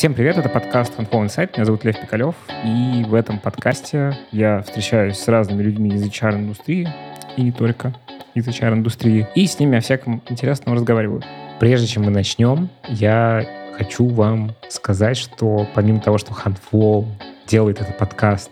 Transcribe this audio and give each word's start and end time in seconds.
Всем 0.00 0.14
привет, 0.14 0.38
это 0.38 0.48
подкаст 0.48 0.98
Handful 0.98 1.26
Insight, 1.26 1.50
меня 1.56 1.66
зовут 1.66 1.84
Лев 1.84 2.00
Пикалев, 2.00 2.34
и 2.64 3.04
в 3.06 3.12
этом 3.12 3.38
подкасте 3.38 4.16
я 4.32 4.62
встречаюсь 4.62 5.18
с 5.18 5.28
разными 5.28 5.62
людьми 5.62 5.90
из 5.90 6.02
HR-индустрии, 6.02 6.88
и 7.36 7.42
не 7.42 7.52
только 7.52 7.94
из 8.32 8.48
HR-индустрии, 8.48 9.26
и 9.34 9.46
с 9.46 9.58
ними 9.58 9.76
о 9.76 9.82
всяком 9.82 10.22
интересном 10.30 10.74
разговариваю. 10.74 11.22
Прежде 11.58 11.86
чем 11.86 12.04
мы 12.04 12.10
начнем, 12.10 12.70
я 12.88 13.44
хочу 13.76 14.08
вам 14.08 14.54
сказать, 14.70 15.18
что 15.18 15.68
помимо 15.74 16.00
того, 16.00 16.16
что 16.16 16.32
Handflow 16.32 17.04
делает 17.46 17.82
этот 17.82 17.98
подкаст, 17.98 18.50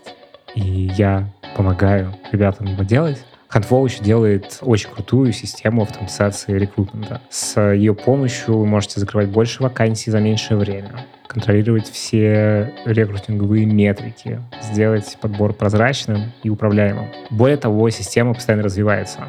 и 0.53 0.61
я 0.61 1.27
помогаю 1.55 2.13
ребятам 2.31 2.67
его 2.67 2.83
делать, 2.83 3.25
Еще 3.53 4.03
делает 4.03 4.59
очень 4.61 4.89
крутую 4.89 5.33
систему 5.33 5.81
автоматизации 5.81 6.57
рекрутмента. 6.57 7.21
С 7.29 7.59
ее 7.59 7.95
помощью 7.95 8.57
вы 8.57 8.65
можете 8.65 8.99
закрывать 8.99 9.29
больше 9.29 9.63
вакансий 9.63 10.11
за 10.11 10.19
меньшее 10.19 10.57
время, 10.57 11.05
контролировать 11.27 11.89
все 11.89 12.73
рекрутинговые 12.85 13.65
метрики, 13.65 14.39
сделать 14.61 15.17
подбор 15.19 15.53
прозрачным 15.53 16.31
и 16.43 16.49
управляемым. 16.49 17.07
Более 17.31 17.57
того, 17.57 17.89
система 17.89 18.33
постоянно 18.33 18.63
развивается. 18.63 19.19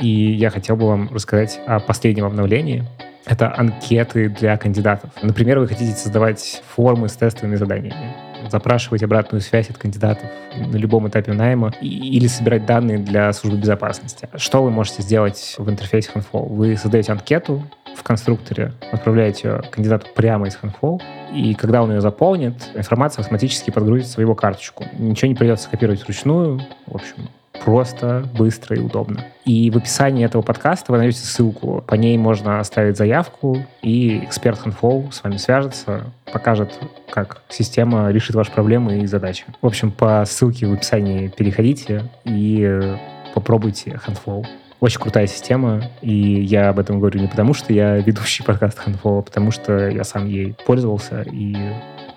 И 0.00 0.08
я 0.08 0.50
хотел 0.50 0.76
бы 0.76 0.86
вам 0.86 1.08
рассказать 1.12 1.60
о 1.66 1.78
последнем 1.80 2.24
обновлении. 2.24 2.84
Это 3.26 3.54
анкеты 3.56 4.28
для 4.28 4.56
кандидатов. 4.56 5.10
Например, 5.22 5.58
вы 5.58 5.68
хотите 5.68 5.92
создавать 5.92 6.62
формы 6.74 7.08
с 7.08 7.16
тестовыми 7.16 7.56
заданиями 7.56 8.27
запрашивать 8.50 9.02
обратную 9.02 9.40
связь 9.40 9.70
от 9.70 9.78
кандидатов 9.78 10.30
на 10.56 10.76
любом 10.76 11.08
этапе 11.08 11.32
найма 11.32 11.72
или 11.80 12.26
собирать 12.26 12.66
данные 12.66 12.98
для 12.98 13.32
службы 13.32 13.60
безопасности. 13.60 14.28
Что 14.36 14.62
вы 14.62 14.70
можете 14.70 15.02
сделать 15.02 15.54
в 15.58 15.68
интерфейсе 15.68 16.10
Handful? 16.14 16.48
Вы 16.48 16.76
создаете 16.76 17.12
анкету 17.12 17.62
в 17.98 18.02
конструкторе, 18.02 18.72
отправляете 18.92 19.48
ее 19.48 19.62
кандидату 19.70 20.06
прямо 20.14 20.46
из 20.46 20.56
Handful, 20.56 21.02
и 21.34 21.54
когда 21.54 21.82
он 21.82 21.92
ее 21.92 22.00
заполнит, 22.00 22.54
информация 22.74 23.22
автоматически 23.22 23.70
подгрузится 23.70 24.16
в 24.16 24.20
его 24.20 24.34
карточку. 24.34 24.84
Ничего 24.98 25.28
не 25.28 25.34
придется 25.34 25.68
копировать 25.68 26.02
вручную. 26.04 26.60
В 26.86 26.94
общем, 26.94 27.28
просто, 27.64 28.28
быстро 28.38 28.76
и 28.76 28.80
удобно. 28.80 29.24
И 29.44 29.70
в 29.70 29.76
описании 29.76 30.24
этого 30.24 30.42
подкаста 30.42 30.92
вы 30.92 30.98
найдете 30.98 31.20
ссылку. 31.20 31.82
По 31.86 31.96
ней 31.96 32.16
можно 32.16 32.60
оставить 32.60 32.96
заявку, 32.96 33.66
и 33.82 34.18
эксперт 34.24 34.64
Handflow 34.64 35.12
с 35.12 35.22
вами 35.22 35.36
свяжется, 35.36 36.12
покажет, 36.32 36.78
как 37.10 37.42
система 37.48 38.10
решит 38.10 38.36
ваши 38.36 38.52
проблемы 38.52 39.00
и 39.00 39.06
задачи. 39.06 39.44
В 39.60 39.66
общем, 39.66 39.90
по 39.90 40.24
ссылке 40.24 40.66
в 40.66 40.72
описании 40.72 41.28
переходите 41.28 42.04
и 42.24 42.96
попробуйте 43.34 44.00
Handflow. 44.06 44.46
Очень 44.80 45.00
крутая 45.00 45.26
система, 45.26 45.90
и 46.02 46.12
я 46.12 46.68
об 46.68 46.78
этом 46.78 47.00
говорю 47.00 47.20
не 47.20 47.26
потому, 47.26 47.52
что 47.52 47.72
я 47.72 47.96
ведущий 47.96 48.44
подкаста 48.44 48.82
Handflow, 48.86 49.18
а 49.18 49.22
потому 49.22 49.50
что 49.50 49.88
я 49.88 50.04
сам 50.04 50.28
ей 50.28 50.54
пользовался, 50.66 51.22
и 51.22 51.56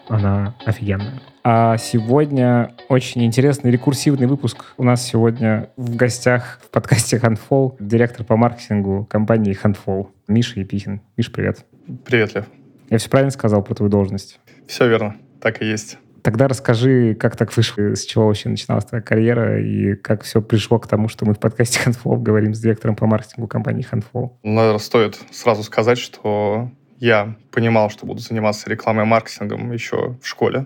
она 0.07 0.55
офигенная. 0.63 1.21
А 1.43 1.77
сегодня 1.77 2.75
очень 2.87 3.25
интересный 3.25 3.71
рекурсивный 3.71 4.27
выпуск. 4.27 4.75
У 4.77 4.83
нас 4.83 5.03
сегодня 5.03 5.69
в 5.75 5.95
гостях 5.95 6.59
в 6.63 6.69
подкасте 6.69 7.17
Handful 7.17 7.77
директор 7.79 8.23
по 8.23 8.37
маркетингу 8.37 9.07
компании 9.09 9.57
Handful 9.59 10.09
Миша 10.27 10.59
Епихин. 10.59 11.01
Миш, 11.17 11.31
привет. 11.31 11.65
Привет, 12.05 12.35
Лев. 12.35 12.45
Я 12.91 12.99
все 12.99 13.09
правильно 13.09 13.31
сказал 13.31 13.63
про 13.63 13.73
твою 13.73 13.89
должность? 13.89 14.39
Все 14.67 14.87
верно, 14.87 15.15
так 15.41 15.63
и 15.63 15.65
есть. 15.65 15.97
Тогда 16.23 16.47
расскажи, 16.47 17.16
как 17.16 17.36
так 17.36 17.55
вышло, 17.55 17.95
с 17.95 18.05
чего 18.05 18.27
вообще 18.27 18.50
начиналась 18.50 18.86
твоя 18.86 19.02
карьера 19.02 19.61
и 19.61 19.95
как 19.95 20.23
все 20.23 20.41
пришло 20.41 20.80
к 20.80 20.88
тому, 20.88 21.08
что 21.08 21.25
мы 21.25 21.33
в 21.33 21.39
подкасте 21.39 21.80
Handful 21.86 22.17
говорим 22.17 22.53
с 22.53 22.59
директором 22.59 22.95
по 22.95 23.05
маркетингу 23.08 23.47
компании 23.47 23.86
Handful. 23.89 24.31
Наверное, 24.44 24.80
стоит 24.80 25.19
сразу 25.31 25.63
сказать, 25.63 25.97
что 25.97 26.69
я 27.00 27.36
понимал, 27.52 27.89
что 27.89 28.05
буду 28.05 28.19
заниматься 28.19 28.69
рекламой 28.69 29.05
и 29.05 29.08
маркетингом 29.08 29.72
еще 29.72 30.17
в 30.22 30.28
школе. 30.28 30.66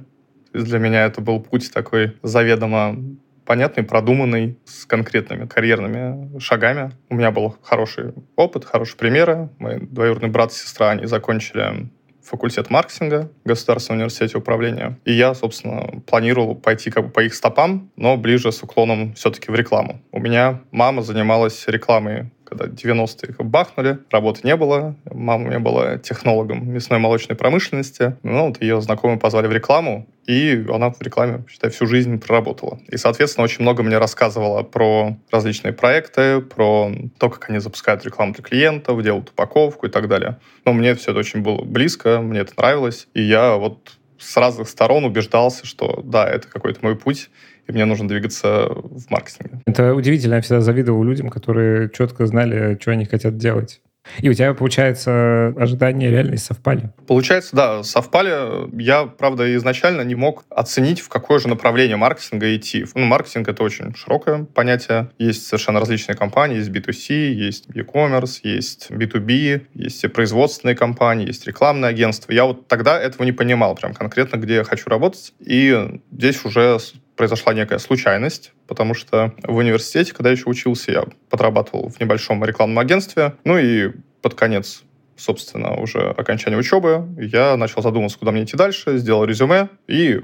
То 0.51 0.59
есть 0.59 0.67
для 0.67 0.79
меня 0.79 1.05
это 1.05 1.21
был 1.21 1.39
путь 1.39 1.71
такой 1.71 2.17
заведомо 2.23 2.97
понятный, 3.45 3.83
продуманный, 3.83 4.57
с 4.65 4.85
конкретными 4.85 5.45
карьерными 5.45 6.39
шагами. 6.39 6.91
У 7.09 7.15
меня 7.15 7.31
был 7.31 7.55
хороший 7.61 8.13
опыт, 8.35 8.65
хорошие 8.65 8.97
примеры. 8.97 9.49
Мои 9.59 9.79
двоюродный 9.79 10.29
брат 10.29 10.51
и 10.51 10.55
сестра, 10.55 10.89
они 10.89 11.05
закончили 11.05 11.89
факультет 12.25 12.69
маркетинга 12.69 13.29
в 13.43 13.47
Государственном 13.47 13.99
университете 13.99 14.37
управления. 14.37 14.99
И 15.05 15.13
я, 15.13 15.33
собственно, 15.35 16.01
планировал 16.07 16.55
пойти 16.55 16.89
как 16.89 17.05
бы 17.05 17.11
по 17.11 17.23
их 17.23 17.33
стопам, 17.33 17.91
но 17.95 18.17
ближе 18.17 18.51
с 18.51 18.63
уклоном 18.63 19.13
все-таки 19.13 19.51
в 19.51 19.55
рекламу. 19.55 20.01
У 20.11 20.19
меня 20.19 20.61
мама 20.71 21.01
занималась 21.01 21.67
рекламой 21.67 22.31
когда 22.55 22.73
90-е 22.73 23.35
бахнули, 23.39 23.99
работы 24.09 24.41
не 24.43 24.55
было. 24.55 24.95
Мама 25.11 25.45
у 25.45 25.47
меня 25.47 25.59
была 25.59 25.97
технологом 25.97 26.71
мясной 26.71 26.99
молочной 26.99 27.37
промышленности. 27.37 28.17
Ну, 28.23 28.47
вот 28.47 28.61
ее 28.61 28.81
знакомые 28.81 29.19
позвали 29.19 29.47
в 29.47 29.51
рекламу, 29.51 30.07
и 30.25 30.65
она 30.69 30.91
в 30.91 31.01
рекламе, 31.01 31.43
считай, 31.49 31.69
всю 31.69 31.85
жизнь 31.85 32.19
проработала. 32.19 32.79
И, 32.87 32.97
соответственно, 32.97 33.43
очень 33.43 33.61
много 33.61 33.83
мне 33.83 33.97
рассказывала 33.97 34.63
про 34.63 35.17
различные 35.31 35.73
проекты, 35.73 36.41
про 36.41 36.91
то, 37.17 37.29
как 37.29 37.49
они 37.49 37.59
запускают 37.59 38.05
рекламу 38.05 38.33
для 38.33 38.43
клиентов, 38.43 39.01
делают 39.03 39.29
упаковку 39.29 39.85
и 39.87 39.89
так 39.89 40.07
далее. 40.07 40.39
Но 40.65 40.73
мне 40.73 40.95
все 40.95 41.11
это 41.11 41.19
очень 41.19 41.41
было 41.41 41.61
близко, 41.63 42.21
мне 42.21 42.39
это 42.39 42.53
нравилось. 42.57 43.07
И 43.13 43.21
я 43.21 43.55
вот 43.55 43.91
с 44.17 44.37
разных 44.37 44.69
сторон 44.69 45.03
убеждался, 45.05 45.65
что 45.65 46.01
да, 46.03 46.27
это 46.27 46.47
какой-то 46.47 46.79
мой 46.81 46.95
путь, 46.95 47.29
и 47.67 47.71
мне 47.71 47.85
нужно 47.85 48.07
двигаться 48.07 48.67
в 48.67 49.09
маркетинге. 49.09 49.61
Это 49.65 49.93
удивительно. 49.93 50.35
Я 50.35 50.41
всегда 50.41 50.61
завидовал 50.61 51.03
людям, 51.03 51.29
которые 51.29 51.89
четко 51.89 52.25
знали, 52.25 52.77
что 52.79 52.91
они 52.91 53.05
хотят 53.05 53.37
делать. 53.37 53.81
И 54.19 54.29
у 54.29 54.33
тебя, 54.33 54.53
получается, 54.53 55.47
ожидания 55.57 56.07
и 56.07 56.11
реальность 56.11 56.45
совпали? 56.45 56.91
Получается, 57.07 57.55
да, 57.55 57.83
совпали. 57.83 58.69
Я, 58.81 59.05
правда, 59.05 59.55
изначально 59.55 60.01
не 60.01 60.15
мог 60.15 60.45
оценить, 60.49 60.99
в 60.99 61.09
какое 61.09 61.39
же 61.39 61.47
направление 61.47 61.97
маркетинга 61.97 62.55
идти. 62.55 62.85
Ну, 62.93 63.05
маркетинг— 63.05 63.47
это 63.49 63.63
очень 63.63 63.95
широкое 63.95 64.45
понятие. 64.45 65.09
Есть 65.17 65.47
совершенно 65.47 65.79
различные 65.79 66.15
компании. 66.15 66.57
Есть 66.57 66.69
B2C, 66.69 67.13
есть 67.31 67.65
e-commerce, 67.73 68.39
есть 68.43 68.91
B2B, 68.91 69.67
есть 69.73 70.13
производственные 70.13 70.75
компании, 70.75 71.27
есть 71.27 71.45
рекламные 71.47 71.89
агентства. 71.89 72.31
Я 72.31 72.45
вот 72.45 72.67
тогда 72.67 72.99
этого 72.99 73.23
не 73.23 73.31
понимал 73.31 73.75
прям 73.75 73.93
конкретно, 73.93 74.37
где 74.37 74.55
я 74.55 74.63
хочу 74.63 74.89
работать. 74.89 75.33
И 75.39 75.99
здесь 76.11 76.45
уже 76.45 76.77
произошла 77.15 77.53
некая 77.53 77.79
случайность, 77.79 78.53
потому 78.67 78.93
что 78.93 79.33
в 79.43 79.55
университете, 79.55 80.13
когда 80.13 80.31
еще 80.31 80.49
учился, 80.49 80.91
я 80.91 81.05
подрабатывал 81.29 81.89
в 81.89 81.99
небольшом 81.99 82.43
рекламном 82.43 82.79
агентстве. 82.79 83.35
Ну 83.43 83.57
и 83.57 83.91
под 84.21 84.33
конец 84.33 84.83
собственно, 85.17 85.75
уже 85.75 86.09
окончания 86.09 86.57
учебы, 86.57 87.07
я 87.17 87.55
начал 87.55 87.81
задумываться, 87.81 88.19
куда 88.19 88.31
мне 88.31 88.43
идти 88.43 88.57
дальше, 88.57 88.97
сделал 88.97 89.23
резюме 89.23 89.69
и 89.87 90.21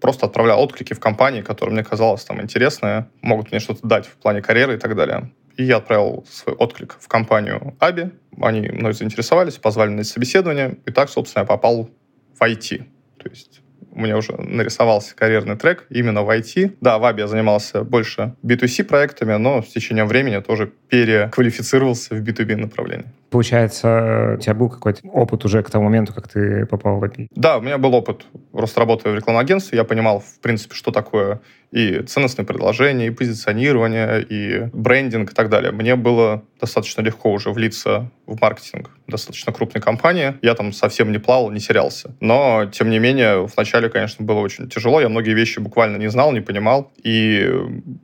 просто 0.00 0.26
отправлял 0.26 0.60
отклики 0.60 0.94
в 0.94 1.00
компании, 1.00 1.42
которые 1.42 1.74
мне 1.74 1.84
казалось 1.84 2.24
там 2.24 2.42
интересные, 2.42 3.08
могут 3.20 3.50
мне 3.50 3.60
что-то 3.60 3.86
дать 3.86 4.06
в 4.06 4.16
плане 4.16 4.42
карьеры 4.42 4.74
и 4.74 4.78
так 4.78 4.96
далее. 4.96 5.30
И 5.56 5.64
я 5.64 5.76
отправил 5.76 6.26
свой 6.28 6.56
отклик 6.56 6.96
в 6.98 7.08
компанию 7.08 7.76
Аби. 7.78 8.10
Они 8.40 8.68
мной 8.68 8.94
заинтересовались, 8.94 9.58
позвали 9.58 9.90
на 9.90 10.02
собеседование. 10.02 10.78
И 10.86 10.90
так, 10.90 11.08
собственно, 11.08 11.42
я 11.42 11.46
попал 11.46 11.90
в 12.34 12.42
IT. 12.42 12.78
То 13.18 13.28
есть 13.28 13.61
у 13.92 14.00
меня 14.00 14.16
уже 14.16 14.32
нарисовался 14.32 15.14
карьерный 15.14 15.56
трек 15.56 15.86
именно 15.90 16.22
в 16.22 16.30
IT. 16.30 16.76
Да, 16.80 16.98
в 16.98 17.04
Аби 17.04 17.20
я 17.20 17.26
занимался 17.28 17.84
больше 17.84 18.34
B2C 18.42 18.84
проектами, 18.84 19.34
но 19.36 19.62
с 19.62 19.68
течением 19.68 20.08
времени 20.08 20.40
тоже 20.40 20.72
переквалифицировался 20.88 22.14
в 22.14 22.22
B2B 22.22 22.56
направление. 22.56 23.12
Получается, 23.32 24.34
у 24.36 24.40
тебя 24.40 24.52
был 24.52 24.68
какой-то 24.68 25.08
опыт 25.08 25.46
уже 25.46 25.62
к 25.62 25.70
тому 25.70 25.86
моменту, 25.86 26.12
как 26.12 26.28
ты 26.28 26.66
попал 26.66 26.98
в 26.98 27.04
API? 27.04 27.28
Да, 27.34 27.56
у 27.56 27.62
меня 27.62 27.78
был 27.78 27.94
опыт 27.94 28.26
просто 28.52 28.80
работы 28.80 29.08
в 29.08 29.14
рекламном 29.14 29.42
агентстве. 29.42 29.78
Я 29.78 29.84
понимал, 29.84 30.20
в 30.20 30.38
принципе, 30.40 30.74
что 30.74 30.90
такое 30.90 31.40
и 31.70 32.00
ценностное 32.02 32.44
предложение, 32.44 33.06
и 33.06 33.10
позиционирование, 33.10 34.22
и 34.22 34.68
брендинг 34.74 35.32
и 35.32 35.34
так 35.34 35.48
далее. 35.48 35.72
Мне 35.72 35.96
было 35.96 36.42
достаточно 36.60 37.00
легко 37.00 37.32
уже 37.32 37.50
влиться 37.50 38.10
в 38.26 38.38
маркетинг 38.38 38.90
достаточно 39.06 39.50
крупной 39.50 39.82
компании. 39.82 40.34
Я 40.42 40.54
там 40.54 40.74
совсем 40.74 41.10
не 41.10 41.18
плавал, 41.18 41.50
не 41.50 41.60
терялся. 41.60 42.14
Но, 42.20 42.66
тем 42.70 42.90
не 42.90 42.98
менее, 42.98 43.46
вначале, 43.46 43.88
конечно, 43.88 44.26
было 44.26 44.40
очень 44.40 44.68
тяжело. 44.68 45.00
Я 45.00 45.08
многие 45.08 45.32
вещи 45.32 45.58
буквально 45.58 45.96
не 45.96 46.08
знал, 46.08 46.32
не 46.32 46.40
понимал. 46.40 46.92
И 47.02 47.50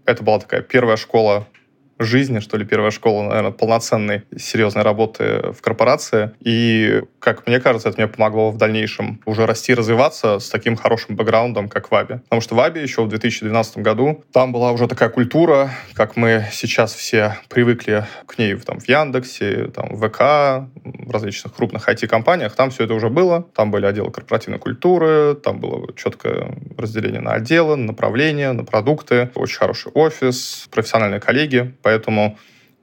это 0.06 0.24
была 0.24 0.38
такая 0.38 0.62
первая 0.62 0.96
школа 0.96 1.46
жизни, 1.98 2.40
что 2.40 2.56
ли, 2.56 2.64
первая 2.64 2.90
школа, 2.90 3.24
наверное, 3.24 3.52
полноценной, 3.52 4.22
серьезной 4.36 4.84
работы 4.84 5.52
в 5.52 5.60
корпорации. 5.60 6.32
И, 6.40 7.02
как 7.18 7.46
мне 7.46 7.60
кажется, 7.60 7.88
это 7.88 7.98
мне 7.98 8.08
помогло 8.08 8.50
в 8.50 8.56
дальнейшем 8.56 9.20
уже 9.24 9.46
расти, 9.46 9.74
развиваться 9.74 10.38
с 10.38 10.48
таким 10.48 10.76
хорошим 10.76 11.16
бэкграундом, 11.16 11.68
как 11.68 11.90
в 11.90 11.94
Аби. 11.94 12.18
Потому 12.24 12.40
что 12.40 12.54
в 12.54 12.60
Аби 12.60 12.80
еще 12.80 13.02
в 13.02 13.08
2012 13.08 13.78
году 13.78 14.24
там 14.32 14.52
была 14.52 14.72
уже 14.72 14.86
такая 14.86 15.08
культура, 15.08 15.70
как 15.94 16.16
мы 16.16 16.46
сейчас 16.52 16.94
все 16.94 17.36
привыкли 17.48 18.06
к 18.26 18.38
ней 18.38 18.54
там, 18.56 18.80
в 18.80 18.88
Яндексе, 18.88 19.68
там, 19.74 19.94
в 19.94 20.08
ВК, 20.08 20.68
в 20.84 21.10
различных 21.10 21.54
крупных 21.54 21.88
IT-компаниях. 21.88 22.54
Там 22.54 22.70
все 22.70 22.84
это 22.84 22.94
уже 22.94 23.08
было. 23.08 23.46
Там 23.54 23.70
были 23.70 23.86
отделы 23.86 24.10
корпоративной 24.10 24.58
культуры, 24.58 25.34
там 25.34 25.60
было 25.60 25.92
четкое 25.94 26.56
разделение 26.76 27.20
на 27.20 27.32
отделы, 27.32 27.76
направления, 27.76 28.52
на 28.52 28.64
продукты, 28.64 29.30
очень 29.34 29.58
хороший 29.58 29.92
офис, 29.92 30.68
профессиональные 30.70 31.20
коллеги. 31.20 31.74
Поэтому 31.88 32.36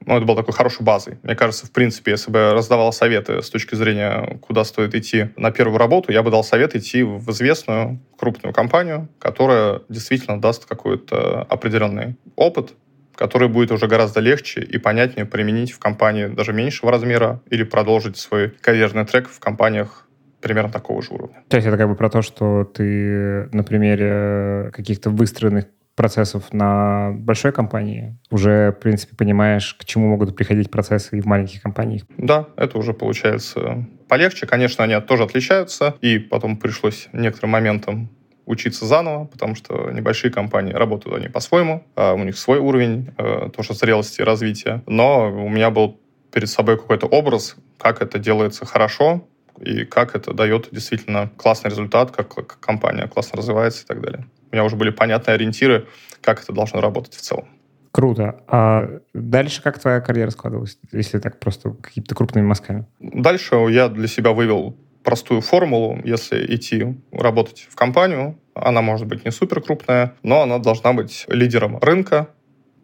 ну, 0.07 0.17
это 0.17 0.25
было 0.25 0.35
такой 0.35 0.55
хорошей 0.55 0.81
базой. 0.81 1.19
Мне 1.21 1.35
кажется, 1.35 1.67
в 1.67 1.71
принципе, 1.71 2.09
если 2.09 2.31
бы 2.31 2.39
я 2.39 2.53
раздавал 2.53 2.91
советы 2.91 3.43
с 3.43 3.51
точки 3.51 3.75
зрения, 3.75 4.39
куда 4.41 4.63
стоит 4.63 4.95
идти 4.95 5.29
на 5.37 5.51
первую 5.51 5.77
работу, 5.77 6.11
я 6.11 6.23
бы 6.23 6.31
дал 6.31 6.43
совет 6.43 6.75
идти 6.75 7.03
в 7.03 7.29
известную 7.29 7.99
крупную 8.17 8.51
компанию, 8.51 9.07
которая 9.19 9.81
действительно 9.89 10.41
даст 10.41 10.65
какой-то 10.65 11.43
определенный 11.43 12.15
опыт, 12.35 12.73
который 13.13 13.47
будет 13.47 13.71
уже 13.71 13.85
гораздо 13.85 14.21
легче 14.21 14.61
и 14.61 14.79
понятнее 14.79 15.27
применить 15.27 15.71
в 15.71 15.77
компании 15.77 16.25
даже 16.25 16.51
меньшего 16.51 16.91
размера 16.91 17.43
или 17.51 17.61
продолжить 17.61 18.17
свой 18.17 18.49
карьерный 18.49 19.05
трек 19.05 19.29
в 19.29 19.39
компаниях 19.39 20.07
примерно 20.41 20.71
такого 20.71 21.03
же 21.03 21.13
уровня. 21.13 21.43
То 21.47 21.57
есть 21.57 21.67
это 21.67 21.77
как 21.77 21.89
бы 21.89 21.95
про 21.95 22.09
то, 22.09 22.23
что 22.23 22.63
ты 22.63 23.49
на 23.51 23.63
примере 23.63 24.71
каких-то 24.73 25.11
выстроенных 25.11 25.65
процессов 25.95 26.53
на 26.53 27.11
большой 27.13 27.51
компании, 27.51 28.17
уже, 28.29 28.71
в 28.71 28.81
принципе, 28.81 29.15
понимаешь, 29.15 29.73
к 29.73 29.85
чему 29.85 30.09
могут 30.09 30.35
приходить 30.35 30.69
процессы 30.69 31.17
и 31.17 31.21
в 31.21 31.25
маленьких 31.25 31.61
компаниях. 31.61 32.03
Да, 32.17 32.47
это 32.57 32.77
уже 32.77 32.93
получается 32.93 33.87
полегче. 34.07 34.45
Конечно, 34.45 34.83
они 34.83 34.99
тоже 35.01 35.23
отличаются, 35.23 35.95
и 36.01 36.19
потом 36.19 36.57
пришлось 36.57 37.07
некоторым 37.13 37.51
моментом 37.51 38.09
учиться 38.45 38.85
заново, 38.85 39.25
потому 39.25 39.55
что 39.55 39.89
небольшие 39.91 40.31
компании 40.31 40.73
работают 40.73 41.17
они 41.17 41.29
по-своему, 41.29 41.83
а 41.95 42.13
у 42.13 42.23
них 42.23 42.37
свой 42.37 42.59
уровень 42.59 43.11
э, 43.17 43.49
тоже 43.55 43.73
зрелости 43.73 44.21
и 44.21 44.23
развития. 44.23 44.83
Но 44.85 45.31
у 45.31 45.49
меня 45.49 45.71
был 45.71 45.99
перед 46.31 46.49
собой 46.49 46.77
какой-то 46.77 47.07
образ, 47.07 47.55
как 47.79 48.01
это 48.01 48.19
делается 48.19 48.65
хорошо, 48.65 49.27
и 49.59 49.85
как 49.85 50.15
это 50.15 50.33
дает 50.33 50.67
действительно 50.71 51.31
классный 51.37 51.71
результат, 51.71 52.11
как 52.11 52.59
компания 52.59 53.07
классно 53.07 53.37
развивается 53.37 53.83
и 53.83 53.87
так 53.87 54.01
далее 54.01 54.25
у 54.55 54.57
меня 54.57 54.63
уже 54.63 54.77
были 54.77 54.89
понятные 54.89 55.35
ориентиры, 55.35 55.87
как 56.21 56.41
это 56.41 56.53
должно 56.53 56.79
работать 56.79 57.13
в 57.13 57.21
целом. 57.21 57.45
Круто. 57.91 58.41
А 58.47 58.99
дальше 59.13 59.61
как 59.61 59.79
твоя 59.79 59.99
карьера 59.99 60.29
складывалась, 60.29 60.77
если 60.93 61.19
так 61.19 61.39
просто 61.39 61.71
какими-то 61.71 62.15
крупными 62.15 62.45
мазками? 62.45 62.85
Дальше 62.99 63.55
я 63.69 63.89
для 63.89 64.07
себя 64.07 64.31
вывел 64.31 64.77
простую 65.03 65.41
формулу. 65.41 65.99
Если 66.03 66.55
идти 66.55 66.97
работать 67.11 67.67
в 67.69 67.75
компанию, 67.75 68.39
она 68.53 68.81
может 68.81 69.07
быть 69.07 69.25
не 69.25 69.31
супер 69.31 69.61
крупная, 69.61 70.13
но 70.23 70.41
она 70.41 70.57
должна 70.57 70.93
быть 70.93 71.25
лидером 71.27 71.77
рынка 71.79 72.29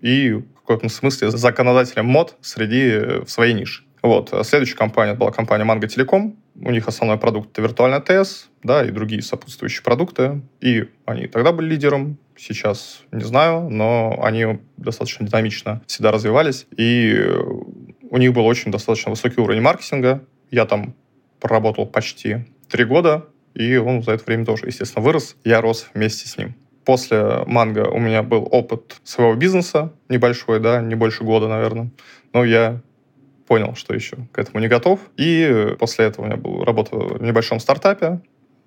и 0.01 0.31
в 0.33 0.62
каком-то 0.67 0.89
смысле 0.89 1.31
законодателем 1.31 2.06
мод 2.06 2.35
среди 2.41 2.89
э, 2.89 3.19
в 3.25 3.29
своей 3.29 3.53
нише. 3.53 3.83
Вот. 4.01 4.33
Следующая 4.44 4.75
компания 4.75 5.13
была 5.13 5.31
компания 5.31 5.63
Mango 5.63 5.88
Telecom. 5.88 6.35
У 6.56 6.71
них 6.71 6.88
основной 6.88 7.18
продукт— 7.18 7.51
это 7.51 7.62
виртуальная 7.62 8.01
ТС, 8.01 8.50
да, 8.63 8.86
и 8.86 8.92
другие 8.92 9.21
сопутствующие 9.21 9.83
продукты. 9.83 10.42
И 10.59 10.89
они 11.06 11.27
тогда 11.27 11.51
были 11.51 11.69
лидером, 11.69 12.18
сейчас 12.38 13.01
не 13.12 13.24
знаю, 13.24 13.69
но 13.69 14.19
они 14.21 14.59
достаточно 14.77 15.25
динамично 15.27 15.81
всегда 15.88 16.12
развивались. 16.12 16.68
И 16.75 17.15
у 18.09 18.18
них 18.18 18.33
был 18.33 18.45
очень 18.45 18.71
достаточно 18.71 19.12
высокий 19.12 19.39
уровень 19.39 19.62
маркетинга. 19.62 20.24
Я 20.50 20.65
там 20.65 20.94
проработал 21.39 21.86
почти 21.86 22.45
три 22.69 22.83
года, 22.83 23.25
и 23.53 23.77
он 23.77 24.03
за 24.03 24.12
это 24.12 24.24
время 24.25 24.45
тоже, 24.45 24.68
естественно, 24.68 25.03
вырос. 25.03 25.36
Я 25.44 25.62
рос 25.62 25.88
вместе 25.94 26.27
с 26.27 26.38
ним. 26.38 26.56
После 26.86 27.44
Mango 27.45 27.88
у 27.89 28.00
меня 28.00 28.24
был 28.24 28.48
опыт 28.50 29.00
своего 29.03 29.36
бизнеса 29.36 29.94
небольшой, 30.09 30.59
да, 30.59 30.81
не 30.81 30.95
больше 30.95 31.24
года, 31.24 31.48
наверное. 31.48 31.92
Но 32.33 32.44
я 32.44 32.81
понял, 33.51 33.75
что 33.75 33.94
еще 33.94 34.15
к 34.31 34.39
этому 34.39 34.62
не 34.62 34.69
готов. 34.69 35.01
И 35.18 35.75
после 35.77 36.06
этого 36.06 36.24
у 36.24 36.27
меня 36.30 36.38
была 36.38 36.63
работа 36.63 36.95
в 36.95 37.21
небольшом 37.21 37.59
стартапе. 37.59 38.21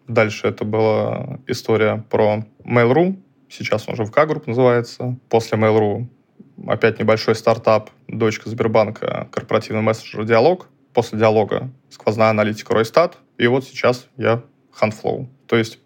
Дальше 0.06 0.46
это 0.46 0.66
была 0.66 1.38
история 1.46 2.04
про 2.10 2.44
Mail.ru. 2.66 3.16
Сейчас 3.48 3.88
он 3.88 3.94
уже 3.94 4.04
VK 4.04 4.26
Group 4.26 4.46
называется. 4.46 5.16
После 5.30 5.56
Mail.ru 5.56 6.06
опять 6.66 6.98
небольшой 6.98 7.34
стартап, 7.34 7.88
дочка 8.08 8.50
Сбербанка, 8.50 9.26
корпоративный 9.32 9.80
мессенджер 9.80 10.26
«Диалог». 10.26 10.68
После 10.92 11.18
«Диалога» 11.18 11.70
сквозная 11.88 12.28
аналитика 12.28 12.74
Ройстат. 12.74 13.16
И 13.38 13.46
вот 13.46 13.64
сейчас 13.64 14.08
я 14.18 14.42
Handflow. 14.78 15.28
То 15.46 15.56
есть 15.56 15.78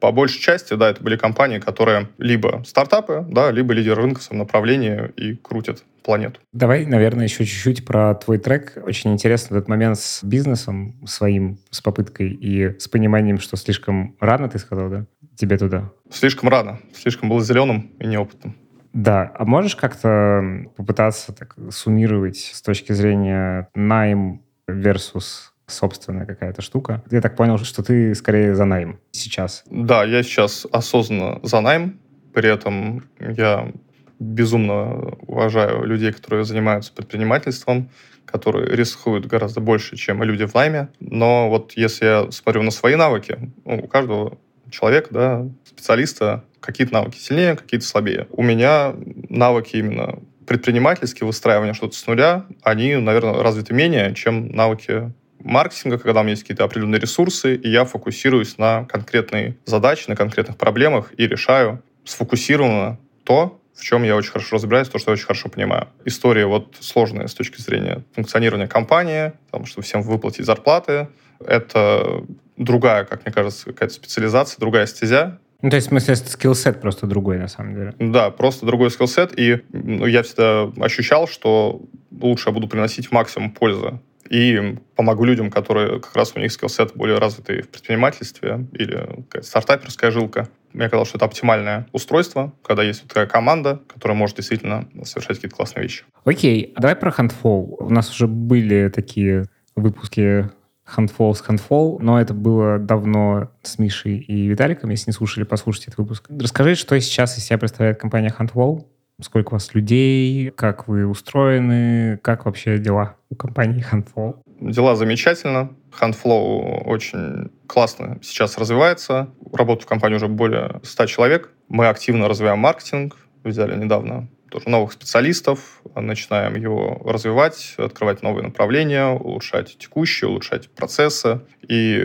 по 0.00 0.12
большей 0.12 0.40
части, 0.40 0.74
да, 0.74 0.90
это 0.90 1.02
были 1.02 1.16
компании, 1.16 1.58
которые 1.58 2.08
либо 2.18 2.62
стартапы, 2.66 3.24
да, 3.28 3.50
либо 3.50 3.72
лидеры 3.74 4.02
рынка 4.02 4.20
в 4.20 4.22
своем 4.22 4.40
направлении 4.40 5.10
и 5.16 5.36
крутят 5.36 5.84
планету. 6.02 6.40
Давай, 6.52 6.86
наверное, 6.86 7.24
еще 7.24 7.44
чуть-чуть 7.44 7.84
про 7.84 8.14
твой 8.14 8.38
трек. 8.38 8.78
Очень 8.84 9.12
интересно 9.12 9.56
этот 9.56 9.68
момент 9.68 9.98
с 9.98 10.24
бизнесом 10.24 10.96
своим, 11.06 11.58
с 11.70 11.80
попыткой 11.80 12.30
и 12.30 12.78
с 12.78 12.88
пониманием, 12.88 13.38
что 13.38 13.56
слишком 13.56 14.16
рано, 14.18 14.48
ты 14.48 14.58
сказал, 14.58 14.88
да, 14.88 15.06
тебе 15.36 15.58
туда? 15.58 15.90
Слишком 16.10 16.48
рано. 16.48 16.80
Слишком 16.94 17.28
был 17.28 17.40
зеленым 17.40 17.92
и 17.98 18.06
неопытным. 18.06 18.56
Да, 18.92 19.30
а 19.38 19.44
можешь 19.44 19.76
как-то 19.76 20.64
попытаться 20.76 21.32
так 21.32 21.54
суммировать 21.70 22.38
с 22.38 22.60
точки 22.60 22.92
зрения 22.92 23.68
найм 23.74 24.42
versus 24.68 25.49
собственная 25.70 26.26
какая-то 26.26 26.62
штука. 26.62 27.02
Я 27.10 27.20
так 27.20 27.36
понял, 27.36 27.58
что 27.58 27.82
ты 27.82 28.14
скорее 28.14 28.54
за 28.54 28.64
найм 28.64 28.98
сейчас. 29.12 29.64
Да, 29.70 30.04
я 30.04 30.22
сейчас 30.22 30.66
осознанно 30.70 31.40
за 31.42 31.60
найм. 31.60 31.98
При 32.32 32.48
этом 32.48 33.04
я 33.18 33.72
безумно 34.18 35.16
уважаю 35.26 35.84
людей, 35.84 36.12
которые 36.12 36.44
занимаются 36.44 36.92
предпринимательством, 36.92 37.90
которые 38.26 38.76
рискуют 38.76 39.26
гораздо 39.26 39.60
больше, 39.60 39.96
чем 39.96 40.22
люди 40.22 40.46
в 40.46 40.54
найме. 40.54 40.88
Но 41.00 41.48
вот 41.48 41.72
если 41.72 42.04
я 42.04 42.30
смотрю 42.30 42.62
на 42.62 42.70
свои 42.70 42.94
навыки, 42.94 43.52
ну, 43.64 43.80
у 43.82 43.88
каждого 43.88 44.38
человека, 44.70 45.08
да, 45.10 45.48
специалиста, 45.64 46.44
какие-то 46.60 46.92
навыки 46.92 47.18
сильнее, 47.18 47.56
какие-то 47.56 47.86
слабее. 47.86 48.26
У 48.30 48.42
меня 48.42 48.94
навыки 49.28 49.76
именно 49.76 50.20
предпринимательские, 50.46 51.26
выстраивания 51.26 51.74
что-то 51.74 51.96
с 51.96 52.06
нуля, 52.06 52.44
они, 52.62 52.96
наверное, 52.96 53.42
развиты 53.42 53.72
менее, 53.72 54.14
чем 54.14 54.48
навыки 54.48 55.12
маркетинга, 55.40 55.98
когда 55.98 56.20
у 56.20 56.22
меня 56.22 56.32
есть 56.32 56.42
какие-то 56.42 56.64
определенные 56.64 57.00
ресурсы, 57.00 57.54
и 57.54 57.68
я 57.68 57.84
фокусируюсь 57.84 58.58
на 58.58 58.84
конкретные 58.84 59.56
задачи, 59.64 60.04
на 60.08 60.16
конкретных 60.16 60.56
проблемах 60.56 61.12
и 61.16 61.26
решаю 61.26 61.82
сфокусированно 62.04 62.98
то, 63.24 63.60
в 63.74 63.82
чем 63.82 64.02
я 64.02 64.16
очень 64.16 64.30
хорошо 64.30 64.56
разбираюсь, 64.56 64.88
то, 64.88 64.98
что 64.98 65.10
я 65.10 65.14
очень 65.14 65.24
хорошо 65.24 65.48
понимаю. 65.48 65.88
История 66.04 66.46
вот 66.46 66.76
сложная 66.80 67.26
с 67.26 67.34
точки 67.34 67.60
зрения 67.60 68.04
функционирования 68.14 68.66
компании, 68.66 69.32
потому 69.46 69.66
что 69.66 69.80
всем 69.82 70.02
выплатить 70.02 70.44
зарплаты. 70.44 71.08
Это 71.44 72.24
другая, 72.56 73.04
как 73.04 73.24
мне 73.24 73.32
кажется, 73.32 73.66
какая-то 73.66 73.94
специализация, 73.94 74.60
другая 74.60 74.86
стезя. 74.86 75.38
Ну, 75.62 75.70
то 75.70 75.76
есть, 75.76 75.88
в 75.88 75.90
смысле, 75.90 76.16
skillset 76.16 76.80
просто 76.80 77.06
другой, 77.06 77.38
на 77.38 77.48
самом 77.48 77.74
деле. 77.74 77.94
Да, 77.98 78.30
просто 78.30 78.66
другой 78.66 78.90
skillset. 78.90 79.38
И 79.38 79.62
ну, 79.72 80.06
я 80.06 80.22
всегда 80.22 80.70
ощущал, 80.82 81.26
что 81.26 81.82
лучше 82.10 82.48
я 82.48 82.52
буду 82.52 82.66
приносить 82.66 83.12
максимум 83.12 83.50
пользы 83.50 84.00
и 84.30 84.78
помогу 84.94 85.24
людям, 85.24 85.50
которые 85.50 86.00
как 86.00 86.14
раз 86.14 86.32
у 86.36 86.40
них 86.40 86.52
skillset 86.52 86.92
более 86.94 87.18
развитый 87.18 87.62
в 87.62 87.68
предпринимательстве 87.68 88.66
или 88.72 89.26
стартаперская 89.42 90.10
жилка. 90.10 90.48
Мне 90.72 90.88
казалось, 90.88 91.08
что 91.08 91.18
это 91.18 91.24
оптимальное 91.24 91.88
устройство, 91.92 92.54
когда 92.62 92.84
есть 92.84 93.02
вот 93.02 93.08
такая 93.08 93.26
команда, 93.26 93.82
которая 93.88 94.16
может 94.16 94.36
действительно 94.36 94.88
совершать 95.02 95.36
какие-то 95.36 95.56
классные 95.56 95.82
вещи. 95.82 96.04
Окей, 96.24 96.72
давай 96.78 96.94
про 96.94 97.10
Huntflow. 97.10 97.74
У 97.80 97.90
нас 97.90 98.08
уже 98.10 98.28
были 98.28 98.88
такие 98.88 99.46
выпуски 99.74 100.48
Handfall 100.96 101.34
с 101.34 101.42
Handfall, 101.42 101.98
но 102.00 102.20
это 102.20 102.32
было 102.32 102.78
давно 102.78 103.50
с 103.62 103.80
Мишей 103.80 104.18
и 104.18 104.46
Виталиком. 104.46 104.90
Если 104.90 105.10
не 105.10 105.12
слушали, 105.12 105.42
послушайте 105.42 105.88
этот 105.88 105.98
выпуск. 105.98 106.26
Расскажи, 106.28 106.76
что 106.76 106.98
сейчас 107.00 107.36
из 107.36 107.44
себя 107.44 107.58
представляет 107.58 108.00
компания 108.00 108.32
Handfall, 108.36 108.84
сколько 109.22 109.50
у 109.50 109.52
вас 109.52 109.74
людей, 109.74 110.50
как 110.50 110.88
вы 110.88 111.06
устроены, 111.06 112.18
как 112.18 112.44
вообще 112.44 112.78
дела 112.78 113.16
у 113.28 113.34
компании 113.34 113.84
Handflow? 113.90 114.40
Дела 114.60 114.96
замечательно. 114.96 115.70
Handflow 115.98 116.84
очень 116.84 117.50
классно 117.66 118.18
сейчас 118.22 118.58
развивается. 118.58 119.30
Работаю 119.52 119.84
в 119.84 119.88
компании 119.88 120.16
уже 120.16 120.28
более 120.28 120.80
100 120.82 121.06
человек. 121.06 121.50
Мы 121.68 121.86
активно 121.88 122.28
развиваем 122.28 122.58
маркетинг. 122.58 123.16
Взяли 123.42 123.74
недавно 123.74 124.28
тоже 124.50 124.68
новых 124.68 124.92
специалистов, 124.92 125.80
начинаем 125.94 126.56
его 126.56 127.00
развивать, 127.04 127.74
открывать 127.78 128.22
новые 128.22 128.44
направления, 128.44 129.06
улучшать 129.06 129.78
текущие, 129.78 130.28
улучшать 130.28 130.68
процессы. 130.70 131.40
И 131.66 132.04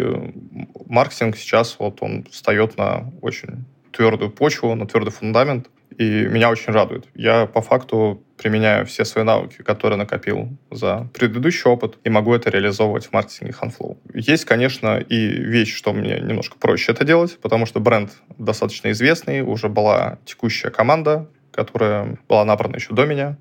маркетинг 0.85 1.35
сейчас 1.35 1.75
вот 1.79 2.01
он 2.01 2.25
встает 2.31 2.77
на 2.77 3.11
очень 3.21 3.65
твердую 3.91 4.31
почву, 4.31 4.75
на 4.75 4.87
твердый 4.87 5.11
фундамент. 5.11 5.69
И 5.97 6.27
меня 6.27 6.49
очень 6.49 6.73
радует. 6.73 7.05
Я 7.15 7.45
по 7.45 7.61
факту 7.61 8.23
применяю 8.37 8.85
все 8.85 9.05
свои 9.05 9.23
навыки, 9.23 9.61
которые 9.61 9.97
накопил 9.97 10.49
за 10.69 11.09
предыдущий 11.13 11.69
опыт, 11.69 11.97
и 12.03 12.09
могу 12.09 12.33
это 12.33 12.49
реализовывать 12.49 13.05
в 13.05 13.13
маркетинге 13.13 13.53
Handflow. 13.59 13.97
Есть, 14.13 14.45
конечно, 14.45 14.97
и 14.97 15.27
вещь, 15.27 15.73
что 15.73 15.93
мне 15.93 16.19
немножко 16.19 16.57
проще 16.57 16.91
это 16.91 17.05
делать, 17.05 17.39
потому 17.41 17.65
что 17.65 17.79
бренд 17.79 18.11
достаточно 18.37 18.91
известный, 18.91 19.41
уже 19.41 19.69
была 19.69 20.19
текущая 20.25 20.69
команда, 20.69 21.29
которая 21.51 22.17
была 22.27 22.43
набрана 22.43 22.75
еще 22.75 22.93
до 22.93 23.05
меня. 23.05 23.37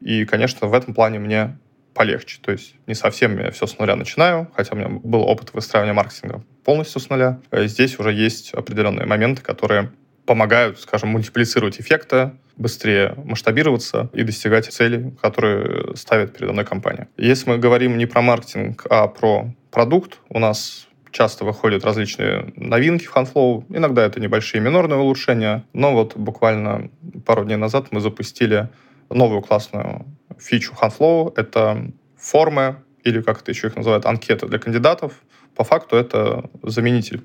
И, 0.00 0.24
конечно, 0.24 0.68
в 0.68 0.74
этом 0.74 0.94
плане 0.94 1.18
мне 1.18 1.58
полегче. 1.94 2.38
То 2.40 2.52
есть 2.52 2.74
не 2.86 2.94
совсем 2.94 3.36
я 3.38 3.50
все 3.50 3.66
с 3.66 3.78
нуля 3.78 3.96
начинаю, 3.96 4.48
хотя 4.54 4.74
у 4.74 4.78
меня 4.78 4.88
был 4.88 5.22
опыт 5.22 5.54
выстраивания 5.54 5.94
маркетинга 5.94 6.44
полностью 6.62 7.00
с 7.00 7.08
нуля. 7.08 7.40
Здесь 7.50 7.98
уже 7.98 8.12
есть 8.12 8.52
определенные 8.52 9.06
моменты, 9.06 9.42
которые 9.42 9.90
помогают, 10.26 10.80
скажем, 10.80 11.10
мультиплицировать 11.10 11.80
эффекты, 11.80 12.32
быстрее 12.56 13.14
масштабироваться 13.24 14.10
и 14.12 14.22
достигать 14.22 14.66
целей, 14.66 15.12
которые 15.22 15.96
ставит 15.96 16.34
передо 16.34 16.52
мной 16.52 16.64
компания. 16.64 17.08
Если 17.16 17.48
мы 17.48 17.58
говорим 17.58 17.96
не 17.96 18.06
про 18.06 18.22
маркетинг, 18.22 18.86
а 18.90 19.06
про 19.08 19.54
продукт, 19.70 20.18
у 20.28 20.38
нас 20.38 20.88
часто 21.12 21.44
выходят 21.44 21.84
различные 21.84 22.52
новинки 22.56 23.06
в 23.06 23.14
HandFlow. 23.14 23.64
Иногда 23.70 24.04
это 24.04 24.20
небольшие 24.20 24.60
минорные 24.60 24.98
улучшения, 24.98 25.64
но 25.72 25.92
вот 25.92 26.16
буквально 26.16 26.90
пару 27.24 27.44
дней 27.44 27.56
назад 27.56 27.86
мы 27.90 28.00
запустили 28.00 28.68
новую 29.08 29.40
классную 29.40 30.04
фичу 30.38 30.74
HandFlow. 30.80 31.32
Это 31.36 31.90
формы, 32.18 32.82
или 33.04 33.22
как 33.22 33.42
это 33.42 33.50
еще 33.50 33.68
их 33.68 33.76
называют, 33.76 34.04
анкеты 34.04 34.46
для 34.46 34.58
кандидатов. 34.58 35.12
По 35.54 35.64
факту 35.64 35.96
это 35.96 36.50
заменитель 36.62 37.24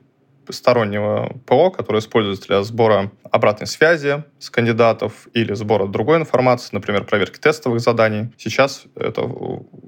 стороннего 0.49 1.39
ПО, 1.45 1.71
которое 1.71 1.99
используется 1.99 2.47
для 2.47 2.63
сбора 2.63 3.11
обратной 3.29 3.67
связи 3.67 4.23
с 4.39 4.49
кандидатов 4.49 5.27
или 5.33 5.53
сбора 5.53 5.87
другой 5.87 6.17
информации, 6.17 6.69
например, 6.73 7.05
проверки 7.05 7.39
тестовых 7.39 7.79
заданий. 7.79 8.29
Сейчас 8.37 8.83
это 8.95 9.29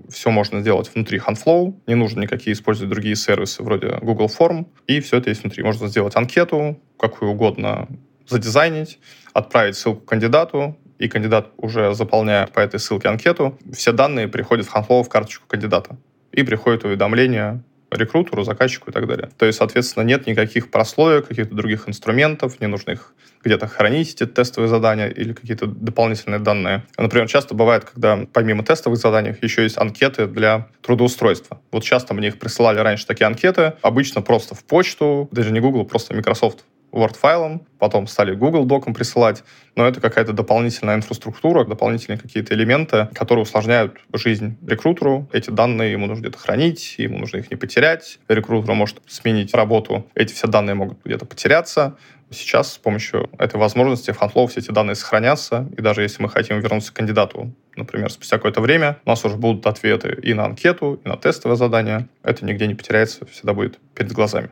все 0.10 0.31
можно 0.31 0.62
сделать 0.62 0.89
внутри 0.93 1.19
HandFlow, 1.19 1.74
не 1.88 1.95
нужно 1.95 2.22
никакие 2.22 2.53
использовать 2.53 2.89
другие 2.89 3.15
сервисы 3.15 3.63
вроде 3.63 3.98
Google 4.01 4.27
Form, 4.27 4.67
и 4.88 5.00
все 5.00 5.17
это 5.17 5.29
есть 5.29 5.43
внутри. 5.43 5.63
Можно 5.63 5.88
сделать 5.88 6.15
анкету, 6.15 6.79
какую 6.98 7.31
угодно 7.31 7.88
задизайнить, 8.27 9.00
отправить 9.33 9.75
ссылку 9.75 10.05
кандидату, 10.05 10.77
и 11.00 11.10
кандидат 11.10 11.48
уже 11.57 11.93
заполняя 11.93 12.48
по 12.48 12.60
этой 12.60 12.79
ссылке 12.79 13.10
анкету, 13.10 13.60
все 13.74 13.91
данные 13.91 14.27
приходят 14.29 14.65
в 14.65 14.74
HandFlow 14.74 15.03
в 15.03 15.10
карточку 15.10 15.45
кандидата. 15.48 15.98
И 16.31 16.43
приходит 16.43 16.86
уведомление 16.86 17.63
рекрутеру, 17.96 18.44
заказчику 18.44 18.90
и 18.90 18.94
так 18.94 19.08
далее. 19.08 19.30
То 19.38 19.46
есть, 19.46 19.58
соответственно, 19.58 20.04
нет 20.04 20.28
никаких 20.28 20.72
прослоек, 20.72 21.28
каких-то 21.28 21.56
других 21.56 21.88
инструментов, 21.88 22.60
не 22.60 22.68
нужно 22.68 22.92
их 22.92 23.14
где-то 23.44 23.68
хранить, 23.68 24.14
эти 24.14 24.26
тестовые 24.26 24.70
задания 24.70 25.08
или 25.08 25.34
какие-то 25.34 25.68
дополнительные 25.68 26.40
данные. 26.40 26.84
Например, 26.98 27.28
часто 27.28 27.56
бывает, 27.56 27.84
когда 27.86 28.26
помимо 28.32 28.64
тестовых 28.64 28.98
заданий 28.98 29.36
еще 29.42 29.64
есть 29.64 29.78
анкеты 29.78 30.28
для 30.28 30.68
трудоустройства. 30.82 31.60
Вот 31.72 31.84
часто 31.84 32.14
мне 32.14 32.30
их 32.30 32.40
присылали 32.40 32.80
раньше 32.80 33.06
такие 33.06 33.26
анкеты, 33.26 33.74
обычно 33.82 34.22
просто 34.22 34.56
в 34.56 34.64
почту, 34.64 35.28
даже 35.32 35.52
не 35.52 35.60
Google, 35.60 35.86
просто 35.86 36.14
Microsoft 36.14 36.64
Word-файлом, 36.94 37.66
потом 37.80 38.08
стали 38.08 38.36
Google 38.36 38.66
доком 38.66 38.94
присылать, 38.94 39.44
но 39.76 39.88
это 39.88 40.00
какая-то 40.00 40.32
дополнительная 40.32 40.96
инфраструктура, 40.96 41.66
дополнительные 41.66 42.20
какие-то 42.20 42.54
элементы, 42.54 43.10
которые 43.14 43.44
усложняют 43.44 43.98
жизнь 44.14 44.58
рекрутеру. 44.66 45.28
Эти 45.34 45.50
данные 45.50 45.92
ему 45.92 46.06
нужно 46.06 46.22
где-то 46.22 46.38
хранить, 46.38 46.96
ему 46.98 47.18
нужно 47.18 47.38
их 47.38 47.50
не 47.50 47.58
потерять. 47.58 48.20
Рекрутер 48.28 48.74
может 48.74 49.02
сменить 49.08 49.54
работу, 49.54 50.08
эти 50.16 50.34
все 50.34 50.48
данные 50.48 50.76
могут 50.76 51.00
где-то 51.04 51.26
потеряться. 51.26 51.98
Сейчас 52.30 52.74
с 52.74 52.78
помощью 52.78 53.30
этой 53.38 53.58
возможности 53.58 54.12
в 54.12 54.20
HandFlow 54.20 54.48
все 54.48 54.60
эти 54.60 54.72
данные 54.72 54.96
сохранятся, 54.96 55.70
и 55.78 55.82
даже 55.82 56.02
если 56.02 56.22
мы 56.22 56.30
хотим 56.30 56.60
вернуться 56.60 56.92
к 56.92 56.96
кандидату, 56.96 57.54
например, 57.76 58.10
спустя 58.12 58.38
какое-то 58.38 58.62
время, 58.62 58.98
у 59.06 59.10
нас 59.10 59.24
уже 59.24 59.36
будут 59.36 59.66
ответы 59.68 60.18
и 60.22 60.34
на 60.34 60.46
анкету, 60.46 61.00
и 61.04 61.08
на 61.08 61.16
тестовое 61.16 61.58
задание. 61.58 62.08
Это 62.24 62.46
нигде 62.46 62.66
не 62.66 62.76
потеряется, 62.76 63.26
всегда 63.28 63.54
будет 63.54 63.80
перед 63.94 64.12
глазами. 64.12 64.50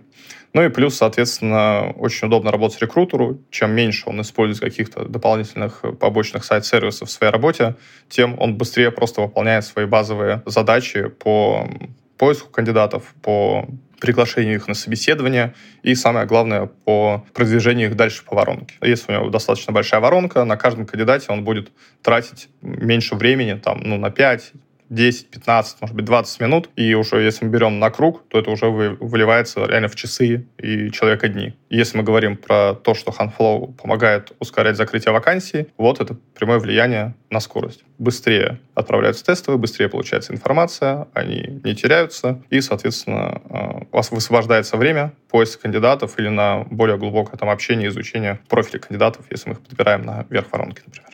Ну 0.54 0.64
и 0.64 0.70
плюс, 0.70 0.96
соответственно, 0.98 1.94
очень 1.98 2.28
удобно 2.28 2.52
работать 2.52 2.82
рекрутеру. 2.82 3.40
Чем 3.52 3.72
меньше 3.72 4.10
он 4.10 4.22
использует 4.22 4.60
каких-то 4.60 5.06
дополнительных 5.06 5.84
побочных 6.00 6.44
сайт-сервисов 6.44 7.08
в 7.08 7.12
своей 7.12 7.32
работе, 7.32 7.76
тем 8.10 8.40
он 8.40 8.56
быстрее 8.56 8.92
просто 8.92 9.22
выполняет 9.22 9.66
свои 9.66 9.86
базовые 9.86 10.44
задачи 10.46 11.08
по 11.08 11.70
поиску 12.18 12.50
кандидатов, 12.50 13.14
по 13.22 13.68
приглашению 14.02 14.56
их 14.56 14.68
на 14.68 14.74
собеседование 14.74 15.54
и, 15.84 15.96
самое 15.96 16.26
главное, 16.26 16.66
по 16.66 17.24
продвижению 17.34 17.90
их 17.90 17.96
дальше 17.96 18.24
по 18.26 18.36
воронке. 18.36 18.76
Если 18.82 19.12
у 19.12 19.16
него 19.16 19.30
достаточно 19.30 19.72
большая 19.72 20.02
воронка, 20.02 20.44
на 20.44 20.58
каждом 20.58 20.86
кандидате 20.86 21.28
он 21.30 21.44
будет 21.44 21.72
тратить 22.02 22.50
меньше 22.62 23.16
времени, 23.16 23.54
там, 23.54 23.82
ну, 23.84 23.98
на 23.98 24.10
5, 24.10 24.54
10, 24.92 25.32
15, 25.32 25.82
может 25.82 25.96
быть, 25.96 26.06
20 26.06 26.42
минут, 26.42 26.70
и 26.76 26.94
уже 26.96 27.22
если 27.22 27.46
мы 27.46 27.52
берем 27.52 27.80
на 27.80 27.90
круг, 27.90 28.28
то 28.28 28.38
это 28.38 28.52
уже 28.52 28.68
выливается 28.68 29.66
реально 29.66 29.88
в 29.88 29.96
часы 29.96 30.46
и 30.58 30.92
человека 30.92 31.30
дни. 31.30 31.54
Если 31.70 31.98
мы 31.98 32.04
говорим 32.04 32.36
про 32.36 32.74
то, 32.74 32.94
что 32.94 33.12
HandFlow 33.12 33.74
помогает 33.74 34.34
ускорять 34.40 34.76
закрытие 34.76 35.14
вакансий, 35.14 35.68
вот 35.78 36.02
это 36.02 36.18
прямое 36.36 36.60
влияние 36.60 37.16
на 37.30 37.40
скорость. 37.40 37.86
Быстрее 38.00 38.60
отправляются 38.76 39.24
тестовые, 39.24 39.60
быстрее 39.60 39.88
получается 39.88 40.34
информация, 40.34 41.08
они 41.14 41.62
не 41.64 41.74
теряются, 41.74 42.44
и, 42.50 42.60
соответственно, 42.60 43.42
э, 43.50 43.86
у 43.90 43.96
вас 43.96 44.12
высвобождается 44.12 44.76
время 44.76 45.14
поиска 45.30 45.62
кандидатов 45.62 46.20
или 46.20 46.28
на 46.28 46.66
более 46.70 46.98
глубокое 46.98 47.38
там 47.38 47.50
общение, 47.50 47.88
изучение 47.88 48.42
профиля 48.50 48.80
кандидатов, 48.80 49.26
если 49.30 49.50
мы 49.50 49.56
их 49.56 49.62
подбираем 49.62 50.02
на 50.02 50.26
верх 50.30 50.48
воронки, 50.52 50.82
например. 50.86 51.12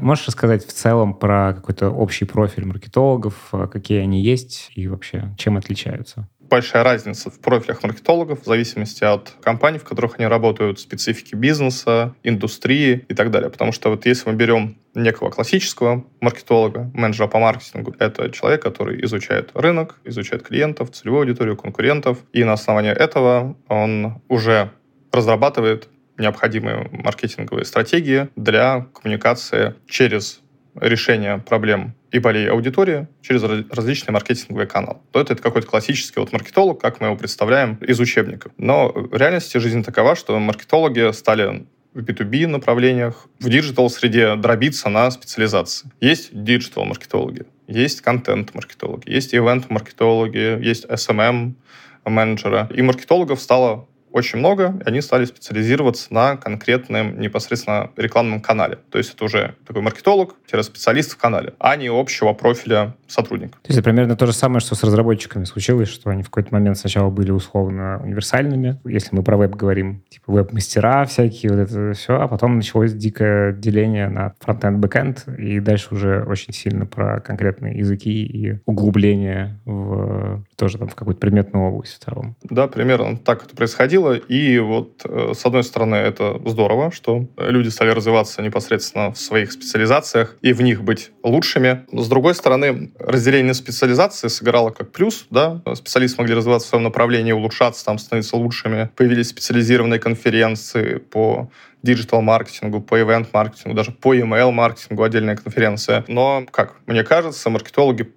Можешь 0.00 0.26
рассказать 0.26 0.66
в 0.66 0.72
целом 0.72 1.14
про 1.14 1.54
какой-то 1.54 1.90
общий 1.90 2.24
профиль 2.24 2.64
маркетологов, 2.64 3.34
э, 3.52 3.66
какие 3.70 4.00
они 4.00 4.22
есть 4.22 4.70
и 4.74 4.88
вообще 4.88 5.34
чем 5.36 5.56
отличаются? 5.56 6.28
большая 6.48 6.82
разница 6.82 7.30
в 7.30 7.40
профилях 7.40 7.82
маркетологов 7.82 8.42
в 8.42 8.46
зависимости 8.46 9.04
от 9.04 9.34
компаний, 9.42 9.78
в 9.78 9.84
которых 9.84 10.18
они 10.18 10.26
работают, 10.26 10.80
специфики 10.80 11.34
бизнеса, 11.34 12.14
индустрии 12.22 13.04
и 13.08 13.14
так 13.14 13.30
далее. 13.30 13.50
Потому 13.50 13.72
что 13.72 13.90
вот 13.90 14.06
если 14.06 14.30
мы 14.30 14.36
берем 14.36 14.78
некого 14.94 15.30
классического 15.30 16.04
маркетолога, 16.20 16.90
менеджера 16.94 17.28
по 17.28 17.38
маркетингу, 17.38 17.94
это 17.98 18.30
человек, 18.30 18.62
который 18.62 19.04
изучает 19.04 19.50
рынок, 19.54 20.00
изучает 20.04 20.42
клиентов, 20.42 20.90
целевую 20.90 21.20
аудиторию, 21.20 21.56
конкурентов, 21.56 22.18
и 22.32 22.44
на 22.44 22.54
основании 22.54 22.90
этого 22.90 23.56
он 23.68 24.22
уже 24.28 24.70
разрабатывает 25.12 25.88
необходимые 26.18 26.88
маркетинговые 26.92 27.64
стратегии 27.64 28.28
для 28.36 28.86
коммуникации 28.92 29.74
через 29.86 30.40
решение 30.80 31.38
проблем 31.38 31.94
и 32.10 32.18
болей 32.18 32.48
аудитории 32.48 33.08
через 33.20 33.42
различные 33.70 34.12
маркетинговые 34.12 34.66
каналы. 34.66 34.98
То 35.12 35.20
это, 35.20 35.34
это 35.34 35.42
какой-то 35.42 35.66
классический 35.66 36.20
вот 36.20 36.32
маркетолог, 36.32 36.80
как 36.80 37.00
мы 37.00 37.08
его 37.08 37.16
представляем 37.16 37.74
из 37.76 38.00
учебника. 38.00 38.50
Но 38.56 38.88
в 38.88 39.14
реальности 39.14 39.58
жизнь 39.58 39.82
такова, 39.84 40.16
что 40.16 40.38
маркетологи 40.38 41.12
стали 41.12 41.66
в 41.94 42.00
B2B 42.00 42.46
направлениях, 42.46 43.26
в 43.40 43.48
диджитал-среде 43.48 44.36
дробиться 44.36 44.88
на 44.88 45.10
специализации. 45.10 45.90
Есть 46.00 46.30
диджитал-маркетологи, 46.32 47.46
есть 47.66 48.02
контент-маркетологи, 48.02 49.10
есть 49.10 49.34
ивент-маркетологи, 49.34 50.64
есть 50.64 50.84
SMM-менеджеры. 50.84 52.68
И 52.74 52.82
маркетологов 52.82 53.40
стало 53.40 53.88
очень 54.18 54.38
много, 54.38 54.74
и 54.84 54.88
они 54.88 55.00
стали 55.00 55.24
специализироваться 55.24 56.12
на 56.12 56.36
конкретном 56.36 57.18
непосредственно 57.20 57.90
рекламном 57.96 58.40
канале. 58.40 58.78
То 58.90 58.98
есть 58.98 59.14
это 59.14 59.24
уже 59.24 59.54
такой 59.66 59.82
маркетолог-специалист 59.82 61.12
в 61.12 61.16
канале, 61.16 61.54
а 61.58 61.76
не 61.76 61.88
общего 61.88 62.32
профиля 62.32 62.94
сотрудника. 63.06 63.54
То 63.62 63.68
есть 63.68 63.78
это 63.78 63.84
примерно 63.84 64.16
то 64.16 64.26
же 64.26 64.32
самое, 64.32 64.60
что 64.60 64.74
с 64.74 64.82
разработчиками 64.82 65.44
случилось, 65.44 65.88
что 65.88 66.10
они 66.10 66.22
в 66.22 66.26
какой-то 66.26 66.52
момент 66.52 66.78
сначала 66.78 67.10
были 67.10 67.30
условно 67.30 68.00
универсальными. 68.02 68.78
Если 68.84 69.14
мы 69.14 69.22
про 69.22 69.36
веб 69.36 69.54
говорим, 69.54 70.02
типа 70.08 70.32
веб-мастера 70.32 71.04
всякие, 71.04 71.52
вот 71.52 71.60
это 71.60 71.92
все, 71.94 72.20
а 72.20 72.28
потом 72.28 72.56
началось 72.56 72.92
дикое 72.92 73.52
деление 73.52 74.08
на 74.08 74.34
фронтенд, 74.40 74.78
бэкенд, 74.78 75.28
и 75.38 75.60
дальше 75.60 75.94
уже 75.94 76.22
очень 76.24 76.52
сильно 76.52 76.86
про 76.86 77.20
конкретные 77.20 77.78
языки 77.78 78.24
и 78.24 78.58
углубление 78.66 79.58
в 79.64 80.42
тоже 80.56 80.78
там 80.78 80.88
в 80.88 80.94
какую-то 80.94 81.20
предметную 81.20 81.66
область 81.66 81.94
в 81.94 82.04
целом. 82.04 82.36
Да, 82.42 82.66
примерно 82.66 83.16
так 83.16 83.44
это 83.44 83.54
происходило 83.54 84.07
происходило. 84.08 84.38
И 84.38 84.58
вот, 84.58 85.02
э, 85.04 85.32
с 85.34 85.44
одной 85.44 85.64
стороны, 85.64 85.96
это 85.96 86.40
здорово, 86.44 86.90
что 86.90 87.26
люди 87.36 87.68
стали 87.68 87.90
развиваться 87.90 88.42
непосредственно 88.42 89.12
в 89.12 89.18
своих 89.18 89.52
специализациях 89.52 90.36
и 90.42 90.52
в 90.52 90.62
них 90.62 90.82
быть 90.82 91.10
лучшими. 91.22 91.86
С 91.92 92.08
другой 92.08 92.34
стороны, 92.34 92.92
разделение 92.98 93.54
специализации 93.54 94.28
сыграло 94.28 94.70
как 94.70 94.92
плюс. 94.92 95.26
Да? 95.30 95.62
Специалисты 95.74 96.20
могли 96.20 96.34
развиваться 96.34 96.66
в 96.66 96.70
своем 96.70 96.84
направлении, 96.84 97.32
улучшаться, 97.32 97.84
там, 97.84 97.98
становиться 97.98 98.36
лучшими. 98.36 98.90
Появились 98.96 99.28
специализированные 99.28 100.00
конференции 100.00 100.98
по 100.98 101.50
диджитал-маркетингу, 101.82 102.80
по 102.80 103.00
ивент-маркетингу, 103.00 103.76
даже 103.76 103.92
по 103.92 104.14
email-маркетингу 104.14 105.02
отдельная 105.02 105.36
конференция. 105.36 106.04
Но, 106.08 106.44
как 106.50 106.74
мне 106.86 107.04
кажется, 107.04 107.50
маркетологи 107.50 108.12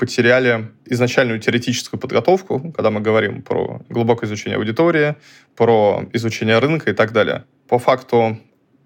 потеряли 0.00 0.70
изначальную 0.86 1.38
теоретическую 1.40 2.00
подготовку, 2.00 2.72
когда 2.72 2.90
мы 2.90 3.02
говорим 3.02 3.42
про 3.42 3.82
глубокое 3.90 4.26
изучение 4.26 4.56
аудитории, 4.56 5.16
про 5.56 6.08
изучение 6.14 6.58
рынка 6.58 6.90
и 6.90 6.94
так 6.94 7.12
далее. 7.12 7.44
По 7.68 7.78
факту 7.78 8.38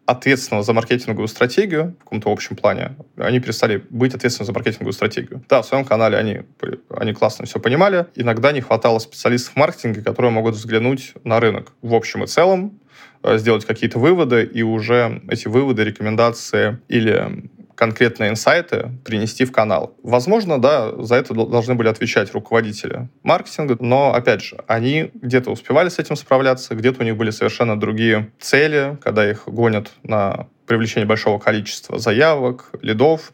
ответственного 0.07 0.65
за 0.65 0.73
маркетинговую 0.73 1.29
стратегию 1.29 1.95
в 2.01 2.03
каком-то 2.03 2.33
общем 2.33 2.57
плане, 2.57 2.97
они 3.17 3.39
перестали 3.39 3.85
быть 3.91 4.13
ответственными 4.13 4.47
за 4.49 4.53
маркетинговую 4.55 4.93
стратегию. 4.93 5.45
Да, 5.49 5.63
в 5.63 5.67
своем 5.67 5.85
канале 5.85 6.19
они, 6.19 6.41
они 6.91 7.13
классно 7.13 7.47
все 7.47 7.61
понимали. 7.61 8.07
Иногда 8.17 8.51
не 8.51 8.61
хватало 8.61 8.99
специалистов 8.99 9.55
в 9.55 9.57
маркетинге, 9.57 10.03
которые 10.03 10.33
могут 10.33 10.57
взглянуть 10.57 11.15
на 11.23 11.39
рынок 11.39 11.75
в 11.81 11.95
общем 11.95 12.25
и 12.25 12.27
целом, 12.27 12.81
э, 13.23 13.39
сделать 13.39 13.65
какие-то 13.65 14.01
выводы, 14.01 14.43
и 14.43 14.63
уже 14.63 15.23
эти 15.29 15.47
выводы, 15.47 15.85
рекомендации 15.85 16.81
или 16.89 17.49
конкретные 17.75 18.31
инсайты 18.31 18.91
принести 19.05 19.45
в 19.45 19.53
канал. 19.53 19.95
Возможно, 20.03 20.61
да, 20.61 20.93
за 21.03 21.17
это 21.17 21.35
должны 21.35 21.75
были 21.75 21.89
отвечать 21.89 22.33
руководители 22.33 23.09
маркетинга, 23.23 23.77
но, 23.81 24.15
опять 24.15 24.43
же, 24.43 24.59
они 24.67 25.11
где-то 25.15 25.51
успевали 25.51 25.89
с 25.89 25.99
этим 25.99 26.17
справляться, 26.17 26.75
где-то 26.75 27.03
у 27.03 27.05
них 27.05 27.17
были 27.17 27.31
совершенно 27.31 27.79
другие 27.79 28.31
цели, 28.41 28.99
когда 29.03 29.29
их 29.29 29.45
гонят 29.47 29.91
на 30.03 30.49
привлечение 30.67 31.07
большого 31.07 31.39
количества 31.39 31.99
заявок, 31.99 32.71
лидов, 32.81 33.33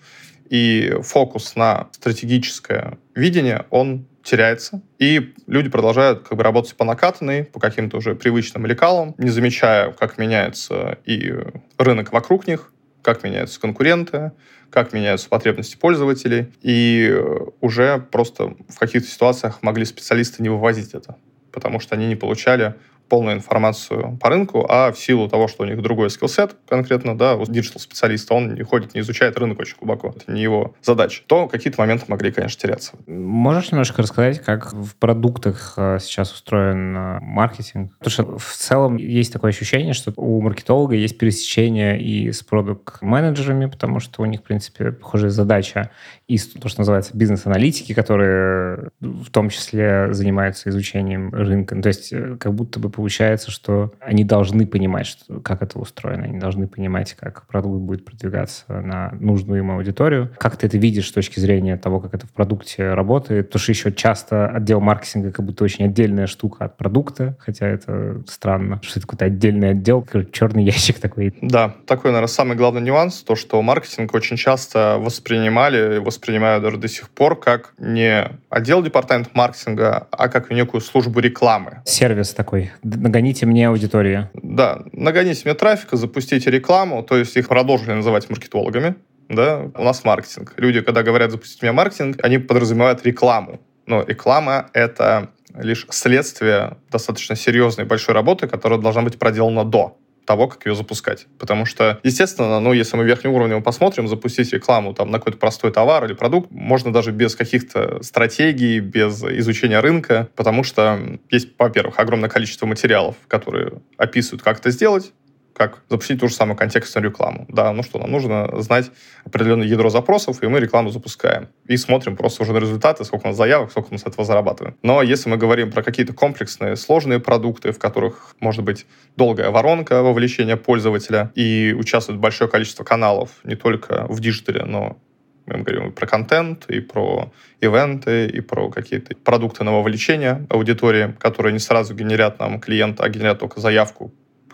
и 0.51 0.97
фокус 1.03 1.55
на 1.55 1.89
стратегическое 1.93 2.99
видение, 3.15 3.67
он 3.71 4.07
теряется, 4.23 4.83
и 4.99 5.33
люди 5.47 5.71
продолжают 5.71 6.29
как 6.29 6.37
бы 6.37 6.45
работать 6.45 6.75
по 6.77 6.85
накатанной, 6.85 7.45
по 7.45 7.61
каким-то 7.61 7.97
уже 7.97 8.15
привычным 8.15 8.67
лекалам, 8.67 9.15
не 9.17 9.31
замечая, 9.31 9.93
как 9.93 10.19
меняется 10.19 10.99
и 11.05 11.33
рынок 11.79 12.13
вокруг 12.13 12.47
них, 12.47 12.73
как 13.03 13.23
меняются 13.25 13.61
конкуренты, 13.61 14.33
как 14.71 14.93
меняются 14.93 15.29
потребности 15.29 15.77
пользователей, 15.77 16.53
и 16.63 17.15
уже 17.61 17.99
просто 17.99 18.55
в 18.69 18.79
каких-то 18.79 19.09
ситуациях 19.09 19.63
могли 19.63 19.85
специалисты 19.85 20.43
не 20.43 20.49
вывозить 20.49 20.95
это, 20.95 21.17
потому 21.53 21.81
что 21.81 21.97
они 21.97 22.07
не 22.07 22.17
получали 22.17 22.75
полную 23.11 23.37
информацию 23.37 24.17
по 24.21 24.31
рынку, 24.31 24.65
а 24.69 24.93
в 24.93 24.99
силу 24.99 25.29
того, 25.29 25.49
что 25.49 25.65
у 25.65 25.67
них 25.67 25.83
другой 25.83 26.09
skillset 26.09 26.57
конкретно, 26.69 27.19
да, 27.19 27.37
у 27.37 27.45
диджитал-специалиста, 27.45 28.35
он 28.35 28.55
не 28.55 28.63
ходит, 28.63 28.95
не 28.95 29.01
изучает 29.01 29.37
рынок 29.37 29.59
очень 29.59 29.77
глубоко, 29.79 30.15
это 30.17 30.33
не 30.33 30.41
его 30.41 30.75
задача, 30.83 31.23
то 31.27 31.49
какие-то 31.49 31.81
моменты 31.81 32.05
могли, 32.09 32.31
конечно, 32.31 32.59
теряться. 32.61 32.93
Можешь 33.07 33.73
немножко 33.73 34.03
рассказать, 34.03 34.41
как 34.41 34.73
в 34.73 34.95
продуктах 34.95 35.75
э, 35.77 35.99
сейчас 36.01 36.33
устроен 36.33 36.97
э, 36.97 37.19
маркетинг? 37.21 37.93
Потому 37.99 38.11
что 38.13 38.39
в 38.39 38.55
целом 38.55 38.97
есть 38.97 39.33
такое 39.33 39.51
ощущение, 39.51 39.93
что 39.93 40.13
у 40.17 40.41
маркетолога 40.41 40.95
есть 40.95 41.19
пересечение 41.19 42.01
и 42.01 42.31
с 42.31 42.43
продукт-менеджерами, 42.43 43.67
потому 43.67 43.99
что 43.99 44.23
у 44.23 44.25
них, 44.25 44.41
в 44.41 44.45
принципе, 44.45 44.93
похожая 44.93 45.31
задача, 45.31 45.91
и 46.29 46.39
то, 46.39 46.69
что 46.69 46.81
называется 46.81 47.17
бизнес-аналитики, 47.17 47.93
которые 47.93 48.91
в 49.01 49.31
том 49.31 49.49
числе 49.51 50.13
занимаются 50.13 50.71
изучением 50.71 51.35
рынка. 51.35 51.81
То 51.83 51.89
есть 51.89 52.13
э, 52.13 52.37
как 52.39 52.55
будто 52.55 52.79
бы 52.79 52.89
получается, 53.01 53.51
что 53.51 53.95
они 53.99 54.25
должны 54.25 54.67
понимать, 54.67 55.07
что, 55.07 55.41
как 55.41 55.63
это 55.63 55.79
устроено, 55.79 56.25
они 56.25 56.39
должны 56.39 56.69
понимать, 56.69 57.15
как 57.15 57.47
продукт 57.47 57.81
будет 57.81 58.05
продвигаться 58.05 58.65
на 58.69 59.13
нужную 59.19 59.61
им 59.61 59.71
аудиторию. 59.71 60.31
Как 60.37 60.59
ты 60.59 60.67
это 60.67 60.77
видишь 60.77 61.09
с 61.09 61.13
точки 61.13 61.41
зрения 61.41 61.79
того, 61.79 61.99
как 62.01 62.13
это 62.13 62.27
в 62.27 62.31
продукте 62.31 62.93
работает? 62.93 63.47
Потому 63.47 63.63
что 63.63 63.73
еще 63.73 63.91
часто 63.91 64.49
отдел 64.49 64.81
маркетинга 64.81 65.33
как 65.33 65.47
будто 65.47 65.65
очень 65.65 65.87
отдельная 65.87 66.27
штука 66.27 66.67
от 66.67 66.77
продукта, 66.77 67.39
хотя 67.39 67.67
это 67.67 68.23
странно, 68.27 68.79
что 68.83 69.01
это 69.01 69.07
какой-то 69.07 69.25
отдельный 69.25 69.71
отдел, 69.71 70.07
черный 70.31 70.65
ящик 70.75 70.99
такой. 70.99 71.35
Да, 71.41 71.75
такой, 71.87 72.11
наверное, 72.11 72.29
самый 72.29 72.55
главный 72.55 72.83
нюанс, 72.83 73.23
то, 73.23 73.35
что 73.35 73.63
маркетинг 73.63 74.13
очень 74.13 74.37
часто 74.37 74.99
воспринимали, 75.01 75.97
воспринимают 75.97 76.63
даже 76.63 76.77
до 76.77 76.89
сих 76.89 77.09
пор 77.09 77.41
как 77.41 77.73
не 77.79 78.29
отдел 78.51 78.83
департамента 78.83 79.31
маркетинга, 79.33 80.07
а 80.11 80.29
как 80.29 80.51
некую 80.51 80.83
службу 80.83 81.21
рекламы. 81.21 81.81
Сервис 81.87 82.35
такой, 82.35 82.73
нагоните 82.97 83.47
мне 83.47 83.69
аудиторию. 83.69 84.31
Да, 84.35 84.83
нагоните 84.93 85.43
мне 85.45 85.55
трафика, 85.55 85.97
запустите 85.97 86.51
рекламу, 86.51 87.03
то 87.03 87.17
есть 87.17 87.37
их 87.37 87.49
продолжили 87.49 87.93
называть 87.93 88.29
маркетологами. 88.31 88.97
Да, 89.29 89.71
у 89.77 89.85
нас 89.85 90.05
маркетинг. 90.05 90.55
Люди, 90.57 90.81
когда 90.81 91.03
говорят 91.03 91.31
«запустите 91.31 91.59
мне 91.63 91.73
маркетинг», 91.73 92.19
они 92.23 92.39
подразумевают 92.39 93.05
рекламу. 93.05 93.61
Но 93.87 94.03
реклама— 94.03 94.71
это 94.73 95.31
лишь 95.55 95.87
следствие 95.91 96.79
достаточно 96.91 97.37
серьезной 97.37 97.87
большой 97.87 98.15
работы, 98.15 98.49
которая 98.49 98.79
должна 98.79 99.03
быть 99.03 99.19
проделана 99.19 99.65
до 99.65 99.99
того, 100.31 100.47
как 100.47 100.65
ее 100.65 100.77
запускать. 100.77 101.27
Потому 101.41 101.67
что, 101.67 101.99
естественно, 102.05 102.61
ну, 102.61 102.73
если 102.73 102.97
мы 102.97 103.03
верхним 103.03 103.33
уровнем 103.33 103.65
посмотрим, 103.65 104.07
запустить 104.07 104.53
рекламу 104.53 104.95
там, 104.95 105.11
на 105.11 105.19
какой-то 105.19 105.39
простой 105.39 105.73
товар 105.73 106.05
или 106.05 106.13
продукт 106.13 106.53
можно 106.53 106.93
даже 106.93 107.11
без 107.11 107.35
каких-то 107.35 108.01
стратегий, 108.05 108.79
без 108.79 109.25
изучения 109.25 109.81
рынка, 109.81 110.29
потому 110.37 110.63
что 110.63 111.19
есть, 111.33 111.49
во-первых, 111.59 111.99
огромное 111.99 112.29
количество 112.29 112.65
материалов, 112.67 113.17
которые 113.27 113.81
описывают, 113.97 114.41
как 114.45 114.61
это 114.61 114.71
сделать, 114.71 115.13
как 115.61 115.83
запустить 115.91 116.19
ту 116.19 116.29
же 116.29 116.35
самую 116.35 116.57
контекстную 116.57 117.05
рекламу. 117.05 117.45
Да, 117.51 117.71
ну 117.75 117.83
что, 117.83 117.99
нам 117.99 118.11
нужно 118.11 118.63
знать 118.63 118.91
определенное 119.27 119.67
ядро 119.67 119.91
запросов, 119.91 120.43
и 120.43 120.47
мы 120.47 120.59
рекламу 120.59 120.89
запускаем. 120.89 121.49
И 121.67 121.77
смотрим 121.77 122.17
просто 122.17 122.45
уже 122.45 122.55
на 122.55 122.59
результаты, 122.59 123.05
сколько 123.05 123.27
у 123.27 123.29
нас 123.29 123.37
заявок, 123.37 123.71
сколько 123.71 123.89
мы 123.91 123.99
с 123.99 124.07
этого 124.07 124.25
зарабатываем. 124.25 124.75
Но 124.83 125.03
если 125.03 125.29
мы 125.29 125.37
говорим 125.37 125.71
про 125.71 125.83
какие-то 125.83 126.15
комплексные, 126.15 126.77
сложные 126.77 127.21
продукты, 127.21 127.73
в 127.73 127.79
которых 127.79 128.37
может 128.41 128.65
быть 128.65 128.87
долгая 129.19 129.51
воронка 129.51 130.01
вовлечения 130.03 130.57
пользователя, 130.57 131.31
и 131.35 131.77
участвует 131.79 132.19
большое 132.19 132.51
количество 132.51 132.83
каналов 132.83 133.29
не 133.45 133.55
только 133.55 134.07
в 134.09 134.19
диджитале, 134.21 134.65
но 134.65 134.97
мы 135.45 135.59
говорим 135.59 135.93
про 135.93 136.07
контент, 136.07 136.71
и 136.71 136.81
про 136.81 137.31
ивенты, 137.61 138.29
и 138.29 138.41
про 138.41 138.71
какие-то 138.71 139.15
продукты 139.15 139.63
на 139.65 139.73
вовлечение 139.73 140.47
аудитории, 140.49 141.15
которые 141.19 141.53
не 141.53 141.59
сразу 141.59 141.95
генерят 141.95 142.39
нам 142.39 142.61
клиента, 142.61 143.05
а 143.05 143.09
генерят 143.11 143.41
только 143.41 143.61
заявку 143.61 144.11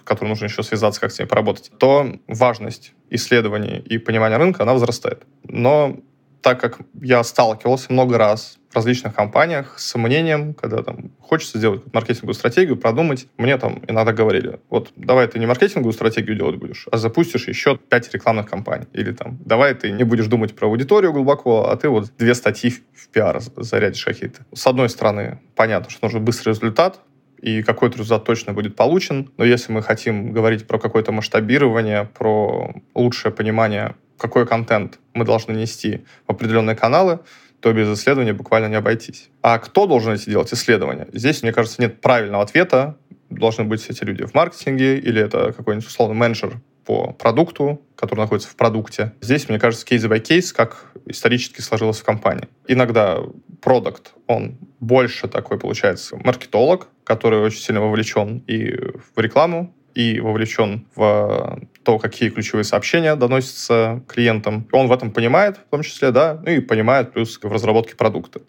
которой 0.07 0.29
нужно 0.29 0.47
еще 0.47 0.63
связаться, 0.63 1.01
как 1.01 1.13
с 1.13 1.19
ней 1.19 1.27
поработать, 1.27 1.71
то 1.79 2.17
важность 2.27 2.93
исследований 3.11 3.79
и 3.79 3.99
понимания 3.99 4.37
рынка, 4.37 4.63
она 4.63 4.73
возрастает. 4.73 5.25
Но 5.45 5.99
так 6.47 6.61
как 6.61 6.79
я 7.03 7.25
сталкивался 7.25 7.93
много 7.93 8.19
раз 8.19 8.59
в 8.71 8.77
различных 8.77 9.15
компаниях 9.15 9.81
с 9.81 9.97
мнением, 9.97 10.55
когда 10.55 10.83
там 10.85 11.11
хочется 11.19 11.59
сделать 11.59 11.83
маркетинговую 11.93 12.35
стратегию, 12.35 12.77
продумать, 12.77 13.27
мне 13.37 13.59
там 13.59 13.83
иногда 13.89 14.13
говорили, 14.13 14.61
вот 14.71 14.93
давай 14.95 15.27
ты 15.27 15.41
не 15.41 15.47
маркетинговую 15.47 15.93
стратегию 15.93 16.37
делать 16.37 16.55
будешь, 16.55 16.87
а 16.93 16.99
запустишь 16.99 17.49
еще 17.49 17.77
пять 17.77 18.13
рекламных 18.15 18.49
кампаний. 18.49 18.87
Или 18.93 19.11
там, 19.11 19.39
давай 19.45 19.75
ты 19.75 19.91
не 19.91 20.05
будешь 20.05 20.27
думать 20.27 20.55
про 20.55 20.69
аудиторию 20.69 21.13
глубоко, 21.13 21.69
а 21.69 21.77
ты 21.77 21.89
вот 21.89 22.13
две 22.17 22.33
статьи 22.33 22.75
в 22.95 23.09
пиар 23.09 23.41
зарядишь 23.57 24.05
какие-то. 24.05 24.47
С 24.55 24.69
одной 24.69 24.89
стороны, 24.89 25.41
понятно, 25.57 25.91
что 25.91 26.07
нужен 26.07 26.25
быстрый 26.25 26.51
результат, 26.51 27.01
и 27.41 27.63
какой-то 27.63 27.99
результат 27.99 28.25
точно 28.25 28.53
будет 28.53 28.77
получен. 28.77 29.31
Но 29.37 29.45
если 29.45 29.73
мы 29.73 29.83
хотим 29.83 30.33
говорить 30.33 30.67
про 30.67 30.79
какое-то 30.79 31.13
масштабирование, 31.13 32.09
про 32.19 32.75
лучшее 32.95 33.33
понимание, 33.33 33.95
какой 34.19 34.47
контент 34.47 34.99
мы 35.15 35.25
должны 35.25 35.53
нести 35.53 36.05
в 36.27 36.31
определенные 36.31 36.77
каналы, 36.77 37.21
то 37.61 37.73
без 37.73 37.89
исследования 37.99 38.33
буквально 38.33 38.67
не 38.67 38.77
обойтись. 38.77 39.29
А 39.43 39.59
кто 39.59 39.87
должен 39.87 40.13
эти 40.13 40.31
делать 40.31 40.53
исследования? 40.53 41.09
Здесь, 41.13 41.43
мне 41.43 41.53
кажется, 41.53 41.81
нет 41.81 42.01
правильного 42.01 42.43
ответа. 42.43 42.97
Должны 43.31 43.65
быть 43.65 43.85
эти 43.89 44.05
люди 44.05 44.25
в 44.25 44.35
маркетинге 44.35 44.99
или 44.99 45.21
это 45.21 45.53
какой-нибудь 45.53 45.87
условный 45.87 46.17
менеджер 46.17 46.61
по 46.87 47.13
продукту, 47.13 47.83
который 47.97 48.21
находится 48.21 48.49
в 48.49 48.57
продукте. 48.57 49.13
Здесь, 49.21 49.49
мне 49.49 49.59
кажется, 49.59 49.85
кейс 49.85 50.05
by 50.05 50.21
кейс, 50.21 50.53
как 50.53 50.93
исторически 51.07 51.61
сложилось 51.61 51.99
в 51.99 52.05
компании. 52.05 52.49
Иногда 52.69 53.19
продукт, 53.61 54.13
он 54.27 54.57
больше 54.81 55.29
такой, 55.29 55.59
получается, 55.59 56.17
маркетолог, 56.17 56.89
который 57.05 57.41
очень 57.41 57.61
сильно 57.61 57.81
вовлечен 57.81 58.39
и 58.47 58.73
в 59.15 59.19
рекламу, 59.21 59.75
и 59.95 60.21
вовлечен 60.21 60.87
в 60.95 61.61
то, 61.87 62.01
какие 62.01 62.31
ключевые 62.31 62.65
сообщения 62.65 63.15
доносятся 63.15 64.03
клиентам. 64.09 64.67
Он 64.73 64.89
в 64.89 64.93
этом 64.93 65.13
понимает, 65.13 65.59
в 65.59 65.71
том 65.71 65.83
числе, 65.83 66.11
да, 66.11 66.41
ну 66.45 66.51
и 66.51 66.59
понимает 66.59 67.13
плюс 67.13 67.39
в 67.41 67.53
разработке 67.53 67.95
продукта. 67.95 68.41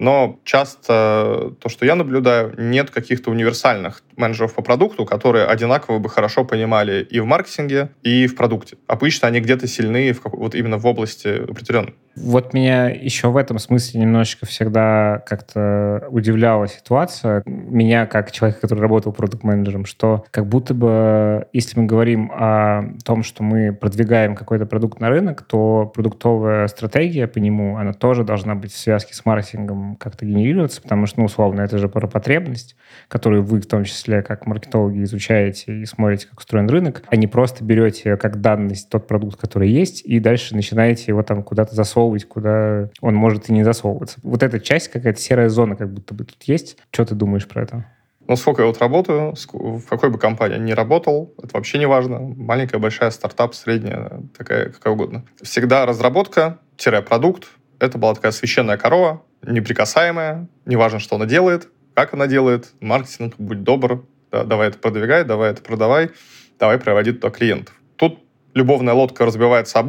Но 0.00 0.40
часто 0.44 1.52
то, 1.60 1.68
что 1.68 1.84
я 1.84 1.94
наблюдаю, 1.94 2.54
нет 2.56 2.90
каких-то 2.90 3.30
универсальных 3.30 4.02
менеджеров 4.16 4.54
по 4.54 4.62
продукту, 4.62 5.04
которые 5.04 5.44
одинаково 5.44 5.98
бы 5.98 6.08
хорошо 6.08 6.44
понимали 6.44 7.02
и 7.02 7.20
в 7.20 7.26
маркетинге, 7.26 7.90
и 8.02 8.26
в 8.26 8.34
продукте. 8.34 8.76
Обычно 8.86 9.28
они 9.28 9.40
где-то 9.40 9.66
сильны 9.68 10.12
в, 10.12 10.22
вот 10.24 10.54
именно 10.54 10.78
в 10.78 10.86
области 10.86 11.28
определенной. 11.28 11.94
Вот 12.16 12.54
меня 12.54 12.88
еще 12.88 13.28
в 13.28 13.36
этом 13.36 13.58
смысле 13.58 14.00
немножечко 14.00 14.46
всегда 14.46 15.22
как-то 15.26 16.06
удивляла 16.10 16.66
ситуация. 16.66 17.42
Меня, 17.46 18.06
как 18.06 18.32
человека, 18.32 18.62
который 18.62 18.80
работал 18.80 19.12
продукт-менеджером, 19.12 19.84
что 19.84 20.24
как 20.30 20.46
будто 20.46 20.74
бы, 20.74 21.46
если 21.52 21.78
мы 21.78 21.86
говорим 21.86 22.30
о 22.32 22.79
том, 23.04 23.22
что 23.22 23.42
мы 23.42 23.72
продвигаем 23.72 24.34
какой-то 24.34 24.66
продукт 24.66 25.00
на 25.00 25.08
рынок, 25.08 25.42
то 25.42 25.90
продуктовая 25.94 26.66
стратегия 26.68 27.26
по 27.26 27.38
нему, 27.38 27.76
она 27.76 27.92
тоже 27.92 28.24
должна 28.24 28.54
быть 28.54 28.72
в 28.72 28.76
связке 28.76 29.14
с 29.14 29.24
маркетингом 29.24 29.96
как-то 29.96 30.24
генерироваться, 30.24 30.82
потому 30.82 31.06
что, 31.06 31.20
ну, 31.20 31.26
условно, 31.26 31.62
это 31.62 31.78
же 31.78 31.88
про 31.88 32.06
потребность, 32.06 32.76
которую 33.08 33.42
вы 33.42 33.60
в 33.60 33.66
том 33.66 33.84
числе 33.84 34.22
как 34.22 34.46
маркетологи 34.46 35.02
изучаете 35.02 35.80
и 35.80 35.84
смотрите, 35.84 36.28
как 36.28 36.38
устроен 36.40 36.68
рынок, 36.68 37.02
а 37.08 37.16
не 37.16 37.26
просто 37.26 37.64
берете 37.64 38.16
как 38.16 38.40
данность 38.40 38.88
тот 38.88 39.06
продукт, 39.06 39.40
который 39.40 39.70
есть, 39.70 40.02
и 40.04 40.20
дальше 40.20 40.54
начинаете 40.54 41.04
его 41.08 41.22
там 41.22 41.42
куда-то 41.42 41.74
засовывать, 41.74 42.26
куда 42.26 42.88
он 43.00 43.14
может 43.14 43.48
и 43.48 43.52
не 43.52 43.64
засовываться. 43.64 44.18
Вот 44.22 44.42
эта 44.42 44.60
часть, 44.60 44.88
какая-то 44.88 45.20
серая 45.20 45.48
зона 45.48 45.76
как 45.76 45.92
будто 45.92 46.14
бы 46.14 46.24
тут 46.24 46.42
есть. 46.44 46.76
Что 46.90 47.04
ты 47.04 47.14
думаешь 47.14 47.46
про 47.46 47.62
это? 47.62 47.86
Ну, 48.30 48.36
сколько 48.36 48.62
я 48.62 48.68
вот 48.68 48.78
работаю, 48.78 49.34
в 49.52 49.82
какой 49.88 50.08
бы 50.08 50.16
компании 50.16 50.56
не 50.56 50.72
работал, 50.72 51.34
это 51.42 51.50
вообще 51.54 51.78
не 51.78 51.86
важно. 51.86 52.20
Маленькая, 52.20 52.78
большая, 52.78 53.10
стартап, 53.10 53.56
средняя, 53.56 54.22
такая, 54.38 54.66
какая 54.70 54.92
угодно. 54.92 55.24
Всегда 55.42 55.84
разработка-продукт. 55.84 57.48
Это 57.80 57.98
была 57.98 58.14
такая 58.14 58.30
священная 58.30 58.76
корова, 58.76 59.24
неприкасаемая, 59.42 60.46
неважно, 60.64 61.00
что 61.00 61.16
она 61.16 61.26
делает, 61.26 61.70
как 61.94 62.14
она 62.14 62.28
делает, 62.28 62.70
маркетинг, 62.78 63.34
будь 63.36 63.64
добр, 63.64 64.04
да, 64.30 64.44
давай 64.44 64.68
это 64.68 64.78
продвигай, 64.78 65.24
давай 65.24 65.50
это 65.50 65.62
продавай, 65.62 66.10
давай 66.56 66.78
проводи 66.78 67.10
туда 67.10 67.30
клиентов. 67.30 67.74
Тут 67.96 68.20
любовная 68.54 68.94
лодка 68.94 69.24
разбивается 69.24 69.80
о 69.80 69.82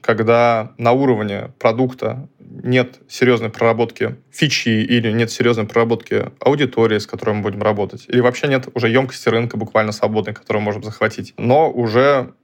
когда 0.00 0.72
на 0.78 0.92
уровне 0.92 1.52
продукта 1.58 2.30
нет 2.62 3.00
серьезной 3.08 3.50
проработки 3.50 4.16
фичи 4.30 4.68
или 4.68 5.10
нет 5.12 5.30
серьезной 5.30 5.66
проработки 5.66 6.30
аудитории, 6.40 6.98
с 6.98 7.06
которой 7.06 7.34
мы 7.36 7.42
будем 7.42 7.62
работать, 7.62 8.04
или 8.08 8.20
вообще 8.20 8.48
нет 8.48 8.68
уже 8.74 8.88
емкости 8.88 9.28
рынка 9.28 9.56
буквально 9.56 9.92
свободной, 9.92 10.34
которую 10.34 10.60
мы 10.62 10.66
можем 10.66 10.82
захватить, 10.82 11.34
но 11.36 11.70
уже, 11.70 12.34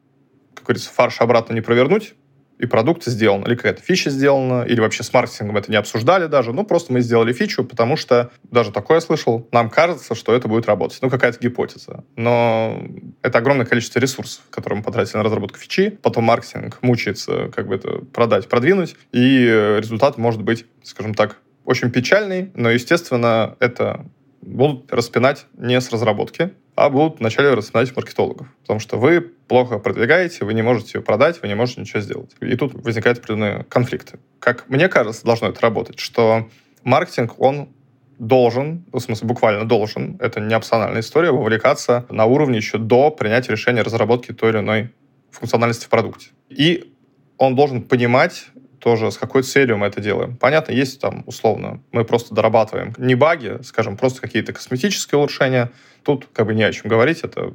как 0.55 0.65
говорится, 0.65 0.91
фарш 0.91 1.21
обратно 1.21 1.55
не 1.55 1.61
провернуть, 1.61 2.15
и 2.59 2.67
продукт 2.67 3.05
сделан, 3.05 3.43
или 3.45 3.55
какая-то 3.55 3.83
фича 3.83 4.11
сделана, 4.11 4.63
или 4.63 4.81
вообще 4.81 5.03
с 5.03 5.13
маркетингом 5.13 5.57
это 5.57 5.71
не 5.71 5.77
обсуждали 5.77 6.27
даже, 6.27 6.53
ну, 6.53 6.65
просто 6.65 6.93
мы 6.93 7.01
сделали 7.01 7.33
фичу, 7.33 7.65
потому 7.65 7.97
что, 7.97 8.31
даже 8.43 8.73
такое 8.73 8.99
я 8.99 9.01
слышал, 9.01 9.49
нам 9.53 9.71
кажется, 9.71 10.15
что 10.15 10.35
это 10.35 10.49
будет 10.49 10.67
работать. 10.67 10.99
Ну, 11.03 11.11
какая-то 11.11 11.39
гипотеза. 11.41 12.05
Но 12.17 12.83
это 13.23 13.39
огромное 13.39 13.67
количество 13.67 14.01
ресурсов, 14.01 14.43
которые 14.51 14.79
мы 14.79 14.85
потратили 14.85 15.17
на 15.17 15.23
разработку 15.23 15.59
фичи, 15.59 15.99
потом 16.03 16.25
маркетинг 16.25 16.79
мучается 16.83 17.49
как 17.55 17.69
бы 17.69 17.77
это 17.77 17.99
продать, 18.13 18.49
продвинуть, 18.49 18.97
и 19.13 19.45
результат 19.79 20.19
может 20.19 20.43
быть, 20.43 20.67
скажем 20.83 21.15
так, 21.15 21.37
очень 21.65 21.91
печальный, 21.91 22.51
но, 22.55 22.71
естественно, 22.71 23.57
это 23.61 24.07
будут 24.41 24.93
распинать 24.93 25.47
не 25.57 25.81
с 25.81 25.91
разработки, 25.93 26.51
а 26.79 26.91
будут 26.91 27.19
вначале 27.19 27.55
распинать 27.55 27.95
маркетологов. 27.97 28.47
Потому 28.63 28.79
что 28.79 28.99
вы 28.99 29.21
плохо 29.21 29.79
продвигаете, 29.79 30.45
вы 30.45 30.55
не 30.55 30.63
можете 30.63 30.99
ее 30.99 31.03
продать, 31.03 31.43
вы 31.43 31.49
не 31.49 31.55
можете 31.55 31.81
ничего 31.81 32.01
сделать. 32.01 32.31
И 32.41 32.55
тут 32.55 32.73
возникают 32.75 33.19
определенные 33.19 33.65
конфликты. 33.65 34.21
Как 34.39 34.69
мне 34.69 34.89
кажется, 34.89 35.25
должно 35.25 35.49
это 35.49 35.61
работать, 35.61 35.99
что 35.99 36.49
маркетинг, 36.85 37.35
он 37.39 37.71
должен, 38.19 38.85
в 38.93 39.01
смысле 39.01 39.27
буквально 39.27 39.65
должен, 39.65 40.17
это 40.21 40.41
не 40.41 40.55
опциональная 40.55 41.01
история, 41.01 41.31
вовлекаться 41.31 42.07
на 42.11 42.27
уровне 42.27 42.59
еще 42.59 42.79
до 42.79 43.11
принятия 43.11 43.53
решения 43.53 43.83
разработки 43.83 44.33
той 44.33 44.51
или 44.51 44.59
иной 44.59 44.91
функциональности 45.31 45.87
в 45.87 45.89
продукте. 45.89 46.31
И 46.49 46.95
он 47.39 47.57
должен 47.57 47.83
понимать 47.83 48.47
тоже, 48.79 49.11
с 49.11 49.19
какой 49.19 49.43
целью 49.43 49.77
мы 49.77 49.87
это 49.87 50.01
делаем. 50.01 50.37
Понятно, 50.37 50.73
есть 50.73 51.01
там, 51.01 51.25
условно, 51.27 51.83
мы 51.93 52.05
просто 52.05 52.35
дорабатываем 52.35 52.95
не 52.99 53.15
баги, 53.15 53.59
скажем, 53.63 53.97
просто 53.97 54.21
какие-то 54.21 54.53
косметические 54.53 55.19
улучшения. 55.19 55.71
Тут 56.09 56.27
как 56.33 56.47
бы 56.47 56.55
не 56.55 56.63
о 56.63 56.73
чем 56.73 56.89
говорить, 56.89 57.21
это 57.21 57.53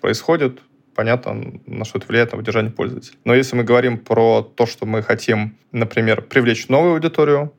происходит, 0.00 0.60
понятно, 0.94 1.60
на 1.66 1.84
что 1.84 1.98
это 1.98 2.06
влияет 2.06 2.30
на 2.30 2.38
удержание 2.38 2.70
пользователя. 2.70 3.16
Но 3.24 3.34
если 3.34 3.56
мы 3.56 3.64
говорим 3.64 3.98
про 3.98 4.42
то, 4.42 4.64
что 4.64 4.86
мы 4.86 5.02
хотим, 5.02 5.56
например, 5.72 6.22
привлечь 6.22 6.68
новую 6.68 6.92
аудиторию, 6.92 7.52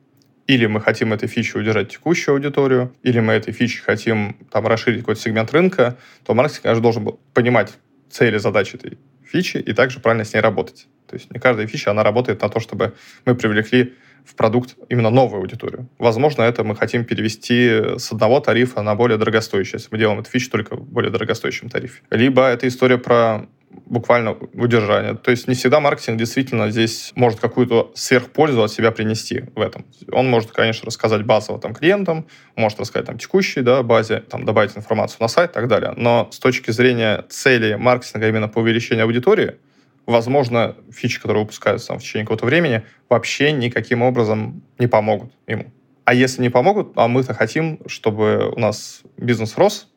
или 0.46 0.64
мы 0.64 0.80
хотим 0.80 1.12
этой 1.12 1.28
фичей 1.28 1.60
удержать 1.60 1.90
текущую 1.90 2.32
аудиторию, 2.32 2.94
или 3.02 3.20
мы 3.20 3.34
этой 3.34 3.52
фичей 3.52 3.82
хотим 3.82 4.38
там 4.50 4.66
расширить 4.66 5.00
какой-то 5.00 5.20
сегмент 5.20 5.52
рынка, 5.52 5.98
то 6.24 6.32
маркетинг, 6.32 6.62
конечно, 6.62 6.82
должен 6.82 7.18
понимать 7.34 7.74
цели, 8.08 8.38
задачи 8.38 8.76
этой 8.76 8.96
фичи 9.26 9.58
и 9.58 9.74
также 9.74 10.00
правильно 10.00 10.24
с 10.24 10.32
ней 10.32 10.40
работать. 10.40 10.88
То 11.08 11.16
есть 11.16 11.30
не 11.30 11.38
каждая 11.38 11.66
фича, 11.66 11.90
она 11.90 12.02
работает 12.02 12.40
на 12.40 12.48
то, 12.48 12.58
чтобы 12.58 12.94
мы 13.26 13.34
привлекли 13.34 13.96
в 14.24 14.34
продукт 14.34 14.76
именно 14.88 15.10
новую 15.10 15.40
аудиторию. 15.40 15.88
Возможно, 15.98 16.42
это 16.42 16.64
мы 16.64 16.76
хотим 16.76 17.04
перевести 17.04 17.98
с 17.98 18.12
одного 18.12 18.40
тарифа 18.40 18.82
на 18.82 18.94
более 18.94 19.18
дорогостоящий, 19.18 19.74
если 19.74 19.88
мы 19.90 19.98
делаем 19.98 20.20
эту 20.20 20.30
фичу 20.30 20.50
только 20.50 20.76
в 20.76 20.88
более 20.88 21.10
дорогостоящем 21.10 21.68
тарифе. 21.68 22.02
Либо 22.10 22.46
это 22.46 22.66
история 22.68 22.98
про 22.98 23.48
буквально 23.86 24.32
удержание. 24.54 25.14
То 25.14 25.30
есть 25.30 25.48
не 25.48 25.54
всегда 25.54 25.80
маркетинг 25.80 26.18
действительно 26.18 26.70
здесь 26.70 27.12
может 27.14 27.40
какую-то 27.40 27.92
сверхпользу 27.94 28.62
от 28.62 28.72
себя 28.72 28.90
принести 28.90 29.44
в 29.54 29.60
этом. 29.60 29.86
Он 30.12 30.28
может, 30.28 30.52
конечно, 30.52 30.86
рассказать 30.86 31.24
базово 31.24 31.60
там 31.60 31.74
клиентам, 31.74 32.26
может 32.56 32.80
рассказать 32.80 33.06
там 33.06 33.18
текущей 33.18 33.62
да, 33.62 33.82
базе, 33.82 34.20
там 34.20 34.44
добавить 34.44 34.76
информацию 34.76 35.18
на 35.20 35.28
сайт 35.28 35.50
и 35.50 35.54
так 35.54 35.68
далее. 35.68 35.92
Но 35.96 36.28
с 36.30 36.38
точки 36.38 36.70
зрения 36.70 37.24
цели 37.28 37.74
маркетинга 37.74 38.28
именно 38.28 38.48
по 38.48 38.60
увеличению 38.60 39.04
аудитории, 39.04 39.56
возможно, 40.08 40.74
фичи, 40.90 41.20
которые 41.20 41.42
выпускаются 41.42 41.94
в 41.94 41.98
течение 41.98 42.24
какого-то 42.24 42.46
времени, 42.46 42.82
вообще 43.08 43.52
никаким 43.52 44.02
образом 44.02 44.62
не 44.78 44.86
помогут 44.86 45.32
ему. 45.46 45.70
А 46.04 46.14
если 46.14 46.40
не 46.40 46.48
помогут, 46.48 46.92
а 46.96 47.08
мы-то 47.08 47.34
хотим, 47.34 47.80
чтобы 47.86 48.50
у 48.56 48.58
нас 48.58 49.02
бизнес 49.18 49.58
рос, 49.58 49.88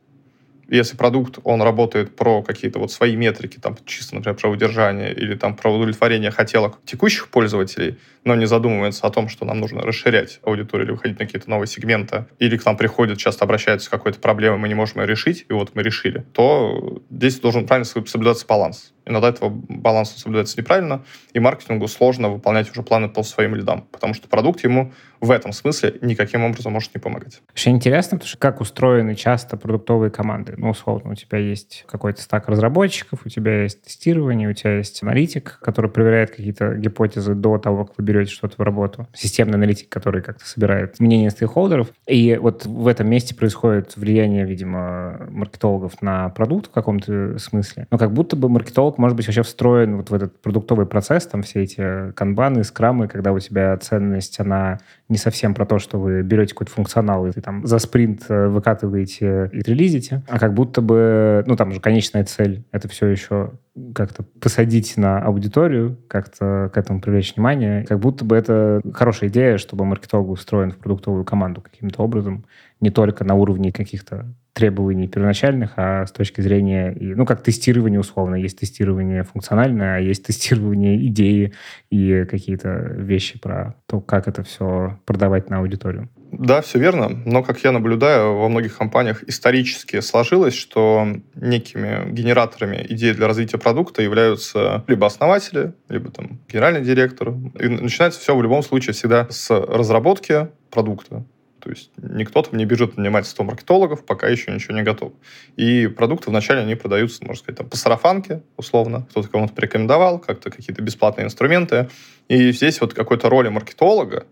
если 0.68 0.96
продукт, 0.96 1.38
он 1.44 1.62
работает 1.62 2.16
про 2.16 2.42
какие-то 2.42 2.80
вот 2.80 2.94
свои 2.94 3.18
метрики, 3.18 3.58
там 3.58 3.78
чисто, 3.86 4.16
например, 4.16 4.38
про 4.38 4.50
удержание 4.50 5.14
или 5.14 5.36
там 5.36 5.56
про 5.56 5.70
удовлетворение 5.70 6.32
хотелок 6.32 6.80
текущих 6.86 7.28
пользователей, 7.28 7.98
но 8.24 8.36
не 8.36 8.46
задумывается 8.46 9.06
о 9.06 9.10
том, 9.10 9.28
что 9.28 9.44
нам 9.44 9.60
нужно 9.60 9.82
расширять 9.82 10.40
аудиторию 10.44 10.88
или 10.88 10.92
выходить 10.94 11.20
на 11.20 11.26
какие-то 11.26 11.50
новые 11.50 11.68
сегменты, 11.68 12.26
или 12.40 12.56
к 12.56 12.66
нам 12.66 12.78
приходят, 12.78 13.18
часто 13.18 13.44
обращаются 13.44 13.88
с 13.88 13.90
какой-то 13.90 14.20
проблемой, 14.20 14.60
мы 14.60 14.70
не 14.70 14.74
можем 14.74 15.02
ее 15.02 15.08
решить, 15.08 15.46
и 15.50 15.54
вот 15.54 15.76
мы 15.76 15.84
решили, 15.84 16.26
то 16.34 17.02
здесь 17.10 17.42
должен 17.42 17.68
правильно 17.68 17.86
соблюдаться 17.86 18.46
баланс. 18.48 18.94
Иногда 19.12 19.28
этого 19.28 19.50
баланса 19.50 20.18
соблюдается 20.18 20.58
неправильно, 20.58 21.04
и 21.34 21.40
маркетингу 21.40 21.88
сложно 21.90 22.30
выполнять 22.30 22.72
уже 22.72 22.82
планы 22.82 23.10
по 23.10 23.24
своим 23.24 23.56
лидам, 23.56 23.86
потому 23.92 24.14
что 24.14 24.30
продукт 24.30 24.64
ему 24.64 24.94
в 25.20 25.30
этом 25.32 25.52
смысле 25.52 25.96
никаким 26.02 26.44
образом 26.44 26.72
может 26.72 26.96
не 26.96 27.00
помогать. 27.00 27.42
Вообще 27.50 27.72
интересно, 27.72 28.18
потому 28.18 28.30
что 28.30 28.38
как 28.38 28.62
устроены 28.62 29.16
часто 29.16 29.58
продуктовые 29.58 30.12
команды. 30.12 30.54
Ну, 30.58 30.70
условно, 30.70 31.12
у 31.12 31.16
тебя 31.16 31.38
есть 31.38 31.84
какой-то 31.88 32.22
стак 32.22 32.48
разработчиков, 32.48 33.20
у 33.26 33.30
тебя 33.30 33.64
есть 33.64 33.84
тестирование, 33.84 34.50
у 34.50 34.54
тебя 34.54 34.78
есть 34.78 35.04
аналитик, 35.04 35.60
который 35.62 35.92
проверяет 35.92 36.32
какие-то 36.32 36.76
гипотезы 36.76 37.36
до 37.36 37.58
того, 37.58 37.86
как 37.86 37.98
вы 37.98 38.04
берете 38.06 38.32
что-то 38.32 38.56
в 38.58 38.62
работу. 38.62 39.08
Системный 39.14 39.56
аналитик, 39.56 39.90
который 39.90 40.22
как-то 40.22 40.48
собирает 40.48 41.00
мнение 41.02 41.30
стейкхолдеров. 41.30 41.90
И 42.08 42.38
вот 42.38 42.66
в 42.66 42.88
этом 42.88 43.10
месте 43.10 43.36
происходит 43.36 43.98
влияние, 43.98 44.46
видимо, 44.46 45.28
маркетологов 45.30 46.02
на 46.02 46.30
продукт 46.30 46.68
в 46.68 46.72
каком-то 46.72 47.38
смысле. 47.38 47.88
Но 47.92 47.98
как 47.98 48.14
будто 48.14 48.36
бы 48.36 48.50
маркетолог 48.50 48.98
может 49.02 49.18
быть 49.18 49.26
вообще 49.26 49.42
встроен 49.42 49.98
вот 49.98 50.12
в 50.12 50.14
этот 50.14 50.40
продуктовый 50.42 50.86
процесс, 50.86 51.26
там 51.26 51.42
все 51.42 51.64
эти 51.64 52.12
канбаны, 52.12 52.64
скрамы, 52.64 53.08
когда 53.08 53.34
у 53.34 53.40
тебя 53.40 53.76
ценность, 53.78 54.40
она 54.40 54.78
не 55.10 55.18
совсем 55.18 55.56
про 55.56 55.66
то, 55.66 55.80
что 55.80 56.00
вы 56.00 56.22
берете 56.22 56.54
какой-то 56.54 56.72
функционал 56.72 57.26
и 57.26 57.32
там 57.32 57.66
за 57.66 57.80
спринт 57.80 58.26
э, 58.30 58.48
выкатываете 58.48 59.50
и 59.52 59.60
релизите, 59.64 60.22
а 60.30 60.38
как 60.38 60.54
будто 60.54 60.82
бы, 60.82 61.44
ну, 61.48 61.56
там 61.56 61.72
же 61.72 61.82
конечная 61.82 62.24
цель— 62.26 62.64
это 62.72 62.88
все 62.88 63.08
еще 63.08 63.54
как-то 63.96 64.24
посадить 64.40 64.96
на 64.98 65.20
аудиторию, 65.20 65.98
как-то 66.08 66.70
к 66.72 66.78
этому 66.78 67.02
привлечь 67.02 67.36
внимание. 67.36 67.86
Как 67.86 68.00
будто 68.00 68.24
бы 68.24 68.36
это 68.36 68.82
хорошая 68.94 69.30
идея, 69.30 69.58
чтобы 69.58 69.86
маркетолог 69.86 70.30
устроен 70.30 70.72
в 70.72 70.78
продуктовую 70.78 71.26
команду 71.26 71.62
каким-то 71.62 72.04
образом, 72.04 72.46
не 72.82 72.92
только 72.92 73.24
на 73.24 73.34
уровне 73.34 73.72
каких-то 73.72 74.28
требований 74.54 75.08
первоначальных, 75.08 75.74
а 75.78 76.06
с 76.06 76.12
точки 76.12 76.42
зрения, 76.42 76.96
ну, 77.00 77.26
как 77.26 77.42
тестирование 77.44 78.00
условно. 78.00 78.36
Есть 78.36 78.60
тестирование 78.60 79.24
функциональное, 79.24 79.98
а 79.98 80.00
есть 80.00 80.26
тестирование 80.26 81.08
идеи 81.08 81.54
и 81.90 82.26
какие-то 82.30 82.94
вещи 82.98 83.40
про 83.40 83.76
то, 83.88 84.02
как 84.02 84.28
это 84.28 84.44
все 84.44 85.00
продавать 85.06 85.50
на 85.50 85.60
аудиторию. 85.60 86.10
Да, 86.32 86.62
все 86.62 86.80
верно. 86.80 87.10
Но, 87.26 87.44
как 87.44 87.60
я 87.64 87.72
наблюдаю, 87.72 88.38
во 88.38 88.48
многих 88.48 88.78
компаниях 88.78 89.24
исторически 89.24 90.00
сложилось, 90.00 90.54
что 90.54 91.06
некими 91.36 92.10
генераторами 92.12 92.86
идей 92.88 93.14
для 93.14 93.28
развития 93.28 93.58
продукта 93.58 94.02
являются 94.02 94.84
либо 94.88 95.08
основатели, 95.08 95.74
либо 95.90 96.10
там 96.10 96.40
генеральный 96.48 96.82
директор. 96.82 97.34
И 97.60 97.68
начинается 97.68 98.20
все 98.22 98.36
в 98.36 98.42
любом 98.42 98.64
случае 98.64 98.94
всегда 98.94 99.28
с 99.30 99.50
разработки 99.50 100.48
продукта. 100.70 101.26
То 101.62 101.70
есть 101.70 101.92
никто 101.98 102.42
там 102.42 102.58
не 102.58 102.66
бежит 102.66 102.98
нанимать 102.98 103.28
100 103.28 103.44
маркетологов, 103.44 104.06
пока 104.06 104.28
еще 104.28 104.52
ничего 104.52 104.76
не 104.76 104.84
готов. 104.84 105.14
И 105.56 105.88
продукты 105.88 106.30
вначале 106.30 106.62
они 106.62 106.76
продаются, 106.76 107.24
можно 107.24 107.42
сказать, 107.42 107.58
там, 107.58 107.70
по 107.70 107.78
сарафанке, 107.78 108.42
условно. 108.58 109.06
Кто-то 109.10 109.30
кому-то 109.30 109.54
порекомендовал, 109.54 110.20
как-то 110.20 110.50
какие-то 110.50 110.82
бесплатные 110.82 111.26
инструменты. 111.26 111.90
И 112.28 112.52
здесь 112.52 112.82
вот 112.82 112.94
какой-то 112.94 113.30
роли 113.30 113.50
маркетолога, 113.50 114.26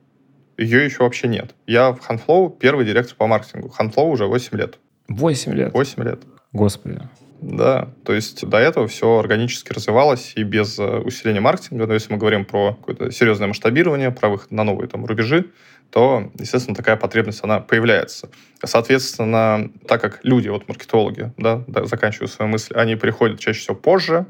ее 0.57 0.83
еще 0.83 1.03
вообще 1.03 1.27
нет. 1.27 1.55
Я 1.67 1.93
в 1.93 1.99
Handflow 2.09 2.57
первый 2.57 2.85
директор 2.85 3.15
по 3.15 3.27
маркетингу. 3.27 3.73
Handflow 3.79 4.09
уже 4.09 4.25
8 4.25 4.57
лет. 4.57 4.79
8 5.07 5.53
лет? 5.53 5.73
8 5.73 6.03
лет. 6.03 6.21
Господи. 6.51 6.99
Да, 7.41 7.87
то 8.03 8.13
есть 8.13 8.45
до 8.45 8.57
этого 8.57 8.87
все 8.87 9.19
органически 9.19 9.71
развивалось 9.71 10.33
и 10.35 10.43
без 10.43 10.77
э, 10.77 10.83
усиления 10.99 11.39
маркетинга. 11.39 11.87
Но 11.87 11.93
если 11.93 12.11
мы 12.11 12.19
говорим 12.19 12.43
про 12.43 12.73
какое-то 12.73 13.11
серьезное 13.11 13.47
масштабирование, 13.47 14.11
про 14.11 14.27
выход 14.27 14.51
на 14.51 14.65
новые 14.65 14.89
там 14.89 15.05
рубежи, 15.05 15.45
то, 15.91 16.31
естественно, 16.39 16.75
такая 16.75 16.95
потребность, 16.97 17.43
она 17.43 17.59
появляется. 17.59 18.29
Соответственно, 18.63 19.71
так 19.87 20.01
как 20.01 20.19
люди, 20.23 20.49
вот 20.49 20.67
маркетологи, 20.67 21.33
да, 21.37 21.63
да 21.67 21.85
заканчиваю 21.85 22.27
свою 22.27 22.51
мысль, 22.51 22.73
они 22.75 22.95
приходят 22.95 23.39
чаще 23.39 23.59
всего 23.59 23.75
позже 23.75 24.27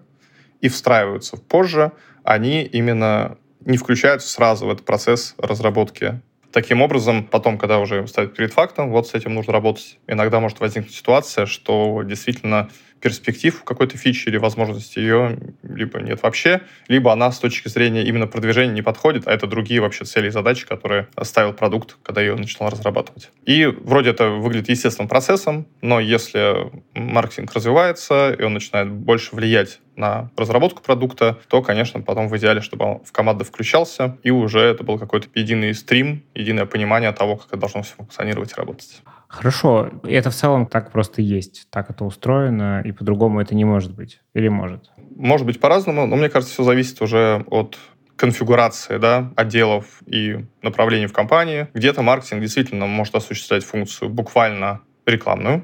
и 0.62 0.70
встраиваются 0.70 1.38
позже, 1.38 1.92
они 2.24 2.64
именно 2.64 3.38
не 3.62 3.78
включаются 3.78 4.30
сразу 4.30 4.68
в 4.68 4.72
этот 4.72 4.86
процесс 4.86 5.36
разработки 5.38 6.22
Таким 6.52 6.82
образом, 6.82 7.26
потом, 7.26 7.60
когда 7.60 7.78
уже 7.78 8.08
стоит 8.08 8.34
перед 8.34 8.54
фактом, 8.54 8.90
вот 8.90 9.08
с 9.08 9.14
этим 9.14 9.36
нужно 9.36 9.54
работать. 9.54 10.00
Иногда 10.08 10.40
может 10.40 10.60
возникнуть 10.60 10.96
ситуация, 10.96 11.46
что 11.46 12.02
действительно 12.04 12.70
перспектив 13.02 13.64
какой-то 13.64 13.98
фичи 13.98 14.30
или 14.30 14.38
возможности 14.38 15.00
ее 15.00 15.38
либо 15.64 16.00
нет 16.00 16.22
вообще, 16.24 16.62
либо 16.88 17.12
она 17.12 17.32
с 17.32 17.40
точки 17.40 17.68
зрения 17.68 18.04
именно 18.04 18.28
продвижения 18.28 18.74
не 18.74 18.82
подходит, 18.82 19.28
а 19.28 19.32
это 19.32 19.48
другие 19.48 19.82
вообще 19.82 20.06
цели 20.06 20.28
и 20.28 20.32
задачи, 20.32 20.68
которые 20.68 21.08
ставил 21.24 21.54
продукт, 21.54 21.98
когда 22.04 22.22
ее 22.22 22.36
начинал 22.36 22.70
разрабатывать. 22.72 23.32
И 23.46 23.66
вроде 23.66 24.12
это 24.12 24.30
выглядит 24.30 24.70
естественным 24.70 25.08
процессом, 25.08 25.68
но 25.82 26.00
если 26.00 26.72
маркетинг 26.94 27.54
развивается, 27.54 28.36
и 28.38 28.44
он 28.44 28.54
начинает 28.54 28.90
больше 28.90 29.36
влиять 29.36 29.80
на 29.96 30.32
разработку 30.38 30.82
продукта, 30.82 31.40
то, 31.50 31.62
конечно, 31.62 32.02
потом 32.02 32.30
в 32.30 32.38
идеале, 32.38 32.62
чтобы 32.62 32.86
он 32.86 33.04
в 33.04 33.12
команду 33.12 33.44
включался, 33.44 34.18
и 34.24 34.32
уже 34.32 34.62
это 34.62 34.84
был 34.84 34.98
какой-то 34.98 35.28
единый 35.36 35.74
стрим, 35.74 36.24
единое 36.34 36.66
понимание 36.66 37.12
того, 37.12 37.36
как 37.36 37.48
это 37.48 37.58
должно 37.58 37.84
все 37.84 37.96
функционировать 37.96 38.54
и 38.54 38.56
работать. 38.56 39.02
Хорошо, 39.30 39.92
это 40.04 40.32
в 40.32 40.36
целом 40.36 40.66
так 40.66 40.92
просто 40.92 41.22
есть, 41.22 41.68
так 41.70 41.92
это 41.92 42.04
устроено, 42.04 42.82
и 42.84 42.92
по-другому 42.92 43.40
это 43.40 43.54
не 43.54 43.64
может 43.64 43.94
быть, 43.94 44.22
или 44.34 44.48
может? 44.48 44.90
Может 45.16 45.46
быть 45.46 45.60
по-разному, 45.60 46.08
но 46.08 46.16
мне 46.16 46.30
кажется, 46.30 46.56
все 46.56 46.64
зависит 46.64 47.00
уже 47.04 47.46
от 47.48 47.78
конфигурации 48.16 48.98
да, 48.98 49.32
отделов 49.36 50.02
и 50.08 50.46
направлений 50.64 51.06
в 51.06 51.14
компании. 51.14 51.68
Где-то 51.76 52.02
маркетинг 52.02 52.42
действительно 52.42 52.88
может 52.88 53.14
осуществлять 53.14 53.64
функцию 53.64 54.10
буквально 54.10 54.82
рекламную, 55.06 55.64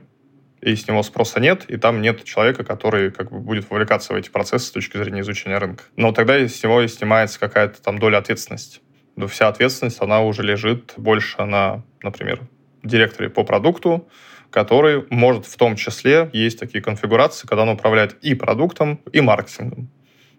и 0.62 0.76
с 0.76 0.88
него 0.88 1.02
спроса 1.02 1.40
нет, 1.40 1.66
и 1.68 1.78
там 1.78 2.02
нет 2.02 2.24
человека, 2.24 2.64
который 2.64 3.12
как 3.12 3.32
бы 3.32 3.40
будет 3.40 3.68
вовлекаться 3.70 4.14
в 4.14 4.16
эти 4.16 4.30
процессы 4.30 4.68
с 4.68 4.72
точки 4.72 4.98
зрения 4.98 5.22
изучения 5.22 5.58
рынка. 5.58 5.86
Но 5.96 6.12
тогда 6.12 6.36
с 6.36 6.64
него 6.64 6.82
и 6.82 6.88
снимается 6.88 7.40
какая-то 7.40 7.82
там 7.82 7.98
доля 7.98 8.18
ответственности. 8.18 8.80
Но 9.16 9.26
вся 9.26 9.48
ответственность, 9.48 10.02
она 10.02 10.22
уже 10.22 10.44
лежит 10.44 10.94
больше 10.98 11.44
на, 11.46 11.84
например, 12.04 12.42
директоре 12.88 13.30
по 13.30 13.44
продукту, 13.44 14.08
который 14.50 15.06
может 15.10 15.46
в 15.46 15.58
том 15.58 15.76
числе, 15.76 16.30
есть 16.34 16.60
такие 16.60 16.84
конфигурации, 16.84 17.48
когда 17.48 17.64
он 17.64 17.70
управляет 17.70 18.14
и 18.22 18.36
продуктом, 18.36 19.02
и 19.12 19.22
маркетингом. 19.22 19.90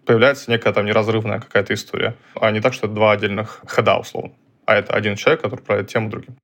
Появляется 0.05 0.49
некая 0.49 0.73
там 0.73 0.85
неразрывная 0.85 1.39
какая-то 1.39 1.73
история, 1.73 2.15
а 2.35 2.49
не 2.51 2.61
так, 2.61 2.73
что 2.73 2.87
это 2.87 2.95
два 2.95 3.11
отдельных 3.11 3.61
хода, 3.67 3.97
условно. 3.97 4.33
А 4.65 4.75
это 4.75 4.93
один 4.93 5.15
человек, 5.15 5.41
который 5.41 5.61
управляет 5.61 5.89
тем 5.89 6.07
и 6.07 6.09
другим. 6.09 6.37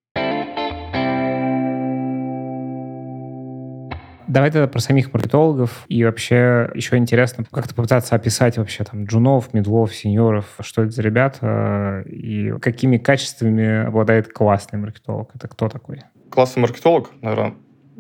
Давай 4.34 4.50
тогда 4.50 4.68
про 4.68 4.80
самих 4.80 5.14
маркетологов. 5.14 5.86
И 5.90 6.04
вообще 6.04 6.72
еще 6.74 6.98
интересно 6.98 7.46
как-то 7.52 7.76
попытаться 7.76 8.16
описать 8.16 8.58
вообще 8.58 8.84
там 8.84 9.06
джунов, 9.06 9.54
медлов, 9.54 9.94
сеньоров, 9.94 10.56
что 10.62 10.82
это 10.82 10.90
за 10.90 11.04
ребята 11.04 12.04
и 12.08 12.52
какими 12.60 12.98
качествами 12.98 13.86
обладает 13.86 14.34
классный 14.34 14.80
маркетолог. 14.80 15.30
Это 15.36 15.48
кто 15.48 15.70
такой? 15.70 16.02
Классный 16.32 16.62
маркетолог, 16.62 17.12
наверное, 17.22 17.54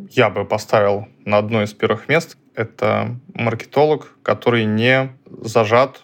я 0.09 0.31
бы 0.31 0.43
поставил 0.43 1.07
на 1.23 1.37
одно 1.37 1.61
из 1.61 1.71
первых 1.75 2.09
мест. 2.09 2.35
Это 2.55 3.15
маркетолог, 3.35 4.17
который 4.23 4.65
не 4.65 5.11
зажат 5.43 6.01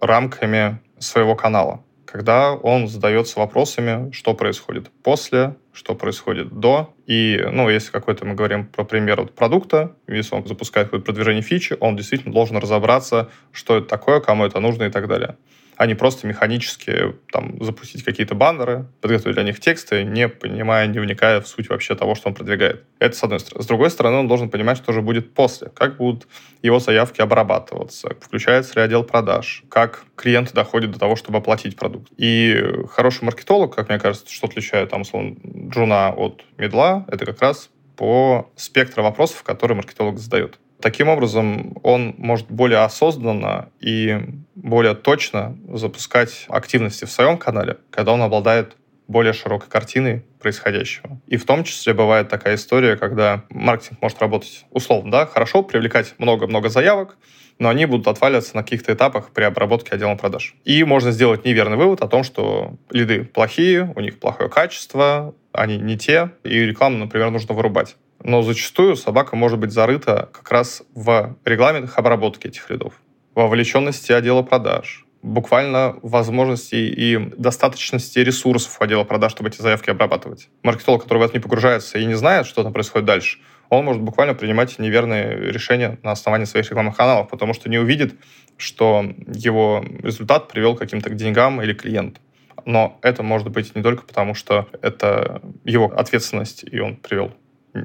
рамками 0.00 0.80
своего 0.98 1.36
канала 1.36 1.82
когда 2.16 2.54
он 2.54 2.88
задается 2.88 3.38
вопросами, 3.38 4.10
что 4.10 4.32
происходит 4.32 4.90
после, 5.02 5.56
что 5.74 5.94
происходит 5.94 6.48
до. 6.48 6.94
И, 7.06 7.38
ну, 7.52 7.68
если 7.68 7.92
какой-то 7.92 8.24
мы 8.24 8.34
говорим 8.34 8.66
про 8.66 8.84
пример 8.84 9.20
вот 9.20 9.34
продукта, 9.34 9.94
если 10.08 10.34
он 10.34 10.46
запускает 10.46 10.86
какое-то 10.86 11.04
продвижение 11.04 11.42
фичи, 11.42 11.76
он 11.78 11.94
действительно 11.94 12.32
должен 12.32 12.56
разобраться, 12.56 13.28
что 13.52 13.76
это 13.76 13.86
такое, 13.86 14.20
кому 14.20 14.46
это 14.46 14.60
нужно 14.60 14.84
и 14.84 14.90
так 14.90 15.08
далее 15.08 15.36
а 15.76 15.86
не 15.86 15.94
просто 15.94 16.26
механически 16.26 17.14
там, 17.30 17.62
запустить 17.62 18.02
какие-то 18.02 18.34
баннеры, 18.34 18.86
подготовить 19.00 19.36
для 19.36 19.44
них 19.44 19.60
тексты, 19.60 20.04
не 20.04 20.28
понимая, 20.28 20.86
не 20.86 20.98
вникая 20.98 21.40
в 21.40 21.46
суть 21.46 21.68
вообще 21.68 21.94
того, 21.94 22.14
что 22.14 22.28
он 22.28 22.34
продвигает. 22.34 22.84
Это 22.98 23.16
с 23.16 23.22
одной 23.22 23.40
стороны. 23.40 23.62
С 23.62 23.66
другой 23.66 23.90
стороны, 23.90 24.16
он 24.16 24.28
должен 24.28 24.48
понимать, 24.48 24.78
что 24.78 24.92
же 24.92 25.02
будет 25.02 25.34
после, 25.34 25.68
как 25.68 25.98
будут 25.98 26.26
его 26.62 26.78
заявки 26.78 27.20
обрабатываться, 27.20 28.16
включается 28.20 28.74
ли 28.76 28.82
отдел 28.82 29.04
продаж, 29.04 29.64
как 29.68 30.04
клиенты 30.16 30.54
доходят 30.54 30.90
до 30.90 30.98
того, 30.98 31.16
чтобы 31.16 31.38
оплатить 31.38 31.76
продукт. 31.76 32.10
И 32.16 32.58
хороший 32.90 33.24
маркетолог, 33.24 33.74
как 33.74 33.88
мне 33.88 33.98
кажется, 33.98 34.32
что 34.32 34.46
отличает 34.46 34.90
там, 34.90 35.02
условно, 35.02 35.36
джуна 35.68 36.12
от 36.16 36.42
медла, 36.56 37.04
это 37.08 37.26
как 37.26 37.40
раз 37.42 37.70
по 37.96 38.50
спектру 38.56 39.02
вопросов, 39.02 39.42
которые 39.42 39.76
маркетолог 39.76 40.18
задает. 40.18 40.58
Таким 40.80 41.08
образом, 41.08 41.76
он 41.82 42.14
может 42.18 42.50
более 42.50 42.80
осознанно 42.80 43.70
и 43.80 44.18
более 44.54 44.94
точно 44.94 45.56
запускать 45.72 46.44
активности 46.48 47.04
в 47.04 47.10
своем 47.10 47.38
канале, 47.38 47.78
когда 47.90 48.12
он 48.12 48.22
обладает 48.22 48.76
более 49.08 49.32
широкой 49.32 49.68
картиной 49.68 50.24
происходящего. 50.40 51.20
И 51.26 51.36
в 51.36 51.44
том 51.44 51.64
числе 51.64 51.94
бывает 51.94 52.28
такая 52.28 52.56
история, 52.56 52.96
когда 52.96 53.44
маркетинг 53.50 54.02
может 54.02 54.20
работать 54.20 54.66
условно, 54.70 55.10
да, 55.10 55.26
хорошо, 55.26 55.62
привлекать 55.62 56.14
много-много 56.18 56.68
заявок, 56.68 57.16
но 57.58 57.68
они 57.68 57.86
будут 57.86 58.08
отваливаться 58.08 58.56
на 58.56 58.62
каких-то 58.62 58.92
этапах 58.92 59.30
при 59.30 59.44
обработке 59.44 59.94
отдела 59.94 60.14
продаж. 60.16 60.56
И 60.64 60.84
можно 60.84 61.10
сделать 61.10 61.44
неверный 61.44 61.76
вывод 61.76 62.02
о 62.02 62.08
том, 62.08 62.22
что 62.22 62.76
лиды 62.90 63.24
плохие, 63.24 63.92
у 63.94 64.00
них 64.00 64.18
плохое 64.18 64.50
качество, 64.50 65.34
они 65.52 65.78
не 65.78 65.96
те, 65.96 66.32
и 66.44 66.58
рекламу, 66.60 66.98
например, 66.98 67.30
нужно 67.30 67.54
вырубать 67.54 67.96
но 68.22 68.42
зачастую 68.42 68.96
собака 68.96 69.36
может 69.36 69.58
быть 69.58 69.72
зарыта 69.72 70.28
как 70.32 70.50
раз 70.50 70.82
в 70.94 71.36
регламентах 71.44 71.98
обработки 71.98 72.46
этих 72.46 72.70
рядов, 72.70 72.94
вовлеченности 73.34 74.12
отдела 74.12 74.42
продаж, 74.42 75.06
буквально 75.22 75.96
возможности 76.02 76.76
и 76.76 77.18
достаточности 77.36 78.20
ресурсов 78.20 78.80
отдела 78.80 79.04
продаж, 79.04 79.32
чтобы 79.32 79.50
эти 79.50 79.60
заявки 79.60 79.90
обрабатывать. 79.90 80.48
Маркетолог, 80.62 81.02
который 81.02 81.18
в 81.18 81.22
это 81.22 81.34
не 81.34 81.40
погружается 81.40 81.98
и 81.98 82.04
не 82.04 82.14
знает, 82.14 82.46
что 82.46 82.62
там 82.62 82.72
происходит 82.72 83.06
дальше, 83.06 83.38
он 83.68 83.84
может 83.84 84.02
буквально 84.02 84.34
принимать 84.34 84.78
неверные 84.78 85.52
решения 85.52 85.98
на 86.02 86.12
основании 86.12 86.44
своих 86.44 86.70
рекламных 86.70 86.96
каналов, 86.96 87.28
потому 87.28 87.52
что 87.52 87.68
не 87.68 87.78
увидит, 87.78 88.14
что 88.56 89.04
его 89.26 89.84
результат 90.02 90.48
привел 90.48 90.76
к 90.76 90.78
каким-то 90.78 91.10
деньгам 91.10 91.60
или 91.60 91.74
клиентам. 91.74 92.22
Но 92.64 92.98
это 93.02 93.22
может 93.22 93.48
быть 93.50 93.74
не 93.74 93.82
только 93.82 94.04
потому, 94.04 94.34
что 94.34 94.68
это 94.82 95.42
его 95.64 95.86
ответственность, 95.86 96.64
и 96.64 96.78
он 96.78 96.96
привел 96.96 97.32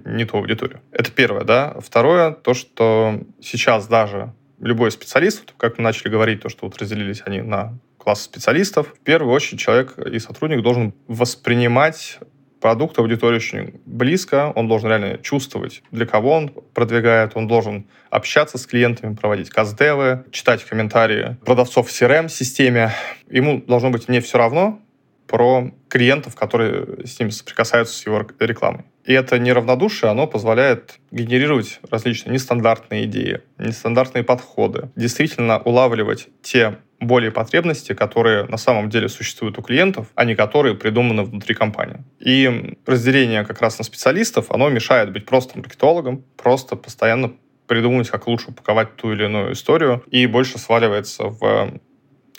не 0.06 0.26
ту 0.26 0.38
аудиторию. 0.38 0.82
Это 0.92 1.12
первое, 1.12 1.44
да. 1.44 1.76
Второе, 1.80 2.32
то, 2.32 2.54
что 2.54 3.22
сейчас 3.42 3.88
даже 3.88 4.34
любой 4.60 4.92
специалист, 4.92 5.54
как 5.58 5.78
мы 5.78 5.84
начали 5.84 6.10
говорить, 6.10 6.42
то, 6.42 6.50
что 6.50 6.66
вот 6.66 6.78
разделились 6.78 7.24
они 7.26 7.42
на 7.42 7.78
класс 7.98 8.24
специалистов, 8.24 8.94
в 8.96 9.00
первую 9.00 9.34
очередь 9.34 9.60
человек 9.60 9.98
и 9.98 10.20
сотрудник 10.20 10.62
должен 10.62 10.94
воспринимать 11.08 12.20
продукт 12.62 12.98
аудитории 13.00 13.38
очень 13.38 13.82
близко, 13.86 14.54
он 14.56 14.68
должен 14.68 14.90
реально 14.90 15.18
чувствовать, 15.18 15.82
для 15.92 16.06
кого 16.06 16.34
он 16.34 16.50
продвигает, 16.50 17.32
он 17.36 17.48
должен 17.48 17.88
общаться 18.10 18.58
с 18.58 18.68
клиентами, 18.68 19.16
проводить 19.16 19.50
каздевы, 19.50 20.24
читать 20.32 20.64
комментарии 20.64 21.38
продавцов 21.44 21.90
в 21.90 21.92
CRM-системе. 21.92 22.94
Ему 23.30 23.62
должно 23.62 23.90
быть 23.90 24.08
не 24.08 24.20
все 24.20 24.38
равно 24.38 24.80
про 25.28 25.72
клиентов, 25.90 26.36
которые 26.36 27.06
с 27.06 27.20
ним 27.20 27.32
соприкасаются 27.32 27.96
с 27.96 28.06
его 28.06 28.26
рекламой. 28.40 28.86
И 29.06 29.14
это 29.14 29.40
неравнодушие, 29.40 30.12
оно 30.12 30.28
позволяет 30.28 31.00
генерировать 31.12 31.80
различные 31.90 32.34
нестандартные 32.34 33.06
идеи, 33.06 33.42
нестандартные 33.58 34.24
подходы, 34.24 34.90
действительно 34.96 35.60
улавливать 35.60 36.28
те 36.42 36.78
боли 37.00 37.28
и 37.28 37.32
потребности, 37.32 37.94
которые 37.94 38.46
на 38.46 38.58
самом 38.58 38.90
деле 38.90 39.10
существуют 39.10 39.58
у 39.58 39.62
клиентов, 39.64 40.08
а 40.16 40.24
не 40.24 40.36
которые 40.36 40.76
придуманы 40.76 41.24
внутри 41.24 41.56
компании. 41.56 42.04
И 42.20 42.78
разделение 42.86 43.44
как 43.44 43.60
раз 43.62 43.80
на 43.80 43.84
специалистов, 43.84 44.52
оно 44.52 44.70
мешает 44.70 45.12
быть 45.12 45.26
просто 45.26 45.58
маркетологом, 45.58 46.24
просто 46.38 46.76
постоянно 46.76 47.34
придумывать, 47.66 48.10
как 48.10 48.28
лучше 48.28 48.50
упаковать 48.50 48.96
ту 48.98 49.14
или 49.14 49.26
иную 49.26 49.54
историю, 49.54 50.04
и 50.12 50.28
больше 50.28 50.60
сваливается 50.60 51.24
в 51.26 51.80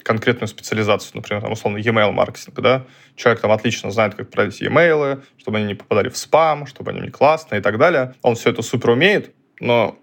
конкретную 0.02 0.48
специализацию, 0.48 1.12
например, 1.14 1.42
там, 1.42 1.52
условно, 1.52 1.78
e-mail 1.78 2.12
маркетинг, 2.12 2.60
да, 2.60 2.84
человек 3.16 3.40
там 3.40 3.50
отлично 3.52 3.90
знает, 3.90 4.14
как 4.14 4.28
отправить 4.28 4.60
e-mail, 4.60 5.22
чтобы 5.38 5.58
они 5.58 5.66
не 5.66 5.74
попадали 5.74 6.08
в 6.08 6.16
спам, 6.16 6.66
чтобы 6.66 6.90
они 6.90 7.00
не 7.00 7.10
классные 7.10 7.60
и 7.60 7.62
так 7.62 7.78
далее. 7.78 8.14
Он 8.22 8.34
все 8.34 8.50
это 8.50 8.62
супер 8.62 8.90
умеет, 8.90 9.34
но 9.60 9.98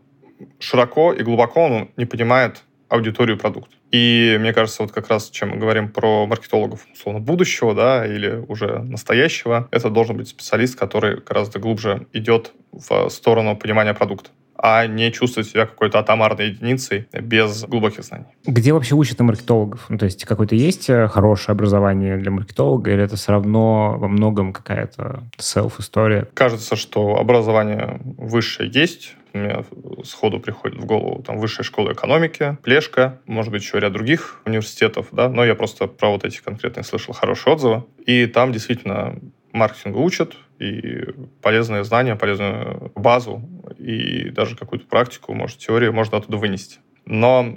широко 0.60 1.14
и 1.14 1.24
глубоко 1.24 1.66
он 1.66 1.92
не 1.98 2.06
понимает 2.06 2.64
аудиторию 2.90 3.38
продукта. 3.38 3.76
И 3.92 4.38
мне 4.40 4.54
кажется, 4.54 4.84
вот 4.84 4.92
как 4.92 5.08
раз, 5.08 5.30
чем 5.30 5.50
мы 5.50 5.58
говорим 5.58 5.90
про 5.90 6.26
маркетологов, 6.26 6.86
условно, 6.94 7.20
будущего, 7.20 7.74
да, 7.74 8.06
или 8.06 8.44
уже 8.48 8.80
настоящего, 8.80 9.68
это 9.72 9.90
должен 9.90 10.18
быть 10.18 10.28
специалист, 10.28 10.78
который 10.78 11.22
гораздо 11.22 11.60
глубже 11.60 12.08
идет 12.14 12.52
в 12.72 13.10
сторону 13.10 13.56
понимания 13.56 13.94
продукта 13.94 14.32
а 14.62 14.88
не 14.88 15.12
чувствовать 15.12 15.50
себя 15.50 15.66
какой-то 15.66 16.00
атомарной 16.00 16.50
единицей 16.50 17.08
без 17.14 17.64
глубоких 17.64 18.04
знаний. 18.04 18.26
Где 18.46 18.74
вообще 18.74 18.96
учат 18.96 19.20
маркетологов? 19.20 19.86
Ну, 19.90 19.98
то 19.98 20.06
есть 20.06 20.26
какое-то 20.26 20.56
есть 20.56 20.90
э, 20.90 21.08
хорошее 21.08 21.54
образование 21.54 22.18
для 22.18 22.30
маркетолога, 22.32 22.92
или 22.92 23.02
это 23.02 23.16
все 23.16 23.32
равно 23.32 23.96
во 23.98 24.08
многом 24.08 24.52
какая-то 24.52 25.24
селф-история? 25.38 26.28
Кажется, 26.34 26.76
что 26.76 27.16
образование 27.16 28.02
высшее 28.18 28.70
есть, 28.70 29.16
мне 29.34 29.64
сходу 30.04 30.40
приходит 30.40 30.78
в 30.78 30.86
голову 30.86 31.24
там 31.24 31.38
высшая 31.38 31.64
школа 31.64 31.94
экономики, 31.94 32.58
Плешка, 32.64 33.22
может 33.26 33.52
быть, 33.52 33.64
еще 33.64 33.80
ряд 33.80 33.94
других 33.94 34.42
университетов, 34.46 35.08
да, 35.12 35.30
но 35.30 35.46
я 35.46 35.56
просто 35.56 35.88
про 35.88 36.10
вот 36.10 36.26
эти 36.26 36.42
конкретные 36.42 36.84
слышал 36.84 37.14
хорошие 37.14 37.54
отзывы. 37.54 37.84
И 38.06 38.26
там 38.26 38.52
действительно 38.52 39.20
маркетингу 39.52 40.02
учат, 40.04 40.36
и 40.60 41.06
полезные 41.42 41.84
знания, 41.84 42.16
полезную 42.16 42.92
базу 42.96 43.42
и 43.78 44.30
даже 44.30 44.56
какую-то 44.56 44.86
практику, 44.88 45.34
может, 45.34 45.58
теорию 45.58 45.94
можно 45.94 46.18
оттуда 46.18 46.38
вынести. 46.38 46.80
Но 47.06 47.56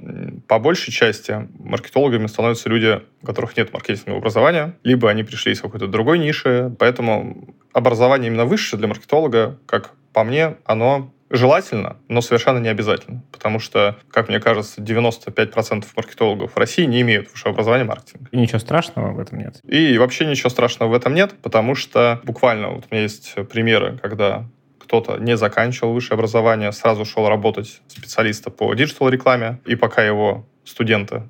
по 0.49 0.59
большей 0.59 0.93
части 0.93 1.47
маркетологами 1.59 2.27
становятся 2.27 2.71
люди, 2.71 3.03
у 3.21 3.27
которых 3.27 3.57
нет 3.57 3.73
маркетингового 3.73 4.21
образования, 4.21 4.79
либо 4.83 5.11
они 5.11 5.25
пришли 5.25 5.53
из 5.53 5.61
какой-то 5.61 5.89
другой 5.89 6.19
ниши. 6.19 6.75
Поэтому 6.79 7.55
образование 7.75 8.29
именно 8.29 8.47
высшее 8.47 8.79
для 8.79 8.89
маркетолога, 8.89 9.59
как 9.67 9.91
по 10.15 10.25
мне, 10.25 10.57
оно 10.65 11.12
желательно, 11.33 11.97
но 12.09 12.21
совершенно 12.21 12.59
не 12.59 12.69
обязательно. 12.69 13.25
Потому 13.33 13.59
что, 13.59 13.97
как 14.11 14.29
мне 14.29 14.39
кажется, 14.39 14.81
95% 14.81 15.87
маркетологов 15.97 16.53
в 16.53 16.57
России 16.57 16.85
не 16.85 17.01
имеют 17.01 17.31
высшего 17.33 17.53
образования 17.53 17.85
маркетинга. 17.85 18.29
И 18.31 18.37
ничего 18.37 18.59
страшного 18.59 19.13
в 19.13 19.19
этом 19.19 19.39
нет. 19.39 19.61
И 19.65 19.99
вообще 19.99 20.27
ничего 20.27 20.51
страшного 20.51 20.91
в 20.91 20.95
этом 20.95 21.15
нет, 21.15 21.35
потому 21.43 21.75
что 21.75 22.21
буквально 22.25 22.69
вот 22.69 22.85
у 22.91 22.95
меня 22.95 23.03
есть 23.03 23.35
примеры, 23.51 23.99
когда 24.01 24.47
кто-то 24.79 25.17
не 25.17 25.37
заканчивал 25.37 25.95
высшее 25.95 26.17
образование, 26.17 26.71
сразу 26.71 27.05
шел 27.05 27.27
работать 27.29 27.81
специалиста 27.89 28.51
по 28.51 28.73
диджитал-рекламе, 28.75 29.61
и 29.65 29.75
пока 29.75 30.03
его 30.05 30.47
студенты 30.65 31.23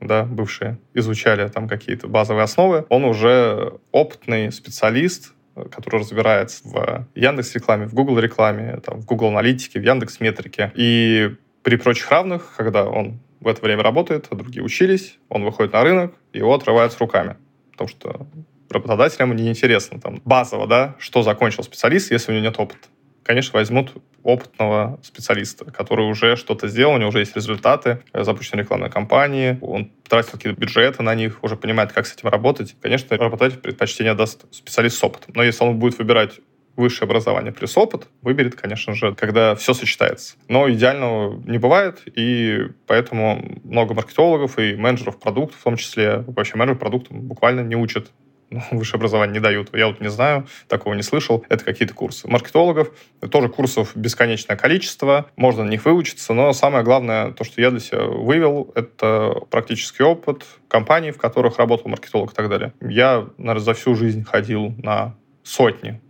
да, 0.00 0.22
бывшие, 0.22 0.78
изучали 0.94 1.48
там 1.48 1.68
какие-то 1.68 2.06
базовые 2.06 2.44
основы, 2.44 2.86
он 2.88 3.04
уже 3.04 3.74
опытный 3.90 4.52
специалист, 4.52 5.32
который 5.68 6.00
разбирается 6.00 6.62
в 6.64 7.06
Яндекс 7.14 7.54
рекламе, 7.54 7.86
в 7.86 7.94
Google 7.94 8.18
рекламе, 8.18 8.80
там, 8.84 9.00
в 9.00 9.04
Google 9.04 9.28
Аналитике, 9.28 9.80
в 9.80 9.82
Яндекс 9.82 10.20
Метрике. 10.20 10.72
И 10.74 11.34
при 11.62 11.76
прочих 11.76 12.10
равных, 12.10 12.54
когда 12.56 12.84
он 12.84 13.20
в 13.40 13.48
это 13.48 13.62
время 13.62 13.82
работает, 13.82 14.26
а 14.30 14.34
другие 14.34 14.62
учились, 14.62 15.18
он 15.28 15.44
выходит 15.44 15.72
на 15.72 15.82
рынок, 15.82 16.14
его 16.32 16.54
отрывают 16.54 16.92
с 16.92 16.98
руками. 16.98 17.36
Потому 17.72 17.88
что 17.88 18.26
работодателям 18.68 19.34
неинтересно 19.34 20.00
там 20.00 20.20
базово, 20.24 20.66
да, 20.66 20.96
что 20.98 21.22
закончил 21.22 21.62
специалист, 21.62 22.10
если 22.10 22.32
у 22.32 22.34
него 22.34 22.44
нет 22.44 22.58
опыта. 22.58 22.88
Конечно, 23.30 23.60
возьмут 23.60 23.92
опытного 24.24 24.98
специалиста, 25.04 25.64
который 25.64 26.10
уже 26.10 26.34
что-то 26.34 26.66
сделал, 26.66 26.94
у 26.94 26.98
него 26.98 27.10
уже 27.10 27.20
есть 27.20 27.36
результаты, 27.36 28.02
запущены 28.12 28.62
рекламные 28.62 28.90
кампании, 28.90 29.56
он 29.60 29.92
тратил 30.08 30.32
какие-то 30.32 30.60
бюджеты 30.60 31.04
на 31.04 31.14
них, 31.14 31.38
уже 31.44 31.54
понимает, 31.54 31.92
как 31.92 32.08
с 32.08 32.12
этим 32.12 32.28
работать. 32.28 32.74
Конечно, 32.82 33.16
работодатель 33.16 33.60
предпочтение 33.60 34.14
даст 34.14 34.52
специалист 34.52 34.98
с 34.98 35.04
опытом. 35.04 35.32
Но 35.36 35.44
если 35.44 35.62
он 35.62 35.78
будет 35.78 35.96
выбирать 35.96 36.40
высшее 36.74 37.06
образование 37.06 37.52
плюс 37.52 37.76
опыт, 37.76 38.08
выберет, 38.22 38.56
конечно 38.56 38.94
же, 38.94 39.14
когда 39.14 39.54
все 39.54 39.74
сочетается. 39.74 40.34
Но 40.48 40.68
идеального 40.68 41.40
не 41.46 41.58
бывает, 41.58 42.02
и 42.06 42.66
поэтому 42.88 43.60
много 43.62 43.94
маркетологов 43.94 44.58
и 44.58 44.74
менеджеров 44.74 45.20
продуктов, 45.20 45.60
в 45.60 45.62
том 45.62 45.76
числе, 45.76 46.24
вообще 46.26 46.56
менеджеров 46.56 46.80
продуктов 46.80 47.16
буквально 47.16 47.60
не 47.60 47.76
учат 47.76 48.10
высшее 48.70 48.98
образование 48.98 49.34
не 49.34 49.40
дают. 49.40 49.74
Я 49.74 49.86
вот 49.86 50.00
не 50.00 50.10
знаю, 50.10 50.46
такого 50.68 50.94
не 50.94 51.02
слышал. 51.02 51.44
Это 51.48 51.64
какие-то 51.64 51.94
курсы. 51.94 52.28
Маркетологов 52.28 52.90
тоже 53.30 53.48
курсов 53.48 53.92
бесконечное 53.94 54.56
количество. 54.56 55.26
Можно 55.36 55.64
на 55.64 55.70
них 55.70 55.84
выучиться, 55.84 56.34
но 56.34 56.52
самое 56.52 56.84
главное, 56.84 57.32
то, 57.32 57.44
что 57.44 57.60
я 57.60 57.70
для 57.70 57.80
себя 57.80 58.02
вывел, 58.02 58.72
это 58.74 59.34
практический 59.50 60.02
опыт 60.02 60.44
компаний, 60.68 61.10
в 61.10 61.18
которых 61.18 61.58
работал 61.58 61.88
маркетолог 61.90 62.32
и 62.32 62.34
так 62.34 62.48
далее. 62.48 62.72
Я, 62.80 63.28
наверное, 63.38 63.64
за 63.64 63.74
всю 63.74 63.94
жизнь 63.94 64.24
ходил 64.24 64.74
на 64.78 65.14
сотни 65.42 66.00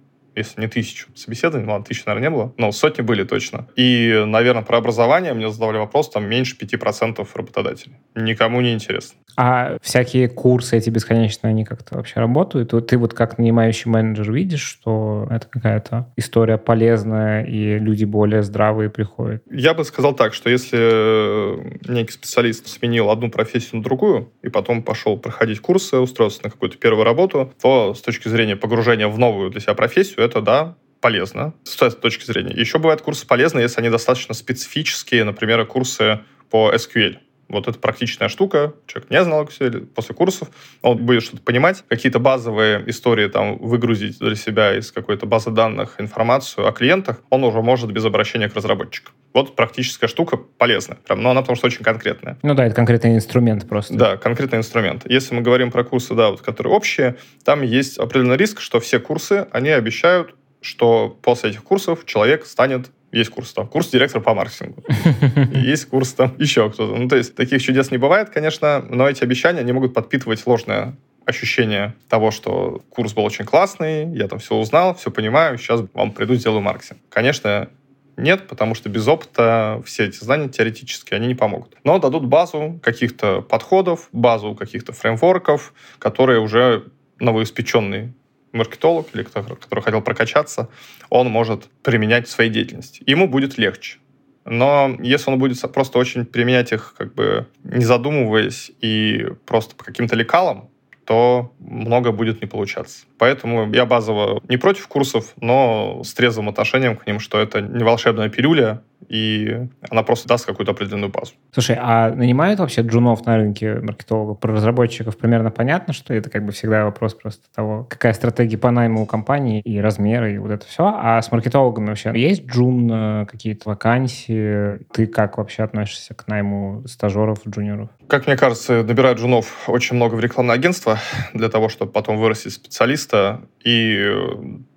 если 0.41 0.61
не 0.61 0.69
тысячу 0.69 1.09
собеседований, 1.15 1.69
ладно, 1.69 1.85
тысячи, 1.85 2.05
наверное, 2.07 2.29
не 2.29 2.37
было, 2.37 2.55
но 2.57 2.73
сотни 2.73 3.03
были 3.03 3.25
точно. 3.25 3.69
И, 3.77 4.25
наверное, 4.27 4.63
про 4.63 4.79
образование 4.79 5.33
мне 5.33 5.51
задавали 5.51 5.79
вопрос, 5.79 6.11
там 6.11 6.29
меньше 6.29 6.57
5% 6.57 7.27
работодателей. 7.35 7.97
Никому 8.15 8.61
не 8.61 8.73
интересно. 8.73 9.19
А 9.37 9.77
всякие 9.81 10.29
курсы 10.29 10.77
эти 10.77 10.91
бесконечные, 10.91 11.51
они 11.51 11.65
как-то 11.65 11.97
вообще 11.97 12.21
работают? 12.21 12.75
Ты 12.89 12.99
вот 12.99 13.15
как 13.15 13.39
нанимающий 13.39 13.91
менеджер 13.91 14.33
видишь, 14.33 14.63
что 14.63 15.29
это 15.31 15.47
какая-то 15.47 16.13
история 16.17 16.59
полезная, 16.59 17.45
и 17.45 17.79
люди 17.79 18.05
более 18.05 18.43
здравые 18.43 18.91
приходят? 18.91 19.43
Я 19.51 19.75
бы 19.75 19.85
сказал 19.85 20.15
так, 20.15 20.35
что 20.35 20.51
если 20.51 21.91
некий 21.91 22.13
специалист 22.13 22.67
сменил 22.67 23.11
одну 23.11 23.31
профессию 23.31 23.77
на 23.77 23.83
другую, 23.83 24.33
и 24.43 24.49
потом 24.49 24.83
пошел 24.83 25.17
проходить 25.17 25.61
курсы, 25.61 25.97
устроился 25.97 26.41
на 26.45 26.51
какую-то 26.51 26.77
первую 26.77 27.05
работу, 27.05 27.53
то 27.63 27.95
с 27.95 28.01
точки 28.01 28.29
зрения 28.29 28.57
погружения 28.57 29.09
в 29.09 29.19
новую 29.19 29.51
для 29.51 29.61
себя 29.61 29.75
профессию, 29.75 30.25
это, 30.31 30.41
да, 30.41 30.77
полезно 31.01 31.55
с 31.65 31.77
этой 31.77 31.99
точки 32.01 32.25
зрения. 32.25 32.55
Еще 32.55 32.79
бывают 32.79 33.03
курсы 33.03 33.27
полезны, 33.27 33.61
если 33.61 33.81
они 33.81 33.91
достаточно 33.91 34.35
специфические, 34.35 35.25
например, 35.25 35.67
курсы 35.67 36.21
по 36.51 36.73
SQL. 36.73 37.19
Вот 37.51 37.69
это 37.69 37.79
практичная 37.79 38.29
штука. 38.29 38.75
Человек 38.87 39.11
не 39.11 39.23
знал 39.23 39.45
SQL 39.45 39.87
после 39.87 40.15
курсов. 40.15 40.49
Он 40.83 40.97
будет 40.99 41.23
что-то 41.23 41.43
понимать. 41.43 41.85
Какие-то 41.89 42.19
базовые 42.19 42.83
истории 42.89 43.29
там 43.29 43.59
выгрузить 43.59 44.19
для 44.19 44.37
себя 44.37 44.77
из 44.77 44.93
какой-то 44.93 45.27
базы 45.27 45.51
данных 45.51 46.01
информацию 46.01 46.67
о 46.67 46.73
клиентах, 46.73 47.23
он 47.31 47.45
уже 47.45 47.61
может 47.61 47.91
без 47.91 48.05
обращения 48.05 48.49
к 48.49 48.55
разработчику. 48.55 49.13
Вот 49.35 49.57
практическая 49.57 50.09
штука 50.09 50.37
полезная. 50.37 50.99
Прям, 51.07 51.23
но 51.23 51.31
она 51.31 51.41
потому 51.41 51.57
что 51.57 51.67
очень 51.67 51.85
конкретная. 51.85 52.39
Ну 52.43 52.55
да, 52.55 52.67
это 52.67 52.75
конкретный 52.75 53.15
инструмент 53.15 53.69
просто. 53.69 53.95
Да, 53.95 54.17
конкретный 54.17 54.59
инструмент. 54.59 55.03
Если 55.07 55.35
мы 55.35 55.43
говорим 55.43 55.71
про 55.71 55.85
курсы, 55.85 56.15
да, 56.15 56.31
вот, 56.31 56.41
которые 56.41 56.73
общие, 56.73 57.17
там 57.45 57.63
есть 57.63 57.99
определенный 57.99 58.37
риск, 58.37 58.61
что 58.61 58.81
все 58.81 58.99
курсы, 58.99 59.47
они 59.53 59.71
обещают, 59.71 60.35
что 60.61 61.17
после 61.23 61.51
этих 61.51 61.63
курсов 61.63 62.05
человек 62.07 62.47
станет 62.47 62.91
есть 63.13 63.31
курс 63.31 63.53
там, 63.53 63.67
курс 63.67 63.89
директора 63.89 64.21
по 64.21 64.35
маркетингу. 64.35 64.85
Есть 65.53 65.87
курс 65.87 66.13
там 66.13 66.35
еще 66.39 66.71
кто-то. 66.71 66.97
Ну, 66.97 67.09
то 67.09 67.17
есть 67.17 67.35
таких 67.35 67.63
чудес 67.63 67.91
не 67.91 67.99
бывает, 67.99 68.31
конечно, 68.31 68.85
но 68.89 69.09
эти 69.09 69.25
обещания, 69.25 69.61
они 69.61 69.73
могут 69.73 69.95
подпитывать 69.95 70.47
ложное 70.47 70.97
ощущение 71.27 71.95
того, 72.09 72.31
что 72.31 72.83
курс 72.91 73.13
был 73.13 73.25
очень 73.25 73.45
классный, 73.45 74.13
я 74.17 74.29
там 74.29 74.39
все 74.39 74.55
узнал, 74.55 74.95
все 74.95 75.11
понимаю, 75.11 75.59
сейчас 75.59 75.83
вам 75.93 76.13
приду, 76.13 76.35
сделаю 76.35 76.61
маркетинг. 76.61 77.01
Конечно, 77.09 77.69
нет, 78.17 78.47
потому 78.49 78.75
что 78.75 78.89
без 78.89 79.07
опыта 79.09 79.83
все 79.85 80.07
эти 80.07 80.23
знания 80.23 80.49
теоретические, 80.49 81.17
они 81.17 81.27
не 81.29 81.35
помогут. 81.35 81.77
Но 81.85 81.99
дадут 81.99 82.27
базу 82.27 82.79
каких-то 82.83 83.43
подходов, 83.43 84.09
базу 84.13 84.55
каких-то 84.55 84.93
фреймворков, 84.93 85.73
которые 85.99 86.41
уже 86.41 86.85
новоиспеченный 87.19 88.13
маркетолог 88.53 89.09
или 89.15 89.23
кто, 89.23 89.43
который 89.43 89.83
хотел 89.83 90.03
прокачаться, 90.03 90.69
он 91.09 91.29
может 91.29 91.69
применять 91.83 92.27
в 92.27 92.31
своей 92.31 92.51
деятельности. 92.51 93.03
Ему 93.07 93.29
будет 93.29 93.59
легче. 93.59 93.99
Но 94.45 94.97
если 95.01 95.31
он 95.31 95.39
будет 95.39 95.61
просто 95.73 95.99
очень 95.99 96.25
применять 96.25 96.73
их, 96.73 96.95
как 96.97 97.15
бы 97.15 97.47
не 97.63 97.85
задумываясь 97.85 98.73
и 98.81 99.29
просто 99.47 99.77
по 99.77 99.85
каким-то 99.85 100.17
лекалам, 100.17 100.71
то 101.05 101.53
много 101.59 102.13
будет 102.13 102.41
не 102.41 102.47
получаться. 102.47 103.05
Поэтому 103.19 103.71
я 103.73 103.85
базово 103.85 104.41
не 104.49 104.57
против 104.57 104.87
курсов, 104.87 105.33
но 105.41 106.03
с 106.05 106.15
трезвым 106.15 106.49
отношением 106.49 106.97
к 106.97 107.07
ним, 107.07 107.19
что 107.19 107.39
это 107.39 107.61
не 107.61 107.83
волшебная 107.83 108.29
пилюля, 108.29 108.83
и 109.09 109.69
она 109.89 110.03
просто 110.03 110.29
даст 110.29 110.47
какую-то 110.47 110.73
определенную 110.73 111.11
базу. 111.11 111.33
Слушай, 111.53 111.77
а 111.81 112.11
нанимают 112.11 112.61
вообще 112.61 112.83
джунов 112.83 113.27
на 113.27 113.37
рынке 113.37 113.75
маркетологов? 113.75 114.39
Про 114.41 114.55
разработчиков 114.55 115.17
примерно 115.17 115.51
понятно, 115.51 115.93
что 115.93 116.15
это 116.15 116.31
как 116.31 116.45
бы 116.45 116.53
всегда 116.53 116.85
вопрос 116.85 117.15
просто 117.15 117.43
того, 117.55 117.87
какая 117.89 118.13
стратегия 118.13 118.59
по 118.59 118.71
найму 118.71 119.03
у 119.03 119.07
компании 119.07 119.61
и 119.61 119.81
размеры, 119.81 120.35
и 120.35 120.39
вот 120.39 120.51
это 120.51 120.67
все. 120.67 120.93
А 120.97 121.21
с 121.21 121.33
маркетологами 121.33 121.87
вообще 121.87 122.13
есть 122.15 122.47
джун, 122.47 122.91
э, 122.93 123.27
какие-то 123.27 123.69
вакансии? 123.69 124.79
Ты 124.93 125.07
как 125.07 125.39
вообще 125.39 125.63
относишься 125.63 126.15
к 126.15 126.27
найму 126.29 126.83
стажеров, 126.87 127.47
джуниоров? 127.47 127.91
Как 128.09 128.27
мне 128.27 128.37
кажется, 128.37 128.83
набирают 128.83 129.19
джунов 129.19 129.69
очень 129.69 129.97
много 129.97 130.15
в 130.15 130.21
рекламное 130.21 130.55
агентство 130.55 130.99
для 131.33 131.49
того, 131.49 131.69
чтобы 131.69 131.93
потом 131.93 132.19
вырастить 132.19 132.53
специалиста. 132.53 133.43
И 133.65 134.13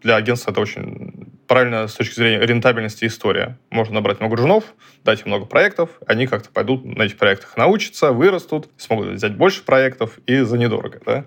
для 0.03 0.15
агентства 0.17 0.51
это 0.51 0.61
очень 0.61 1.33
правильно 1.47 1.87
с 1.87 1.93
точки 1.93 2.15
зрения 2.15 2.45
рентабельности 2.45 3.05
история. 3.05 3.57
Можно 3.69 3.95
набрать 3.95 4.19
много 4.19 4.35
джунов, 4.35 4.63
дать 5.03 5.21
им 5.21 5.27
много 5.27 5.45
проектов, 5.45 5.89
они 6.05 6.27
как-то 6.27 6.49
пойдут 6.49 6.85
на 6.85 7.03
этих 7.03 7.17
проектах 7.17 7.57
научатся, 7.57 8.11
вырастут, 8.11 8.69
смогут 8.77 9.09
взять 9.09 9.35
больше 9.35 9.63
проектов 9.63 10.19
и 10.25 10.39
за 10.41 10.57
недорого. 10.57 10.99
Да? 11.05 11.25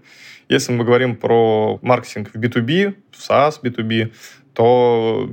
Если 0.49 0.73
мы 0.73 0.85
говорим 0.85 1.17
про 1.17 1.79
маркетинг 1.83 2.31
в 2.33 2.37
B2B, 2.37 2.95
в 3.11 3.31
SaaS 3.31 3.61
B2B, 3.63 4.13
то 4.55 5.29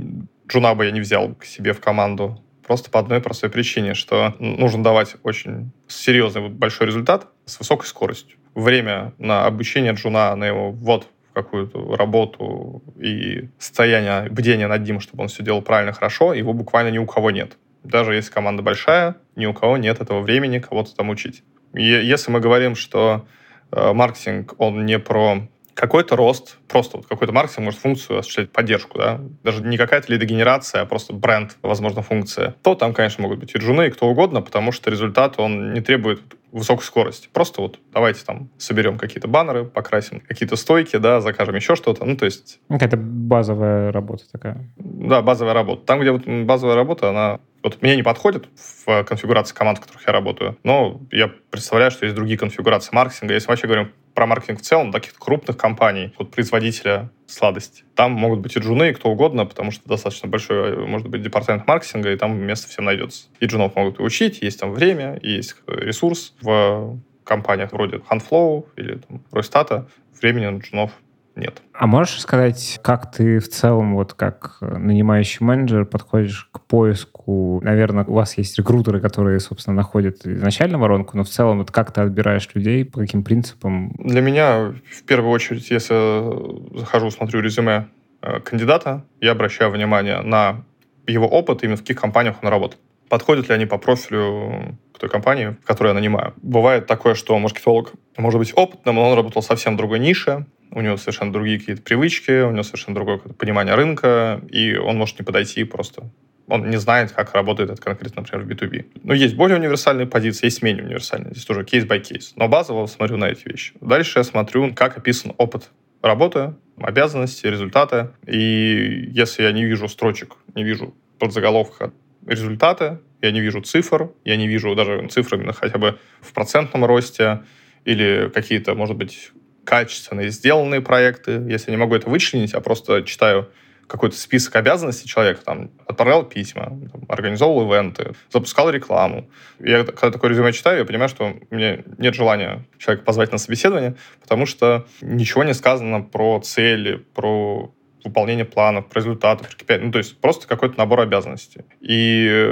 джуна 0.47 0.75
бы 0.75 0.85
я 0.85 0.91
не 0.91 1.01
взял 1.01 1.33
к 1.35 1.45
себе 1.45 1.73
в 1.73 1.79
команду. 1.79 2.39
Просто 2.65 2.89
по 2.89 2.99
одной 2.99 3.19
простой 3.19 3.49
причине, 3.49 3.93
что 3.93 4.35
нужно 4.39 4.83
давать 4.83 5.15
очень 5.23 5.71
серьезный 5.87 6.47
большой 6.49 6.87
результат 6.87 7.27
с 7.45 7.59
высокой 7.59 7.87
скоростью. 7.87 8.37
Время 8.55 9.13
на 9.17 9.45
обучение 9.45 9.93
джуна, 9.93 10.35
на 10.35 10.45
его 10.45 10.71
ввод 10.71 11.07
какую-то 11.33 11.95
работу 11.95 12.83
и 12.99 13.49
состояние 13.57 14.29
бдения 14.29 14.67
над 14.67 14.83
ним, 14.83 14.99
чтобы 14.99 15.23
он 15.23 15.27
все 15.29 15.43
делал 15.43 15.61
правильно, 15.61 15.93
хорошо, 15.93 16.33
его 16.33 16.53
буквально 16.53 16.89
ни 16.89 16.97
у 16.97 17.05
кого 17.05 17.31
нет. 17.31 17.57
Даже 17.83 18.15
если 18.15 18.31
команда 18.31 18.61
большая, 18.61 19.15
ни 19.35 19.45
у 19.45 19.53
кого 19.53 19.77
нет 19.77 19.99
этого 19.99 20.21
времени 20.21 20.59
кого-то 20.59 20.95
там 20.95 21.09
учить. 21.09 21.43
И 21.73 21.83
если 21.83 22.31
мы 22.31 22.39
говорим, 22.39 22.75
что 22.75 23.25
э, 23.71 23.93
маркетинг, 23.93 24.53
он 24.57 24.85
не 24.85 24.99
про 24.99 25.47
какой-то 25.73 26.15
рост, 26.15 26.57
просто 26.67 26.97
вот 26.97 27.07
какой-то 27.07 27.33
маркетинг 27.33 27.65
может 27.65 27.79
функцию 27.79 28.19
осуществлять 28.19 28.51
поддержку, 28.51 28.97
да, 28.99 29.19
даже 29.43 29.63
не 29.63 29.77
какая-то 29.77 30.11
лидогенерация, 30.13 30.81
а 30.81 30.85
просто 30.85 31.13
бренд, 31.13 31.57
возможно, 31.61 32.01
функция, 32.01 32.55
то 32.61 32.75
там, 32.75 32.93
конечно, 32.93 33.23
могут 33.23 33.39
быть 33.39 33.55
и 33.55 33.57
джуны, 33.57 33.87
и 33.87 33.89
кто 33.89 34.07
угодно, 34.07 34.41
потому 34.41 34.71
что 34.71 34.91
результат, 34.91 35.39
он 35.39 35.73
не 35.73 35.81
требует 35.81 36.21
высокой 36.53 36.83
скорости. 36.83 37.27
Просто 37.33 37.61
вот 37.61 37.79
давайте 37.91 38.23
там 38.23 38.49
соберем 38.57 38.97
какие-то 38.97 39.27
баннеры, 39.27 39.65
покрасим 39.65 40.21
какие-то 40.21 40.55
стойки, 40.55 40.97
да, 40.97 41.19
закажем 41.19 41.55
еще 41.55 41.75
что-то. 41.75 42.05
Ну, 42.05 42.15
то 42.15 42.25
есть... 42.25 42.59
Какая-то 42.69 42.95
базовая 42.97 43.91
работа 43.91 44.23
такая. 44.31 44.69
Да, 44.77 45.21
базовая 45.21 45.53
работа. 45.53 45.85
Там, 45.85 45.99
где 45.99 46.11
вот 46.11 46.25
базовая 46.27 46.75
работа, 46.75 47.09
она 47.09 47.39
вот 47.63 47.81
мне 47.81 47.95
не 47.95 48.03
подходит 48.03 48.47
в 48.85 49.03
конфигурации 49.03 49.55
команд, 49.55 49.79
в 49.79 49.81
которых 49.81 50.05
я 50.05 50.13
работаю, 50.13 50.57
но 50.63 51.01
я 51.11 51.31
представляю, 51.49 51.91
что 51.91 52.05
есть 52.05 52.15
другие 52.15 52.37
конфигурации 52.37 52.93
маркетинга. 52.93 53.33
Если 53.33 53.47
вообще 53.47 53.67
говорим 53.67 53.91
про 54.13 54.27
маркетинг 54.27 54.59
в 54.59 54.63
целом, 54.63 54.91
таких 54.91 55.13
крупных 55.13 55.57
компаний, 55.57 56.13
вот 56.19 56.29
производителя 56.31 57.09
сладости. 57.27 57.83
Там 57.95 58.11
могут 58.11 58.39
быть 58.39 58.55
и 58.55 58.59
джуны, 58.59 58.89
и 58.89 58.93
кто 58.93 59.09
угодно, 59.09 59.45
потому 59.45 59.71
что 59.71 59.87
достаточно 59.87 60.27
большой, 60.27 60.85
может 60.85 61.07
быть, 61.07 61.21
департамент 61.21 61.67
маркетинга, 61.67 62.11
и 62.11 62.17
там 62.17 62.37
место 62.37 62.67
всем 62.67 62.85
найдется. 62.85 63.27
И 63.39 63.45
джунов 63.45 63.75
могут 63.75 63.99
и 63.99 64.03
учить, 64.03 64.41
есть 64.41 64.59
там 64.59 64.73
время, 64.73 65.19
есть 65.21 65.55
ресурс. 65.67 66.33
В 66.41 66.99
компаниях 67.23 67.71
вроде 67.71 67.97
Handflow 67.97 68.65
или 68.75 68.95
там, 68.95 69.23
Ройстата 69.31 69.87
времени 70.21 70.45
на 70.47 70.59
джунов 70.59 70.91
нет. 71.35 71.61
А 71.73 71.87
можешь 71.87 72.21
сказать, 72.21 72.79
как 72.83 73.11
ты 73.11 73.39
в 73.39 73.49
целом, 73.49 73.95
вот 73.95 74.13
как 74.13 74.57
нанимающий 74.61 75.43
менеджер, 75.45 75.85
подходишь 75.85 76.49
к 76.51 76.61
поиску? 76.61 77.59
Наверное, 77.63 78.05
у 78.05 78.13
вас 78.13 78.37
есть 78.37 78.57
рекрутеры, 78.57 78.99
которые, 78.99 79.39
собственно, 79.39 79.75
находят 79.75 80.25
изначально 80.25 80.77
воронку, 80.77 81.17
но 81.17 81.23
в 81.23 81.29
целом, 81.29 81.59
вот 81.59 81.71
как 81.71 81.91
ты 81.91 82.01
отбираешь 82.01 82.47
людей, 82.53 82.85
по 82.85 82.99
каким 82.99 83.23
принципам? 83.23 83.93
Для 83.97 84.21
меня, 84.21 84.73
в 84.91 85.03
первую 85.03 85.31
очередь, 85.31 85.69
если 85.71 86.77
захожу, 86.77 87.09
смотрю 87.09 87.41
резюме 87.41 87.87
э, 88.21 88.39
кандидата, 88.41 89.05
я 89.19 89.31
обращаю 89.31 89.71
внимание 89.71 90.21
на 90.21 90.63
его 91.07 91.27
опыт, 91.27 91.63
именно 91.63 91.77
в 91.77 91.81
каких 91.81 91.99
компаниях 91.99 92.37
он 92.41 92.49
работает. 92.49 92.81
Подходят 93.09 93.49
ли 93.49 93.55
они 93.55 93.65
по 93.65 93.77
профилю 93.77 94.77
к 94.93 94.99
той 94.99 95.09
компании, 95.09 95.57
в 95.61 95.65
которой 95.65 95.89
я 95.89 95.93
нанимаю. 95.93 96.33
Бывает 96.41 96.85
такое, 96.85 97.15
что 97.15 97.37
маркетолог 97.37 97.91
может 98.17 98.39
быть 98.39 98.53
опытным, 98.55 98.95
но 98.95 99.09
он 99.09 99.15
работал 99.15 99.41
совсем 99.41 99.73
в 99.73 99.77
другой 99.77 99.99
нише, 99.99 100.45
у 100.73 100.81
него 100.81 100.97
совершенно 100.97 101.31
другие 101.31 101.59
какие-то 101.59 101.81
привычки, 101.81 102.41
у 102.43 102.51
него 102.51 102.63
совершенно 102.63 102.95
другое 102.95 103.17
понимание 103.17 103.75
рынка, 103.75 104.41
и 104.49 104.75
он 104.75 104.97
может 104.97 105.19
не 105.19 105.25
подойти 105.25 105.63
просто. 105.63 106.09
Он 106.47 106.69
не 106.69 106.77
знает, 106.77 107.11
как 107.11 107.33
работает 107.33 107.69
это 107.69 107.81
конкретно, 107.81 108.21
например, 108.21 108.45
в 108.45 108.49
B2B. 108.49 109.01
Но 109.03 109.13
есть 109.13 109.35
более 109.35 109.57
универсальные 109.57 110.07
позиции, 110.07 110.47
есть 110.47 110.61
менее 110.61 110.83
универсальные. 110.83 111.31
Здесь 111.31 111.45
тоже 111.45 111.63
кейс 111.63 111.85
by 111.85 111.99
кейс. 111.99 112.33
Но 112.35 112.47
базово 112.47 112.85
смотрю 112.87 113.17
на 113.17 113.25
эти 113.25 113.47
вещи. 113.47 113.73
Дальше 113.79 114.19
я 114.19 114.23
смотрю, 114.23 114.73
как 114.73 114.97
описан 114.97 115.33
опыт 115.37 115.69
работы, 116.01 116.55
обязанности, 116.77 117.47
результаты. 117.47 118.09
И 118.27 119.09
если 119.11 119.43
я 119.43 119.51
не 119.51 119.63
вижу 119.63 119.87
строчек, 119.87 120.35
не 120.53 120.63
вижу 120.63 120.93
подзаголовка 121.17 121.93
результаты, 122.27 122.99
я 123.21 123.31
не 123.31 123.39
вижу 123.39 123.61
цифр, 123.61 124.11
я 124.25 124.35
не 124.35 124.47
вижу 124.47 124.75
даже 124.75 125.07
цифр 125.07 125.35
именно 125.35 125.53
хотя 125.53 125.77
бы 125.77 125.97
в 126.19 126.33
процентном 126.33 126.83
росте 126.85 127.43
или 127.85 128.29
какие-то, 128.33 128.75
может 128.75 128.97
быть, 128.97 129.31
качественные, 129.65 130.29
сделанные 130.29 130.81
проекты. 130.81 131.31
Если 131.47 131.71
не 131.71 131.77
могу 131.77 131.95
это 131.95 132.09
вычленить, 132.09 132.53
а 132.53 132.61
просто 132.61 133.03
читаю 133.03 133.49
какой-то 133.87 134.15
список 134.15 134.55
обязанностей 134.55 135.07
человека, 135.07 135.41
там, 135.43 135.69
отправлял 135.85 136.23
письма, 136.23 136.79
там, 136.91 137.03
организовывал 137.09 137.71
ивенты, 137.71 138.13
запускал 138.31 138.69
рекламу. 138.69 139.29
Я 139.59 139.83
когда 139.83 140.11
такое 140.11 140.31
резюме 140.31 140.53
читаю, 140.53 140.79
я 140.79 140.85
понимаю, 140.85 141.09
что 141.09 141.35
мне 141.49 141.83
нет 141.97 142.15
желания 142.15 142.65
человека 142.77 143.05
позвать 143.05 143.31
на 143.31 143.37
собеседование, 143.37 143.95
потому 144.21 144.45
что 144.45 144.87
ничего 145.01 145.43
не 145.43 145.53
сказано 145.53 146.01
про 146.01 146.39
цели, 146.39 146.95
про 147.13 147.73
выполнение 148.03 148.45
планов, 148.45 148.87
про 148.87 148.99
результаты. 148.99 149.45
Ну, 149.81 149.91
то 149.91 149.97
есть 149.97 150.19
просто 150.19 150.47
какой-то 150.47 150.77
набор 150.77 151.01
обязанностей. 151.01 151.61
И, 151.79 152.45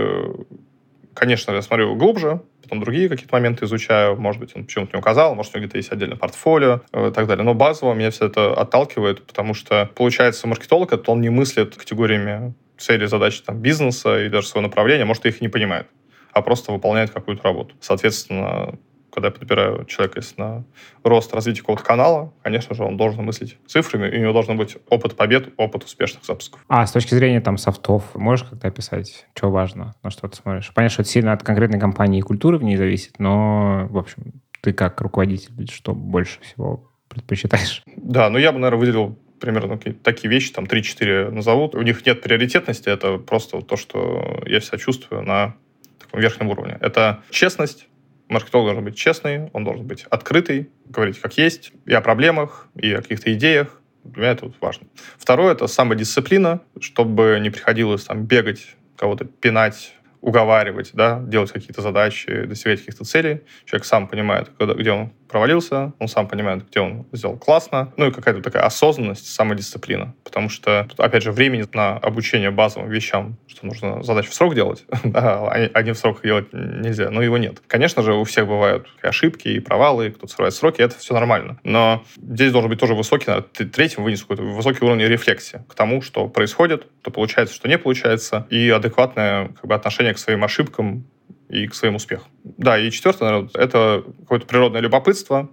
конечно, 1.14 1.52
я 1.52 1.62
смотрю 1.62 1.96
глубже, 1.96 2.42
потом 2.64 2.80
другие 2.80 3.10
какие-то 3.10 3.36
моменты 3.36 3.66
изучаю, 3.66 4.16
может 4.20 4.40
быть, 4.40 4.56
он 4.56 4.66
почему-то 4.66 4.96
не 4.96 5.00
указал, 5.00 5.36
может, 5.36 5.54
у 5.54 5.58
него 5.58 5.66
где-то 5.66 5.78
есть 5.78 5.92
отдельное 5.92 6.18
портфолио 6.18 6.82
э, 6.92 7.10
и 7.10 7.12
так 7.12 7.28
далее. 7.28 7.44
Но 7.44 7.54
базово 7.54 7.94
меня 7.94 8.12
все 8.12 8.28
это 8.28 8.54
отталкивает, 8.54 9.26
потому 9.26 9.54
что, 9.54 9.90
получается, 9.96 10.48
маркетолог, 10.48 10.94
это 10.94 11.12
он 11.12 11.22
не 11.22 11.30
мыслит 11.30 11.76
категориями 11.76 12.54
цели, 12.78 13.06
задачи 13.06 13.42
там, 13.44 13.60
бизнеса 13.60 14.24
и 14.24 14.30
даже 14.30 14.48
своего 14.48 14.68
направления, 14.68 15.06
может, 15.06 15.26
их 15.26 15.42
не 15.42 15.50
понимает 15.50 15.88
а 16.34 16.42
просто 16.42 16.72
выполняет 16.72 17.12
какую-то 17.12 17.44
работу. 17.44 17.76
Соответственно, 17.80 18.78
когда 19.12 19.28
я 19.28 19.32
подбираю 19.32 19.86
человека 19.86 20.20
если 20.20 20.40
на 20.40 20.64
рост, 21.04 21.34
развитие 21.34 21.62
какого-то 21.62 21.84
канала, 21.84 22.34
конечно 22.44 22.76
же, 22.76 22.84
он 22.84 22.98
должен 22.98 23.24
мыслить 23.24 23.58
цифрами, 23.68 24.10
и 24.10 24.18
у 24.18 24.22
него 24.22 24.34
должен 24.34 24.58
быть 24.58 24.78
опыт 24.90 25.16
побед, 25.16 25.50
опыт 25.58 25.84
успешных 25.84 26.26
запусков. 26.26 26.64
А 26.68 26.86
с 26.86 26.92
точки 26.92 27.14
зрения 27.14 27.42
там 27.42 27.58
софтов, 27.58 28.16
можешь 28.16 28.48
как-то 28.48 28.68
описать, 28.68 29.28
что 29.36 29.52
важно, 29.52 29.96
на 30.04 30.10
что 30.10 30.28
ты 30.28 30.38
смотришь? 30.38 30.72
Понятно, 30.74 30.94
что 30.94 31.02
это 31.04 31.12
сильно 31.12 31.34
от 31.34 31.44
конкретной 31.44 31.80
компании 31.80 32.20
и 32.20 32.22
культуры 32.22 32.58
в 32.58 32.64
ней 32.64 32.78
зависит, 32.78 33.20
но, 33.20 33.88
в 33.90 33.98
общем, 33.98 34.42
ты 34.62 34.74
как 34.74 35.02
руководитель, 35.02 35.52
что 35.72 35.94
больше 35.94 36.40
всего 36.42 36.90
предпочитаешь? 37.08 37.84
Да, 37.98 38.30
ну 38.30 38.38
я 38.38 38.52
бы, 38.52 38.60
наверное, 38.60 38.80
выделил 38.80 39.20
примерно 39.40 39.78
такие 39.78 40.30
вещи, 40.30 40.54
там 40.54 40.66
3-4 40.66 41.32
назовут. 41.32 41.76
У 41.76 41.82
них 41.82 42.06
нет 42.06 42.22
приоритетности, 42.22 42.88
это 42.88 43.18
просто 43.18 43.62
то, 43.62 43.76
что 43.76 44.44
я 44.46 44.62
себя 44.62 44.78
чувствую 44.78 45.24
на 45.24 45.56
таком 46.00 46.22
верхнем 46.22 46.50
уровне. 46.50 46.78
Это 46.80 47.24
честность, 47.32 47.88
Маркетолог 48.32 48.68
должен 48.68 48.86
быть 48.86 48.96
честный, 48.96 49.50
он 49.52 49.66
должен 49.66 49.86
быть 49.86 50.06
открытый, 50.10 50.70
говорить 50.86 51.20
как 51.20 51.38
есть, 51.38 51.74
и 51.86 51.94
о 51.94 52.00
проблемах, 52.00 52.70
и 52.76 52.94
о 52.94 53.02
каких-то 53.02 53.34
идеях. 53.34 53.82
Для 54.06 54.22
меня 54.22 54.32
это 54.32 54.46
вот 54.46 54.56
важно. 54.62 54.88
Второе— 55.18 55.52
это 55.54 55.68
самодисциплина, 55.68 56.62
чтобы 56.80 57.38
не 57.42 57.50
приходилось 57.50 58.06
там 58.06 58.24
бегать, 58.24 58.78
кого-то 58.96 59.26
пинать, 59.26 59.96
уговаривать, 60.22 60.92
да, 60.94 61.20
делать 61.20 61.52
какие-то 61.52 61.82
задачи, 61.82 62.46
достигать 62.46 62.80
каких-то 62.80 63.04
целей. 63.04 63.42
Человек 63.66 63.84
сам 63.84 64.08
понимает, 64.08 64.50
когда, 64.58 64.76
где 64.76 64.92
он 64.92 65.12
провалился, 65.32 65.94
он 66.00 66.08
сам 66.08 66.28
понимает, 66.28 66.68
где 66.70 66.80
он 66.82 67.08
сделал 67.12 67.38
классно. 67.38 67.92
Ну 67.98 68.08
и 68.08 68.12
какая-то 68.12 68.42
такая 68.42 68.64
осознанность, 68.64 69.28
самодисциплина. 69.28 70.14
Потому 70.24 70.50
что, 70.50 70.88
опять 70.98 71.24
же, 71.24 71.32
времени 71.32 71.66
на 71.74 71.98
обучение 71.98 72.52
базовым 72.52 72.90
вещам, 72.90 73.38
что 73.48 73.66
нужно 73.66 74.04
задачу 74.04 74.32
в 74.32 74.34
срок 74.34 74.56
делать, 74.56 74.86
да, 75.04 75.50
а 75.50 75.82
не 75.82 75.94
в 75.94 75.98
срок 75.98 76.22
делать 76.24 76.52
нельзя, 76.54 77.10
но 77.10 77.22
его 77.22 77.38
нет. 77.38 77.62
Конечно 77.68 78.04
же, 78.04 78.14
у 78.14 78.24
всех 78.24 78.48
бывают 78.48 78.88
ошибки, 79.02 79.48
и 79.48 79.60
провалы, 79.60 80.12
кто-то 80.12 80.34
срывает 80.34 80.54
сроки, 80.54 80.82
это 80.82 80.98
все 80.98 81.14
нормально. 81.14 81.60
Но 81.64 82.04
здесь 82.18 82.52
должен 82.52 82.70
быть 82.70 82.80
тоже 82.80 82.94
высокий, 82.94 83.26
наверное, 83.28 83.50
третьим 83.50 84.04
вынес 84.04 84.22
какой-то 84.22 84.44
высокий 84.44 84.84
уровень 84.84 85.06
рефлексии 85.06 85.64
к 85.68 85.76
тому, 85.76 86.02
что 86.02 86.28
происходит, 86.28 86.88
что 87.02 87.12
получается, 87.12 87.56
что 87.56 87.68
не 87.68 87.78
получается, 87.78 88.48
и 88.50 88.70
адекватное 88.70 89.48
как 89.50 89.66
бы, 89.66 89.76
отношение 89.76 90.14
к 90.14 90.20
своим 90.20 90.44
ошибкам, 90.44 91.06
и 91.52 91.68
к 91.68 91.76
своим 91.76 91.96
успехам. 91.96 92.28
Да, 92.44 92.80
и 92.80 92.90
четвертое, 92.92 93.26
наверное, 93.26 93.52
это 93.54 94.04
какое-то 94.22 94.48
природное 94.48 94.82
любопытство 94.82 95.50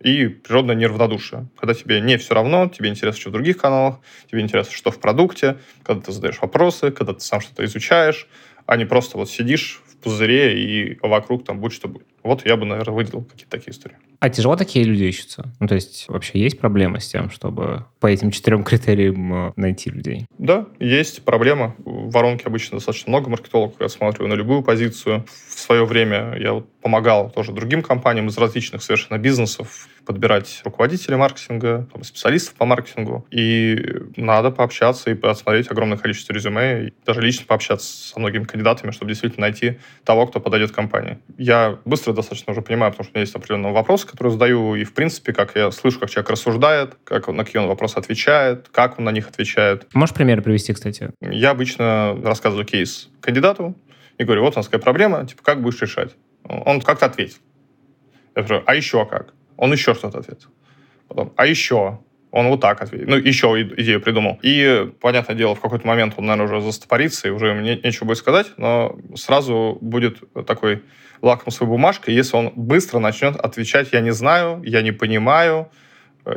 и 0.00 0.26
природное 0.26 0.74
неравнодушие. 0.74 1.48
Когда 1.56 1.72
тебе 1.72 2.00
не 2.00 2.18
все 2.18 2.34
равно, 2.34 2.68
тебе 2.68 2.90
интересно, 2.90 3.20
что 3.20 3.30
в 3.30 3.32
других 3.32 3.56
каналах, 3.56 4.00
тебе 4.30 4.40
интересно, 4.40 4.72
что 4.72 4.90
в 4.90 4.98
продукте, 4.98 5.58
когда 5.84 6.02
ты 6.02 6.12
задаешь 6.12 6.40
вопросы, 6.40 6.90
когда 6.90 7.14
ты 7.14 7.20
сам 7.20 7.40
что-то 7.40 7.64
изучаешь, 7.64 8.26
а 8.66 8.76
не 8.76 8.84
просто 8.84 9.16
вот 9.16 9.30
сидишь 9.30 9.80
в 9.86 9.96
пузыре 9.98 10.58
и 10.58 10.98
вокруг 11.00 11.44
там 11.44 11.60
будь 11.60 11.72
что 11.72 11.88
будет. 11.88 12.06
Вот 12.26 12.44
я 12.44 12.56
бы, 12.56 12.66
наверное, 12.66 12.94
выделил 12.94 13.22
какие-то 13.22 13.50
такие 13.50 13.70
истории. 13.72 13.96
А 14.18 14.30
тяжело 14.30 14.56
такие 14.56 14.84
люди 14.84 15.04
ищутся? 15.04 15.52
Ну, 15.60 15.66
то 15.66 15.74
есть 15.74 16.08
вообще 16.08 16.38
есть 16.38 16.58
проблема 16.58 17.00
с 17.00 17.08
тем, 17.08 17.30
чтобы 17.30 17.84
по 18.00 18.06
этим 18.06 18.30
четырем 18.30 18.64
критериям 18.64 19.48
э, 19.48 19.52
найти 19.56 19.90
людей? 19.90 20.26
Да, 20.38 20.66
есть 20.80 21.24
проблема. 21.24 21.76
В 21.78 22.10
воронке 22.10 22.44
обычно 22.46 22.78
достаточно 22.78 23.10
много 23.10 23.30
маркетологов. 23.30 23.76
Я 23.80 23.88
смотрю 23.88 24.26
на 24.26 24.34
любую 24.34 24.62
позицию. 24.62 25.24
В 25.48 25.60
свое 25.60 25.84
время 25.84 26.36
я 26.38 26.54
вот 26.54 26.68
помогал 26.80 27.30
тоже 27.30 27.52
другим 27.52 27.82
компаниям 27.82 28.28
из 28.28 28.38
различных 28.38 28.82
совершенно 28.82 29.18
бизнесов 29.18 29.88
подбирать 30.06 30.60
руководителей 30.64 31.16
маркетинга, 31.16 31.88
специалистов 32.02 32.54
по 32.54 32.64
маркетингу. 32.64 33.26
И 33.30 33.76
надо 34.16 34.50
пообщаться 34.50 35.10
и 35.10 35.14
посмотреть 35.14 35.68
огромное 35.70 35.98
количество 35.98 36.32
резюме, 36.32 36.86
и 36.86 36.92
даже 37.04 37.20
лично 37.20 37.44
пообщаться 37.44 38.12
со 38.12 38.20
многими 38.20 38.44
кандидатами, 38.44 38.92
чтобы 38.92 39.10
действительно 39.10 39.48
найти 39.48 39.78
того, 40.04 40.26
кто 40.28 40.38
подойдет 40.38 40.70
компании. 40.70 41.18
Я 41.36 41.78
быстро 41.84 42.12
достаточно 42.16 42.52
уже 42.52 42.62
понимаю, 42.62 42.92
потому 42.92 43.04
что 43.04 43.12
у 43.12 43.14
меня 43.16 43.22
есть 43.22 43.34
определенный 43.34 43.72
вопрос, 43.72 44.04
который 44.04 44.32
задаю, 44.32 44.74
и, 44.74 44.84
в 44.84 44.94
принципе, 44.94 45.32
как 45.32 45.54
я 45.54 45.70
слышу, 45.70 46.00
как 46.00 46.10
человек 46.10 46.30
рассуждает, 46.30 46.96
как 47.04 47.28
он, 47.28 47.36
на 47.36 47.44
какие 47.44 47.62
он 47.62 47.68
вопросы 47.68 47.96
отвечает, 47.96 48.68
как 48.72 48.98
он 48.98 49.04
на 49.04 49.10
них 49.10 49.28
отвечает. 49.28 49.86
Можешь 49.94 50.14
примеры 50.14 50.42
привести, 50.42 50.72
кстати? 50.72 51.10
Я 51.20 51.50
обычно 51.50 52.18
рассказываю 52.24 52.64
кейс 52.66 53.08
кандидату 53.20 53.76
и 54.18 54.24
говорю, 54.24 54.42
вот 54.42 54.54
у 54.54 54.58
нас 54.58 54.66
такая 54.66 54.80
проблема, 54.80 55.26
типа, 55.26 55.42
как 55.42 55.62
будешь 55.62 55.80
решать? 55.80 56.16
Он 56.44 56.80
как-то 56.80 57.06
ответил. 57.06 57.38
Я 58.34 58.42
говорю, 58.42 58.62
а 58.66 58.74
еще 58.74 59.06
как? 59.06 59.34
Он 59.56 59.72
еще 59.72 59.94
что-то 59.94 60.18
ответил. 60.18 60.48
Потом, 61.08 61.32
а 61.36 61.46
еще? 61.46 62.00
Он 62.30 62.48
вот 62.48 62.60
так 62.60 62.82
ответил. 62.82 63.08
Ну, 63.08 63.16
еще 63.16 63.62
идею 63.62 64.00
придумал. 64.00 64.38
И, 64.42 64.92
понятное 65.00 65.34
дело, 65.34 65.54
в 65.54 65.60
какой-то 65.60 65.86
момент 65.86 66.14
он, 66.16 66.26
наверное, 66.26 66.58
уже 66.58 66.66
застопорится, 66.66 67.28
и 67.28 67.30
уже 67.30 67.54
мне 67.54 67.76
нечего 67.76 68.04
будет 68.04 68.18
сказать, 68.18 68.48
но 68.58 68.98
сразу 69.14 69.78
будет 69.80 70.18
такой 70.46 70.82
лакмусовой 71.22 71.70
бумажкой, 71.70 72.14
если 72.14 72.36
он 72.36 72.52
быстро 72.54 72.98
начнет 72.98 73.36
отвечать 73.36 73.92
«я 73.92 74.00
не 74.00 74.12
знаю», 74.12 74.62
«я 74.64 74.82
не 74.82 74.92
понимаю», 74.92 75.70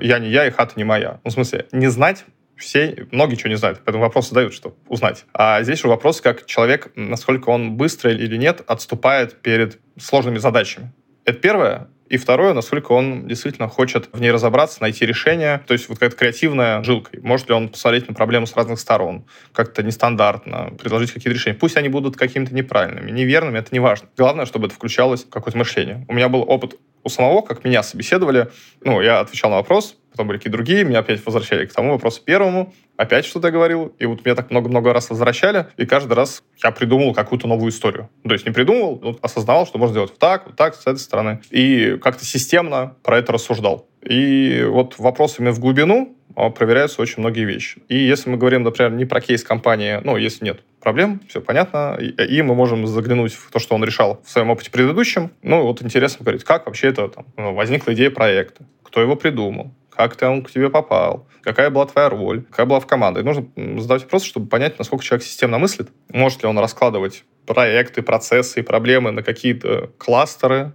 «я 0.01 0.19
не 0.19 0.29
я» 0.29 0.47
и 0.47 0.51
«хата 0.51 0.73
не 0.75 0.83
моя». 0.83 1.19
Ну, 1.23 1.29
в 1.29 1.33
смысле, 1.33 1.67
не 1.71 1.87
знать 1.87 2.25
все, 2.59 3.07
многие 3.11 3.35
чего 3.35 3.49
не 3.49 3.55
знают, 3.55 3.81
поэтому 3.85 4.03
вопрос 4.03 4.29
задают, 4.29 4.53
чтобы 4.53 4.75
узнать. 4.87 5.25
А 5.33 5.63
здесь 5.63 5.79
уже 5.79 5.87
вопрос, 5.87 6.21
как 6.21 6.45
человек, 6.45 6.91
насколько 6.95 7.49
он 7.49 7.77
быстро 7.77 8.11
или 8.11 8.35
нет 8.35 8.61
отступает 8.67 9.41
перед 9.41 9.79
сложными 9.97 10.37
задачами 10.37 10.91
Это 11.25 11.39
первое. 11.39 11.87
И 12.09 12.17
второе, 12.17 12.53
насколько 12.53 12.91
он 12.91 13.27
действительно 13.27 13.69
хочет 13.69 14.09
в 14.11 14.19
ней 14.19 14.31
разобраться, 14.31 14.81
найти 14.81 15.05
решение. 15.05 15.61
То 15.67 15.73
есть 15.73 15.87
вот 15.87 15.99
какая-то 15.99 16.17
креативная 16.17 16.83
жилка. 16.83 17.11
Может 17.21 17.49
ли 17.49 17.55
он 17.55 17.69
посмотреть 17.69 18.07
на 18.07 18.15
проблему 18.15 18.47
с 18.47 18.55
разных 18.55 18.79
сторон, 18.79 19.25
как-то 19.53 19.83
нестандартно, 19.83 20.73
предложить 20.79 21.11
какие-то 21.11 21.35
решения. 21.35 21.55
Пусть 21.55 21.77
они 21.77 21.87
будут 21.87 22.17
какими-то 22.17 22.53
неправильными, 22.53 23.11
неверными, 23.11 23.59
это 23.59 23.69
не 23.71 23.79
важно. 23.79 24.09
Главное, 24.17 24.45
чтобы 24.47 24.67
это 24.67 24.75
включалось 24.75 25.23
в 25.23 25.29
какое-то 25.29 25.57
мышление. 25.57 26.05
У 26.07 26.13
меня 26.13 26.29
был 26.29 26.41
опыт 26.41 26.75
у 27.03 27.09
самого, 27.09 27.41
как 27.41 27.63
меня 27.63 27.83
собеседовали. 27.83 28.49
Ну, 28.81 29.01
я 29.01 29.19
отвечал 29.19 29.51
на 29.51 29.57
вопрос, 29.57 29.95
потом 30.11 30.27
были 30.27 30.37
какие-то 30.37 30.57
другие, 30.57 30.83
меня 30.83 30.99
опять 30.99 31.25
возвращали 31.25 31.65
к 31.65 31.73
тому 31.73 31.91
вопросу 31.91 32.21
первому, 32.23 32.73
опять 32.97 33.25
что-то 33.25 33.51
говорил, 33.51 33.93
и 33.99 34.05
вот 34.05 34.25
меня 34.25 34.35
так 34.35 34.51
много-много 34.51 34.93
раз 34.93 35.09
возвращали, 35.09 35.67
и 35.77 35.85
каждый 35.85 36.13
раз 36.13 36.43
я 36.63 36.71
придумал 36.71 37.13
какую-то 37.13 37.47
новую 37.47 37.71
историю. 37.71 38.09
То 38.23 38.33
есть 38.33 38.45
не 38.45 38.51
придумал, 38.51 38.99
но 39.01 39.17
осознавал, 39.21 39.65
что 39.65 39.77
можно 39.77 39.93
сделать 39.93 40.11
вот 40.11 40.19
так, 40.19 40.47
вот 40.47 40.55
так, 40.55 40.75
с 40.75 40.81
этой 40.81 40.99
стороны. 40.99 41.41
И 41.49 41.97
как-то 42.01 42.25
системно 42.25 42.95
про 43.03 43.17
это 43.17 43.33
рассуждал. 43.33 43.87
И 44.03 44.65
вот 44.67 44.97
вопросами 44.97 45.49
в 45.49 45.59
глубину 45.59 46.15
а, 46.35 46.49
проверяются 46.49 47.01
очень 47.01 47.15
многие 47.17 47.45
вещи. 47.45 47.81
И 47.89 47.97
если 47.97 48.29
мы 48.29 48.37
говорим, 48.37 48.63
например, 48.63 48.91
не 48.91 49.05
про 49.05 49.19
кейс 49.19 49.43
компании, 49.43 49.99
ну, 50.03 50.15
если 50.15 50.45
нет 50.45 50.61
проблем, 50.79 51.21
все 51.27 51.41
понятно, 51.41 51.97
и, 51.99 52.11
и 52.11 52.41
мы 52.41 52.55
можем 52.55 52.87
заглянуть 52.87 53.33
в 53.33 53.51
то, 53.51 53.59
что 53.59 53.75
он 53.75 53.83
решал 53.83 54.21
в 54.25 54.29
своем 54.29 54.49
опыте 54.49 54.71
предыдущем. 54.71 55.31
Ну, 55.41 55.63
вот 55.63 55.81
интересно 55.81 56.23
говорить, 56.23 56.43
как 56.43 56.65
вообще 56.65 56.87
это 56.87 57.09
там, 57.09 57.25
ну, 57.35 57.53
возникла 57.53 57.93
идея 57.93 58.09
проекта, 58.09 58.63
кто 58.83 59.01
его 59.01 59.15
придумал, 59.15 59.73
как 59.99 60.15
ты 60.15 60.25
он 60.27 60.43
к 60.43 60.49
тебе 60.49 60.69
попал, 60.69 61.27
какая 61.41 61.69
была 61.69 61.85
твоя 61.85 62.07
роль, 62.07 62.43
какая 62.43 62.65
была 62.65 62.79
в 62.79 62.87
команде. 62.87 63.19
И 63.19 63.23
нужно 63.23 63.47
задавать 63.81 64.03
вопросы, 64.03 64.27
чтобы 64.27 64.47
понять, 64.47 64.79
насколько 64.79 65.03
человек 65.03 65.27
системно 65.27 65.57
мыслит. 65.57 65.89
Может 66.07 66.41
ли 66.41 66.47
он 66.47 66.57
раскладывать 66.57 67.25
проекты, 67.45 68.01
процессы 68.01 68.61
и 68.61 68.63
проблемы 68.63 69.11
на 69.11 69.23
какие-то 69.23 69.91
кластеры, 69.97 70.71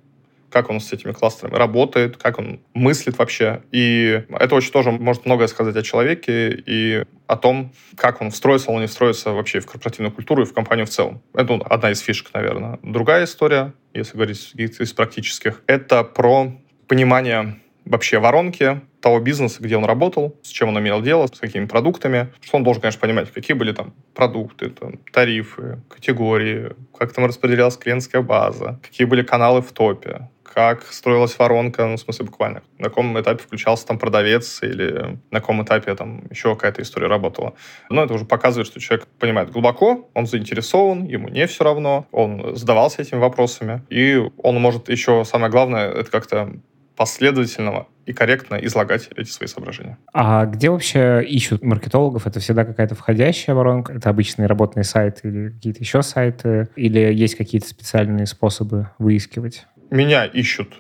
как 0.51 0.69
он 0.69 0.79
с 0.79 0.93
этими 0.93 1.13
кластерами 1.13 1.55
работает, 1.55 2.19
как 2.19 2.39
он 2.39 2.61
мыслит 2.75 3.17
вообще. 3.17 3.63
И 3.73 4.25
это 4.29 4.55
очень 4.57 4.73
тоже 4.73 4.91
может 4.91 5.25
многое 5.25 5.49
сказать 5.49 5.75
о 5.75 5.83
человеке 5.83 6.63
и 6.67 7.05
о 7.27 7.37
том, 7.39 7.73
как 7.97 8.21
он 8.21 8.31
встроится, 8.31 8.73
он 8.73 8.83
не 8.83 8.89
встроится 8.89 9.31
вообще 9.31 9.61
в 9.61 9.67
корпоративную 9.67 10.13
культуру 10.13 10.43
и 10.43 10.45
в 10.45 10.53
компанию 10.53 10.85
в 10.85 10.91
целом. 10.91 11.23
Это 11.33 11.55
одна 11.55 11.93
из 11.93 12.01
фишек, 12.01 12.29
наверное. 12.35 12.79
Другая 12.83 13.25
история, 13.25 13.73
если 13.95 14.19
говорить 14.19 14.55
из 14.55 14.93
практических, 14.93 15.63
это 15.67 16.05
про 16.05 16.53
понимание 16.89 17.59
вообще 17.87 18.19
воронки 18.19 18.81
того 19.05 19.21
бизнеса, 19.21 19.59
где 19.61 19.77
он 19.77 19.85
работал, 19.85 20.35
с 20.43 20.49
чем 20.49 20.71
он 20.71 20.79
имел 20.79 21.03
дело, 21.03 21.27
с 21.27 21.39
какими 21.39 21.67
продуктами. 21.67 22.33
Что 22.41 22.57
он 22.57 22.65
должен, 22.65 22.81
конечно, 22.81 23.01
понимать, 23.03 23.31
какие 23.31 23.55
были 23.55 23.73
там 23.73 23.93
продукты, 24.15 24.71
там, 24.71 24.97
тарифы, 25.13 25.83
категории, 25.91 26.71
как 26.99 27.13
там 27.13 27.27
распределялась 27.27 27.77
клиентская 27.77 28.23
база, 28.23 28.81
какие 28.83 29.07
были 29.07 29.23
каналы 29.23 29.61
в 29.61 29.73
топе, 29.73 30.31
как 30.43 30.91
строилась 30.91 31.39
воронка, 31.39 31.85
ну, 31.85 31.97
в 31.97 32.01
смысле, 32.01 32.25
буквально, 32.25 32.63
на 32.79 32.89
каком 32.89 33.21
этапе 33.21 33.43
включался 33.43 33.87
там 33.87 33.99
продавец 33.99 34.63
или 34.63 35.19
на 35.31 35.41
каком 35.41 35.63
этапе 35.63 35.95
там 35.95 36.25
еще 36.31 36.55
какая-то 36.55 36.81
история 36.81 37.09
работала. 37.09 37.53
Но 37.91 38.05
это 38.05 38.15
уже 38.15 38.25
показывает, 38.25 38.67
что 38.69 38.81
человек 38.81 39.07
понимает 39.19 39.51
глубоко, 39.51 40.09
он 40.15 40.27
заинтересован, 40.27 41.05
ему 41.05 41.29
не 41.29 41.47
все 41.47 41.63
равно, 41.63 42.07
он 42.11 42.57
задавался 42.57 43.03
этими 43.03 43.19
вопросами, 43.19 43.83
и 43.91 44.23
он 44.39 44.59
может 44.63 44.89
еще, 44.89 45.27
самое 45.27 45.51
главное, 45.51 45.91
это 45.91 46.11
как-то 46.11 46.55
последовательного 46.97 47.89
и 48.07 48.13
корректно 48.13 48.57
излагать 48.57 49.09
эти 49.17 49.31
свои 49.31 49.47
соображения. 49.47 49.99
А 50.13 50.47
где 50.47 50.71
вообще 50.71 51.25
ищут 51.25 51.63
маркетологов? 51.63 52.27
Это 52.27 52.41
всегда 52.41 52.65
какая-то 52.65 52.95
входящая 52.95 53.57
воронка? 53.57 53.93
Это 53.93 54.11
обычные 54.11 54.47
работные 54.47 54.85
сайты 54.85 55.29
или 55.29 55.51
какие-то 55.51 55.81
еще 55.81 56.03
сайты? 56.03 56.69
Или 56.77 57.13
есть 57.13 57.35
какие-то 57.35 57.69
специальные 57.69 58.27
способы 58.27 58.91
выискивать? 58.99 59.67
Меня 59.91 60.25
ищут 60.25 60.75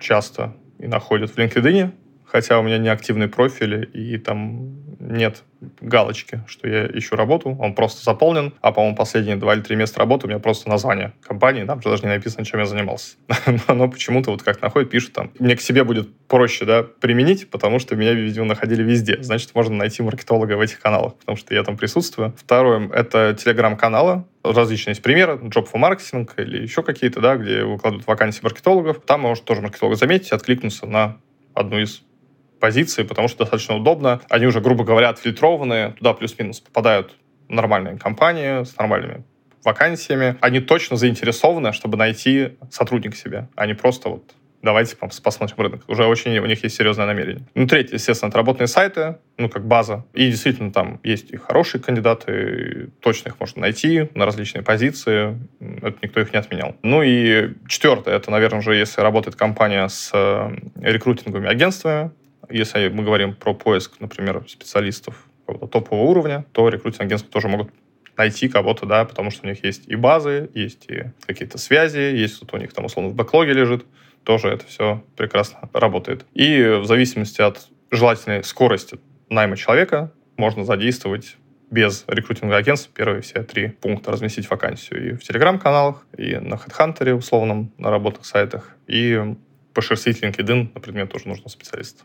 часто 0.00 0.56
и 0.78 0.86
находят 0.86 1.30
в 1.30 1.38
LinkedIn, 1.38 1.92
хотя 2.30 2.58
у 2.58 2.62
меня 2.62 2.78
не 2.78 2.88
активный 2.88 3.28
профиль, 3.28 3.88
и 3.92 4.18
там 4.18 4.88
нет 5.00 5.42
галочки, 5.80 6.42
что 6.46 6.68
я 6.68 6.86
ищу 6.86 7.16
работу, 7.16 7.56
он 7.58 7.74
просто 7.74 8.02
заполнен, 8.04 8.54
а, 8.60 8.72
по-моему, 8.72 8.96
последние 8.96 9.36
два 9.36 9.54
или 9.54 9.60
три 9.60 9.76
места 9.76 9.98
работы 9.98 10.26
у 10.26 10.28
меня 10.28 10.38
просто 10.38 10.68
название 10.68 11.12
компании, 11.22 11.64
там 11.64 11.82
же 11.82 11.88
даже 11.88 12.02
не 12.02 12.08
написано, 12.08 12.44
чем 12.44 12.60
я 12.60 12.66
занимался. 12.66 13.16
Но 13.68 13.88
почему-то 13.88 14.30
вот 14.30 14.42
как 14.42 14.62
находят, 14.62 14.90
пишут 14.90 15.12
там. 15.12 15.32
Мне 15.38 15.56
к 15.56 15.60
себе 15.60 15.84
будет 15.84 16.14
проще, 16.28 16.64
да, 16.64 16.82
применить, 16.82 17.50
потому 17.50 17.78
что 17.78 17.96
меня, 17.96 18.12
видимо, 18.12 18.46
находили 18.46 18.82
везде. 18.82 19.22
Значит, 19.22 19.54
можно 19.54 19.74
найти 19.74 20.02
маркетолога 20.02 20.56
в 20.56 20.60
этих 20.60 20.80
каналах, 20.80 21.16
потому 21.16 21.36
что 21.36 21.54
я 21.54 21.62
там 21.64 21.76
присутствую. 21.76 22.34
Второе— 22.36 22.88
это 22.92 23.34
телеграм-каналы, 23.34 24.24
различные 24.42 24.92
есть 24.92 25.02
примеры, 25.02 25.34
Job 25.34 25.68
for 25.70 25.80
Marketing 25.80 26.28
или 26.36 26.62
еще 26.62 26.82
какие-то, 26.82 27.20
да, 27.20 27.36
где 27.36 27.64
выкладывают 27.64 28.06
вакансии 28.06 28.40
маркетологов. 28.42 29.00
Там 29.00 29.22
может 29.22 29.44
тоже 29.44 29.60
маркетолога 29.60 29.96
заметить, 29.96 30.32
откликнуться 30.32 30.86
на 30.86 31.18
одну 31.54 31.78
из 31.78 32.02
позиции, 32.60 33.02
потому 33.02 33.28
что 33.28 33.38
достаточно 33.38 33.76
удобно. 33.76 34.20
Они 34.28 34.46
уже, 34.46 34.60
грубо 34.60 34.84
говоря, 34.84 35.10
отфильтрованы, 35.10 35.92
туда 35.98 36.14
плюс-минус 36.14 36.60
попадают 36.60 37.16
нормальные 37.48 37.98
компании 37.98 38.64
с 38.64 38.76
нормальными 38.76 39.24
вакансиями. 39.64 40.36
Они 40.40 40.60
точно 40.60 40.96
заинтересованы, 40.96 41.72
чтобы 41.72 41.96
найти 41.96 42.56
сотрудника 42.70 43.16
себе, 43.16 43.48
а 43.56 43.66
не 43.66 43.74
просто 43.74 44.08
вот 44.08 44.34
давайте 44.62 44.96
посмотрим 44.96 45.56
рынок. 45.58 45.84
Уже 45.88 46.04
очень 46.04 46.36
у 46.38 46.46
них 46.46 46.62
есть 46.62 46.76
серьезное 46.76 47.06
намерение. 47.06 47.44
Ну, 47.54 47.66
третье, 47.66 47.94
естественно, 47.94 48.28
отработанные 48.28 48.66
сайты, 48.66 49.18
ну, 49.36 49.48
как 49.48 49.66
база. 49.66 50.04
И 50.14 50.30
действительно 50.30 50.72
там 50.72 51.00
есть 51.02 51.30
и 51.30 51.36
хорошие 51.36 51.80
кандидаты, 51.80 52.90
точно 53.00 53.28
их 53.28 53.40
можно 53.40 53.62
найти 53.62 54.08
на 54.14 54.26
различные 54.26 54.62
позиции. 54.62 55.38
Это 55.60 55.96
никто 56.02 56.20
их 56.20 56.32
не 56.32 56.38
отменял. 56.38 56.76
Ну 56.82 57.02
и 57.02 57.54
четвертое, 57.68 58.16
это, 58.16 58.30
наверное, 58.30 58.58
уже 58.58 58.74
если 58.74 59.00
работает 59.00 59.36
компания 59.36 59.88
с 59.88 60.10
э, 60.12 60.50
рекрутинговыми 60.80 61.48
агентствами, 61.48 62.10
если 62.50 62.88
мы 62.88 63.04
говорим 63.04 63.34
про 63.34 63.54
поиск, 63.54 64.00
например, 64.00 64.44
специалистов 64.48 65.26
топового 65.46 66.10
уровня, 66.10 66.44
то 66.52 66.68
рекрутинг 66.68 67.02
агентства 67.02 67.30
тоже 67.30 67.48
могут 67.48 67.70
найти 68.16 68.48
кого-то, 68.48 68.84
да, 68.84 69.04
потому 69.04 69.30
что 69.30 69.46
у 69.46 69.48
них 69.48 69.64
есть 69.64 69.88
и 69.88 69.94
базы, 69.94 70.50
есть 70.52 70.86
и 70.90 71.04
какие-то 71.26 71.56
связи, 71.56 71.98
есть 71.98 72.40
вот 72.40 72.52
у 72.52 72.56
них 72.56 72.72
там 72.72 72.84
условно 72.84 73.10
в 73.10 73.14
бэклоге 73.14 73.52
лежит, 73.52 73.86
тоже 74.24 74.48
это 74.48 74.66
все 74.66 75.02
прекрасно 75.16 75.70
работает. 75.72 76.26
И 76.34 76.78
в 76.82 76.84
зависимости 76.84 77.40
от 77.40 77.68
желательной 77.90 78.44
скорости 78.44 78.98
найма 79.30 79.56
человека 79.56 80.12
можно 80.36 80.64
задействовать 80.64 81.36
без 81.70 82.04
рекрутингового 82.08 82.58
агентства 82.58 82.92
первые 82.94 83.22
все 83.22 83.42
три 83.42 83.68
пункта 83.68 84.10
разместить 84.10 84.50
вакансию 84.50 85.10
и 85.10 85.12
в 85.12 85.22
телеграм-каналах, 85.22 86.06
и 86.16 86.36
на 86.36 86.54
HeadHunter 86.54 87.12
условном, 87.12 87.72
на 87.78 87.90
работных 87.90 88.26
сайтах, 88.26 88.76
и 88.86 89.34
пошерстить 89.74 90.22
LinkedIn 90.22 90.70
на 90.74 90.80
предмет 90.80 91.12
тоже 91.12 91.28
нужного 91.28 91.48
специалиста. 91.48 92.04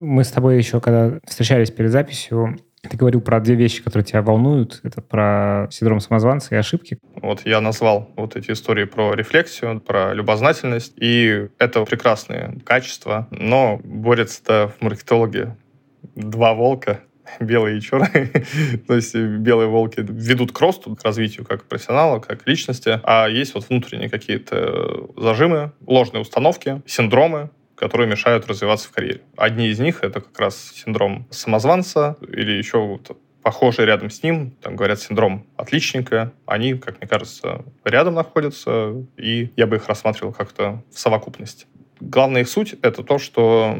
Мы 0.00 0.24
с 0.24 0.30
тобой 0.30 0.58
еще, 0.58 0.80
когда 0.80 1.18
встречались 1.24 1.70
перед 1.70 1.90
записью, 1.90 2.58
ты 2.82 2.96
говорил 2.98 3.22
про 3.22 3.40
две 3.40 3.54
вещи, 3.54 3.82
которые 3.82 4.04
тебя 4.04 4.20
волнуют. 4.20 4.80
Это 4.82 5.00
про 5.00 5.68
синдром 5.70 6.00
самозванца 6.00 6.54
и 6.54 6.58
ошибки. 6.58 6.98
Вот 7.14 7.46
я 7.46 7.60
назвал 7.60 8.10
вот 8.16 8.36
эти 8.36 8.50
истории 8.50 8.84
про 8.84 9.14
рефлексию, 9.14 9.80
про 9.80 10.12
любознательность. 10.12 10.92
И 10.96 11.48
это 11.58 11.84
прекрасные 11.84 12.58
качества. 12.64 13.26
Но 13.30 13.80
борется-то 13.82 14.72
в 14.78 14.82
маркетологе 14.84 15.56
два 16.14 16.52
волка 16.52 17.00
белые 17.40 17.78
и 17.78 17.80
черные. 17.80 18.30
То 18.86 18.94
есть 18.94 19.14
белые 19.14 19.68
волки 19.68 20.04
ведут 20.06 20.52
к 20.52 20.60
росту, 20.60 20.94
к 20.94 21.02
развитию 21.04 21.46
как 21.46 21.64
профессионала, 21.64 22.20
как 22.20 22.46
личности. 22.46 23.00
А 23.02 23.28
есть 23.28 23.54
вот 23.54 23.68
внутренние 23.68 24.10
какие-то 24.10 25.08
зажимы, 25.16 25.72
ложные 25.86 26.20
установки, 26.20 26.82
синдромы, 26.86 27.50
которые 27.76 28.08
мешают 28.08 28.46
развиваться 28.46 28.88
в 28.88 28.92
карьере. 28.92 29.22
Одни 29.36 29.68
из 29.68 29.78
них— 29.78 30.00
это 30.02 30.20
как 30.20 30.38
раз 30.38 30.72
синдром 30.74 31.26
самозванца 31.30 32.16
или 32.26 32.52
еще 32.52 32.98
похожие 33.42 33.86
рядом 33.86 34.10
с 34.10 34.24
ним, 34.24 34.50
там 34.60 34.74
говорят 34.74 35.00
синдром 35.00 35.46
отличника, 35.56 36.32
они, 36.46 36.74
как 36.74 36.98
мне 36.98 37.06
кажется, 37.06 37.64
рядом 37.84 38.14
находятся, 38.14 39.06
и 39.16 39.52
я 39.54 39.68
бы 39.68 39.76
их 39.76 39.86
рассматривал 39.86 40.32
как-то 40.32 40.82
в 40.92 40.98
совокупности. 40.98 41.66
Главная 42.00 42.40
их 42.40 42.48
суть— 42.48 42.74
это 42.82 43.04
то, 43.04 43.18
что 43.18 43.78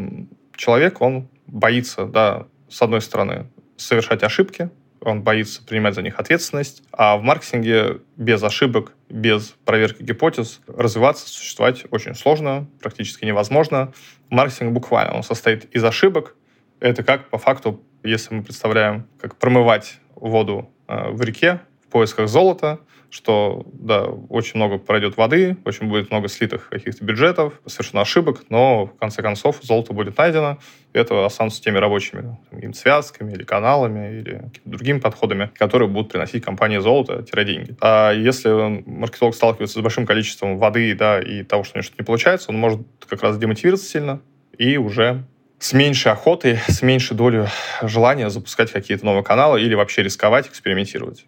человек, 0.55 1.01
он 1.01 1.29
боится, 1.49 2.05
да, 2.05 2.47
с 2.69 2.81
одной 2.81 3.01
стороны, 3.01 3.51
совершать 3.77 4.23
ошибки, 4.23 4.71
он 5.01 5.23
боится 5.23 5.65
принимать 5.65 5.95
за 5.95 6.03
них 6.03 6.19
ответственность. 6.19 6.83
А 6.93 7.17
в 7.17 7.23
маркетинге 7.23 8.01
без 8.17 8.43
ошибок, 8.43 8.93
без 9.09 9.55
проверки 9.65 10.03
гипотез 10.03 10.61
развиваться, 10.67 11.29
существовать 11.29 11.85
очень 11.91 12.15
сложно, 12.15 12.69
практически 12.81 13.25
невозможно. 13.25 13.93
Маркетинг 14.31 14.73
буквально, 14.73 15.15
он 15.15 15.23
состоит 15.23 15.65
из 15.75 15.85
ошибок. 15.85 16.35
Это 16.81 17.03
как 17.03 17.31
по 17.31 17.39
факту, 17.39 17.83
если 18.03 18.35
мы 18.35 18.43
представляем, 18.43 19.07
как 19.21 19.37
промывать 19.37 19.99
воду 20.15 20.71
э, 20.89 21.11
в 21.11 21.23
реке, 21.23 21.61
поисках 21.91 22.29
золота, 22.29 22.81
что, 23.11 23.65
да, 23.73 24.05
очень 24.05 24.57
много 24.57 24.79
пройдет 24.79 25.17
воды, 25.17 25.57
очень 25.65 25.89
будет 25.89 26.11
много 26.11 26.29
слитых 26.29 26.69
каких-то 26.69 27.05
бюджетов, 27.05 27.61
совершенно 27.65 28.03
ошибок, 28.03 28.43
но, 28.49 28.87
в 28.87 28.97
конце 28.99 29.23
концов, 29.23 29.59
золото 29.63 29.93
будет 29.93 30.19
найдено, 30.19 30.59
и 30.93 30.99
это 30.99 31.25
останутся 31.25 31.63
теми 31.63 31.79
рабочими 31.79 32.37
там, 32.51 32.75
связками 32.75 33.33
или 33.33 33.45
каналами, 33.45 34.19
или 34.19 34.51
другими 34.65 34.99
подходами, 34.99 35.51
которые 35.55 35.89
будут 35.89 36.13
приносить 36.13 36.45
компании 36.45 36.79
золото-деньги. 36.79 37.77
А 37.81 38.13
если 38.13 38.83
маркетолог 38.87 39.35
сталкивается 39.35 39.79
с 39.79 39.83
большим 39.83 40.05
количеством 40.05 40.59
воды, 40.59 40.95
да, 40.95 41.21
и 41.21 41.43
того, 41.43 41.65
что 41.65 41.75
у 41.75 41.79
него 41.79 41.85
что-то 41.85 42.03
не 42.03 42.07
получается, 42.07 42.51
он 42.51 42.59
может 42.59 42.81
как 43.09 43.23
раз 43.23 43.39
демотивироваться 43.39 43.89
сильно 43.89 44.21
и 44.59 44.77
уже 44.77 45.25
с 45.59 45.73
меньшей 45.73 46.13
охотой, 46.13 46.59
с 46.69 46.83
меньшей 46.83 47.17
долей 47.17 47.45
желания 47.83 48.29
запускать 48.31 48.73
какие-то 48.73 49.07
новые 49.07 49.25
каналы 49.25 49.63
или 49.63 49.75
вообще 49.75 50.03
рисковать, 50.03 50.49
экспериментировать. 50.49 51.25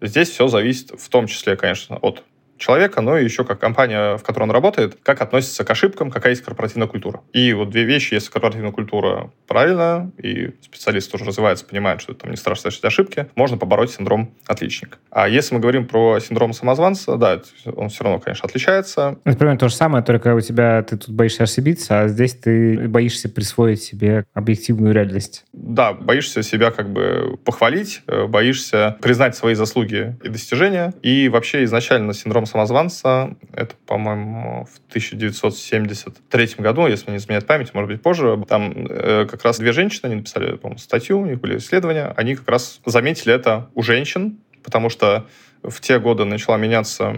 Здесь 0.00 0.30
все 0.30 0.48
зависит 0.48 0.90
в 0.98 1.08
том 1.08 1.26
числе, 1.26 1.56
конечно, 1.56 1.96
от 1.96 2.24
человека, 2.60 3.00
но 3.00 3.16
еще 3.16 3.44
как 3.44 3.58
компания, 3.58 4.16
в 4.16 4.22
которой 4.22 4.44
он 4.44 4.50
работает, 4.50 4.98
как 5.02 5.20
относится 5.20 5.64
к 5.64 5.70
ошибкам, 5.70 6.10
какая 6.10 6.30
есть 6.30 6.44
корпоративная 6.44 6.86
культура. 6.86 7.22
И 7.32 7.52
вот 7.52 7.70
две 7.70 7.84
вещи, 7.84 8.14
если 8.14 8.30
корпоративная 8.30 8.70
культура 8.70 9.30
правильная, 9.48 10.10
и 10.22 10.52
специалист 10.62 11.10
тоже 11.10 11.24
развивается, 11.24 11.64
понимает, 11.64 12.00
что 12.00 12.14
там 12.14 12.30
не 12.30 12.36
страшно 12.36 12.62
совершить 12.62 12.84
ошибки, 12.84 13.26
можно 13.34 13.56
побороть 13.56 13.90
синдром 13.90 14.34
отличника. 14.46 14.98
А 15.10 15.28
если 15.28 15.54
мы 15.54 15.60
говорим 15.60 15.86
про 15.86 16.20
синдром 16.20 16.52
самозванца, 16.52 17.16
да, 17.16 17.40
он 17.64 17.88
все 17.88 18.04
равно, 18.04 18.20
конечно, 18.20 18.46
отличается. 18.46 19.18
Это 19.24 19.36
примерно 19.38 19.58
то 19.58 19.68
же 19.68 19.74
самое, 19.74 20.04
только 20.04 20.34
у 20.34 20.40
тебя 20.40 20.82
ты 20.82 20.98
тут 20.98 21.10
боишься 21.10 21.44
ошибиться, 21.44 22.02
а 22.02 22.08
здесь 22.08 22.34
ты 22.34 22.88
боишься 22.88 23.28
присвоить 23.28 23.82
себе 23.82 24.24
объективную 24.34 24.94
реальность. 24.94 25.44
Да, 25.52 25.94
боишься 25.94 26.42
себя 26.42 26.70
как 26.70 26.90
бы 26.90 27.38
похвалить, 27.44 28.02
э, 28.06 28.26
боишься 28.26 28.98
признать 29.00 29.34
свои 29.34 29.54
заслуги 29.54 30.16
и 30.22 30.28
достижения, 30.28 30.92
и 31.02 31.28
вообще 31.28 31.64
изначально 31.64 32.12
синдром 32.12 32.46
самозванца. 32.50 33.36
Это, 33.52 33.74
по-моему, 33.86 34.66
в 34.66 34.78
1973 34.88 36.48
году, 36.58 36.86
если 36.86 37.10
не 37.10 37.16
изменяет 37.16 37.46
память, 37.46 37.72
может 37.74 37.90
быть, 37.90 38.02
позже. 38.02 38.42
Там 38.48 38.86
э, 38.88 39.26
как 39.30 39.44
раз 39.44 39.58
две 39.58 39.72
женщины, 39.72 40.06
они 40.06 40.14
написали, 40.16 40.56
по-моему, 40.56 40.78
статью, 40.78 41.20
у 41.20 41.26
них 41.26 41.40
были 41.40 41.58
исследования. 41.58 42.12
Они 42.16 42.34
как 42.34 42.48
раз 42.48 42.80
заметили 42.84 43.32
это 43.32 43.70
у 43.74 43.82
женщин, 43.82 44.38
потому 44.62 44.90
что 44.90 45.26
в 45.62 45.80
те 45.80 45.98
годы 45.98 46.24
начала 46.24 46.56
меняться 46.56 47.14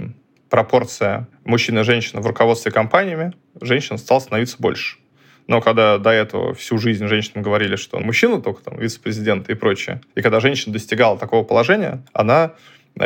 пропорция 0.49 1.29
мужчин 1.45 1.79
и 1.79 1.83
женщин 1.83 2.21
в 2.21 2.27
руководстве 2.27 2.71
компаниями, 2.71 3.33
женщин 3.61 3.97
стало 3.99 4.21
становиться 4.21 4.57
больше. 4.59 4.99
Но 5.47 5.61
когда 5.61 5.99
до 5.99 6.11
этого 6.11 6.55
всю 6.55 6.79
жизнь 6.79 7.07
женщинам 7.07 7.43
говорили, 7.43 7.77
что 7.77 7.99
мужчина 7.99 8.41
только 8.41 8.63
там 8.63 8.79
вице-президент 8.79 9.49
и 9.49 9.55
прочее, 9.55 10.01
и 10.15 10.23
когда 10.23 10.41
женщина 10.41 10.73
достигала 10.73 11.19
такого 11.19 11.43
положения, 11.43 12.05
она 12.13 12.53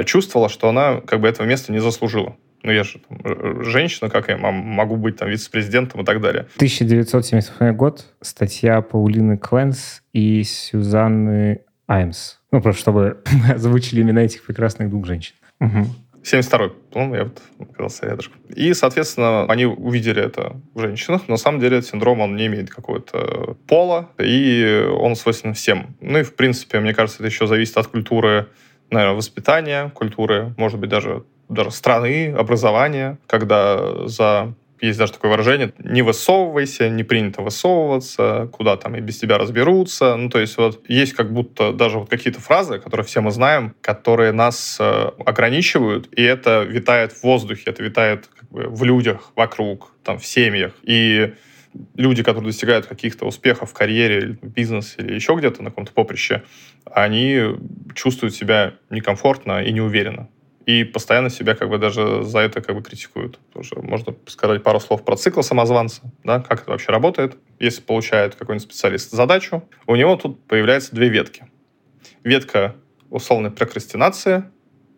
чувствовала, 0.04 0.48
что 0.48 0.68
она 0.68 1.00
как 1.00 1.20
бы 1.20 1.28
этого 1.28 1.46
места 1.46 1.72
не 1.72 1.78
заслужила. 1.78 2.36
Ну, 2.62 2.72
я 2.72 2.82
же 2.82 2.98
там, 3.08 3.20
э, 3.22 3.62
женщина, 3.62 4.10
как 4.10 4.28
я 4.28 4.36
могу 4.38 4.96
быть 4.96 5.16
там 5.16 5.28
вице-президентом 5.28 6.00
и 6.00 6.04
так 6.04 6.20
далее. 6.20 6.46
1978 6.56 7.72
год, 7.76 8.04
статья 8.20 8.80
Паулины 8.82 9.38
Кленс 9.38 10.02
и 10.12 10.42
Сюзанны 10.42 11.60
Аймс. 11.86 12.38
Ну, 12.50 12.60
просто 12.60 12.80
чтобы 12.80 13.18
мы 13.30 13.52
озвучили 13.54 14.02
имена 14.02 14.24
этих 14.24 14.44
прекрасных 14.44 14.90
двух 14.90 15.06
женщин. 15.06 15.34
Угу. 15.60 15.86
72-й, 16.26 16.70
по-моему, 16.90 17.14
я 17.14 17.24
вот 17.24 17.40
оказался 17.60 18.06
рядышком. 18.06 18.40
И, 18.48 18.74
соответственно, 18.74 19.44
они 19.44 19.64
увидели 19.64 20.20
это 20.20 20.60
в 20.74 20.80
женщинах. 20.80 21.22
Но 21.28 21.34
на 21.34 21.38
самом 21.38 21.60
деле 21.60 21.78
этот 21.78 21.90
синдром, 21.90 22.20
он 22.20 22.34
не 22.34 22.46
имеет 22.46 22.68
какого-то 22.68 23.56
пола, 23.68 24.10
и 24.18 24.88
он 24.98 25.14
свойственен 25.14 25.54
всем. 25.54 25.94
Ну 26.00 26.18
и, 26.18 26.22
в 26.24 26.34
принципе, 26.34 26.80
мне 26.80 26.94
кажется, 26.94 27.22
это 27.22 27.28
еще 27.28 27.46
зависит 27.46 27.76
от 27.76 27.86
культуры 27.86 28.48
наверное, 28.90 29.16
воспитания, 29.16 29.90
культуры, 29.94 30.54
может 30.56 30.78
быть, 30.78 30.90
даже, 30.90 31.24
даже 31.48 31.70
страны, 31.70 32.34
образования, 32.36 33.18
когда 33.26 34.06
за 34.06 34.54
есть 34.80 34.98
даже 34.98 35.12
такое 35.12 35.30
выражение, 35.30 35.72
не 35.78 36.02
высовывайся, 36.02 36.88
не 36.88 37.02
принято 37.02 37.42
высовываться, 37.42 38.48
куда 38.52 38.76
там 38.76 38.94
и 38.96 39.00
без 39.00 39.18
тебя 39.18 39.38
разберутся. 39.38 40.16
Ну, 40.16 40.28
то 40.28 40.38
есть 40.38 40.56
вот 40.58 40.82
есть 40.88 41.14
как 41.14 41.32
будто 41.32 41.72
даже 41.72 41.98
вот 41.98 42.10
какие-то 42.10 42.40
фразы, 42.40 42.78
которые 42.78 43.06
все 43.06 43.20
мы 43.20 43.30
знаем, 43.30 43.74
которые 43.80 44.32
нас 44.32 44.76
э, 44.78 45.10
ограничивают, 45.24 46.08
и 46.12 46.22
это 46.22 46.62
витает 46.62 47.12
в 47.12 47.22
воздухе, 47.22 47.70
это 47.70 47.82
витает 47.82 48.28
как 48.38 48.50
бы 48.50 48.68
в 48.68 48.84
людях 48.84 49.32
вокруг, 49.34 49.92
там, 50.04 50.18
в 50.18 50.26
семьях. 50.26 50.72
И 50.82 51.34
люди, 51.94 52.22
которые 52.22 52.50
достигают 52.50 52.86
каких-то 52.86 53.26
успехов 53.26 53.70
в 53.70 53.74
карьере, 53.74 54.38
бизнесе 54.42 54.96
или 54.98 55.14
еще 55.14 55.34
где-то 55.34 55.62
на 55.62 55.70
каком-то 55.70 55.92
поприще, 55.92 56.44
они 56.84 57.40
чувствуют 57.94 58.34
себя 58.34 58.74
некомфортно 58.90 59.62
и 59.62 59.72
неуверенно. 59.72 60.28
И 60.66 60.82
постоянно 60.82 61.30
себя 61.30 61.54
как 61.54 61.68
бы 61.68 61.78
даже 61.78 62.24
за 62.24 62.40
это 62.40 62.60
как 62.60 62.74
бы 62.74 62.82
критикуют. 62.82 63.38
Тоже 63.52 63.76
можно 63.76 64.16
сказать 64.26 64.64
пару 64.64 64.80
слов 64.80 65.04
про 65.04 65.16
цикл 65.16 65.42
самозванца, 65.42 66.02
да, 66.24 66.40
как 66.40 66.62
это 66.62 66.72
вообще 66.72 66.90
работает. 66.90 67.36
Если 67.60 67.82
получает 67.82 68.34
какой-нибудь 68.34 68.68
специалист 68.68 69.12
задачу, 69.12 69.68
у 69.86 69.94
него 69.94 70.16
тут 70.16 70.44
появляются 70.46 70.94
две 70.94 71.08
ветки. 71.08 71.46
Ветка 72.24 72.74
условной 73.10 73.52
прокрастинации, 73.52 74.44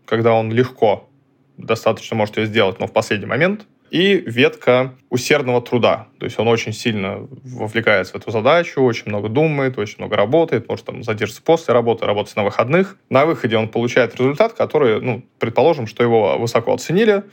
когда 0.06 0.32
он 0.32 0.50
легко 0.50 1.10
достаточно 1.58 2.16
может 2.16 2.38
ее 2.38 2.46
сделать, 2.46 2.80
но 2.80 2.86
в 2.86 2.92
последний 2.92 3.26
момент– 3.26 3.66
и 3.90 4.16
ветка 4.16 4.94
усердного 5.10 5.62
труда. 5.62 6.08
То 6.18 6.24
есть 6.24 6.38
он 6.38 6.48
очень 6.48 6.72
сильно 6.72 7.26
вовлекается 7.44 8.14
в 8.14 8.16
эту 8.16 8.30
задачу, 8.30 8.82
очень 8.82 9.04
много 9.06 9.28
думает, 9.28 9.78
очень 9.78 9.96
много 9.98 10.16
работает, 10.16 10.68
может 10.68 10.84
там 10.84 11.02
задержаться 11.02 11.42
после 11.42 11.74
работы, 11.74 12.06
работать 12.06 12.36
на 12.36 12.44
выходных. 12.44 12.96
На 13.10 13.26
выходе 13.26 13.56
он 13.56 13.68
получает 13.68 14.14
результат, 14.14 14.52
который, 14.52 15.00
ну, 15.00 15.24
предположим, 15.38 15.86
что 15.86 16.02
его 16.02 16.38
высоко 16.38 16.74
оценили, 16.74 17.24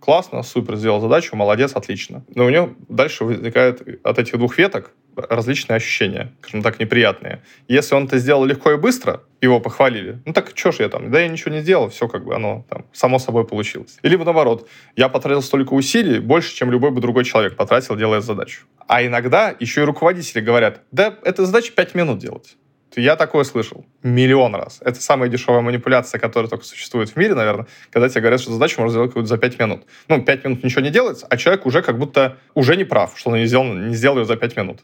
классно, 0.00 0.42
супер, 0.42 0.76
сделал 0.76 1.00
задачу, 1.00 1.34
молодец, 1.34 1.72
отлично. 1.74 2.24
Но 2.34 2.44
у 2.44 2.50
него 2.50 2.70
дальше 2.88 3.24
возникает 3.24 3.82
от 4.04 4.18
этих 4.18 4.38
двух 4.38 4.58
веток 4.58 4.92
различные 5.16 5.76
ощущения, 5.76 6.32
скажем 6.40 6.62
так, 6.62 6.78
неприятные. 6.78 7.42
Если 7.68 7.94
он 7.94 8.04
это 8.04 8.18
сделал 8.18 8.44
легко 8.44 8.72
и 8.72 8.76
быстро, 8.76 9.22
его 9.40 9.60
похвалили, 9.60 10.20
ну 10.24 10.32
так 10.32 10.52
что 10.54 10.72
ж 10.72 10.76
я 10.80 10.88
там, 10.88 11.10
да 11.10 11.20
я 11.20 11.28
ничего 11.28 11.52
не 11.52 11.60
сделал, 11.60 11.88
все 11.90 12.08
как 12.08 12.24
бы 12.24 12.34
оно 12.34 12.64
там 12.68 12.86
само 12.92 13.18
собой 13.18 13.46
получилось. 13.46 13.98
Или 14.02 14.16
наоборот, 14.16 14.68
я 14.96 15.08
потратил 15.08 15.42
столько 15.42 15.74
усилий, 15.74 16.18
больше, 16.18 16.54
чем 16.54 16.70
любой 16.70 16.90
бы 16.90 17.00
другой 17.00 17.24
человек 17.24 17.56
потратил, 17.56 17.96
делая 17.96 18.20
задачу. 18.20 18.62
А 18.86 19.04
иногда 19.04 19.54
еще 19.60 19.82
и 19.82 19.84
руководители 19.84 20.40
говорят, 20.40 20.80
да, 20.92 21.16
эта 21.24 21.44
задача 21.46 21.72
5 21.72 21.94
минут 21.94 22.18
делать. 22.18 22.56
Я 22.96 23.16
такое 23.16 23.44
слышал 23.44 23.84
миллион 24.02 24.54
раз. 24.54 24.78
Это 24.80 25.00
самая 25.00 25.28
дешевая 25.28 25.62
манипуляция, 25.62 26.18
которая 26.18 26.48
только 26.48 26.64
существует 26.64 27.10
в 27.10 27.16
мире, 27.16 27.34
наверное, 27.34 27.66
когда 27.90 28.08
тебе 28.08 28.20
говорят, 28.20 28.40
что 28.40 28.52
задачу 28.52 28.80
можно 28.80 29.06
сделать 29.06 29.28
за 29.28 29.38
5 29.38 29.58
минут. 29.58 29.84
Ну, 30.08 30.22
5 30.22 30.44
минут 30.44 30.64
ничего 30.64 30.80
не 30.80 30.90
делается, 30.90 31.26
а 31.28 31.36
человек 31.36 31.66
уже 31.66 31.82
как 31.82 31.98
будто 31.98 32.38
уже 32.54 32.76
не 32.76 32.84
прав, 32.84 33.12
что 33.16 33.30
он 33.30 33.36
не 33.36 33.46
сделал, 33.46 33.64
не 33.64 33.94
сделал 33.94 34.18
ее 34.18 34.24
за 34.24 34.36
5 34.36 34.56
минут. 34.56 34.80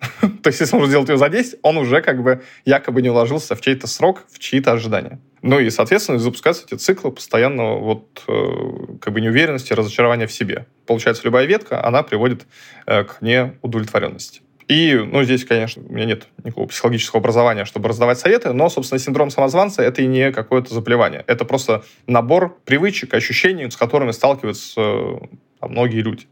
То 0.42 0.48
есть, 0.48 0.60
если 0.60 0.76
он 0.76 0.86
сделал 0.86 1.06
ее 1.06 1.18
за 1.18 1.28
10, 1.28 1.58
он 1.62 1.76
уже 1.76 2.00
как 2.00 2.22
бы 2.22 2.42
якобы 2.64 3.02
не 3.02 3.10
уложился 3.10 3.54
в 3.54 3.60
чей-то 3.60 3.86
срок, 3.86 4.24
в 4.30 4.38
чьи-то 4.38 4.72
ожидания. 4.72 5.20
Ну 5.42 5.58
и, 5.58 5.70
соответственно, 5.70 6.18
запускаются 6.18 6.64
эти 6.66 6.74
циклы 6.74 7.12
постоянного 7.12 7.78
вот 7.78 8.22
э, 8.28 8.96
как 9.00 9.12
бы 9.12 9.20
неуверенности, 9.20 9.72
разочарования 9.72 10.26
в 10.26 10.32
себе. 10.32 10.66
Получается, 10.86 11.22
любая 11.24 11.46
ветка, 11.46 11.84
она 11.84 12.02
приводит 12.02 12.46
э, 12.86 13.04
к 13.04 13.20
неудовлетворенности. 13.20 14.42
И, 14.68 14.94
ну, 14.94 15.24
здесь, 15.24 15.44
конечно, 15.44 15.82
у 15.82 15.92
меня 15.92 16.04
нет 16.04 16.28
никакого 16.44 16.66
психологического 16.66 17.18
образования, 17.18 17.64
чтобы 17.64 17.88
раздавать 17.88 18.20
советы, 18.20 18.52
но, 18.52 18.68
собственно, 18.68 19.00
синдром 19.00 19.30
самозванца— 19.30 19.82
это 19.84 20.00
и 20.02 20.06
не 20.06 20.30
какое-то 20.30 20.72
заболевание. 20.72 21.24
Это 21.26 21.44
просто 21.44 21.82
набор 22.06 22.56
привычек, 22.64 23.12
ощущений, 23.12 23.68
с 23.68 23.76
которыми 23.76 24.12
сталкиваются 24.12 25.18
там, 25.58 25.72
многие 25.72 26.02
люди. 26.02 26.28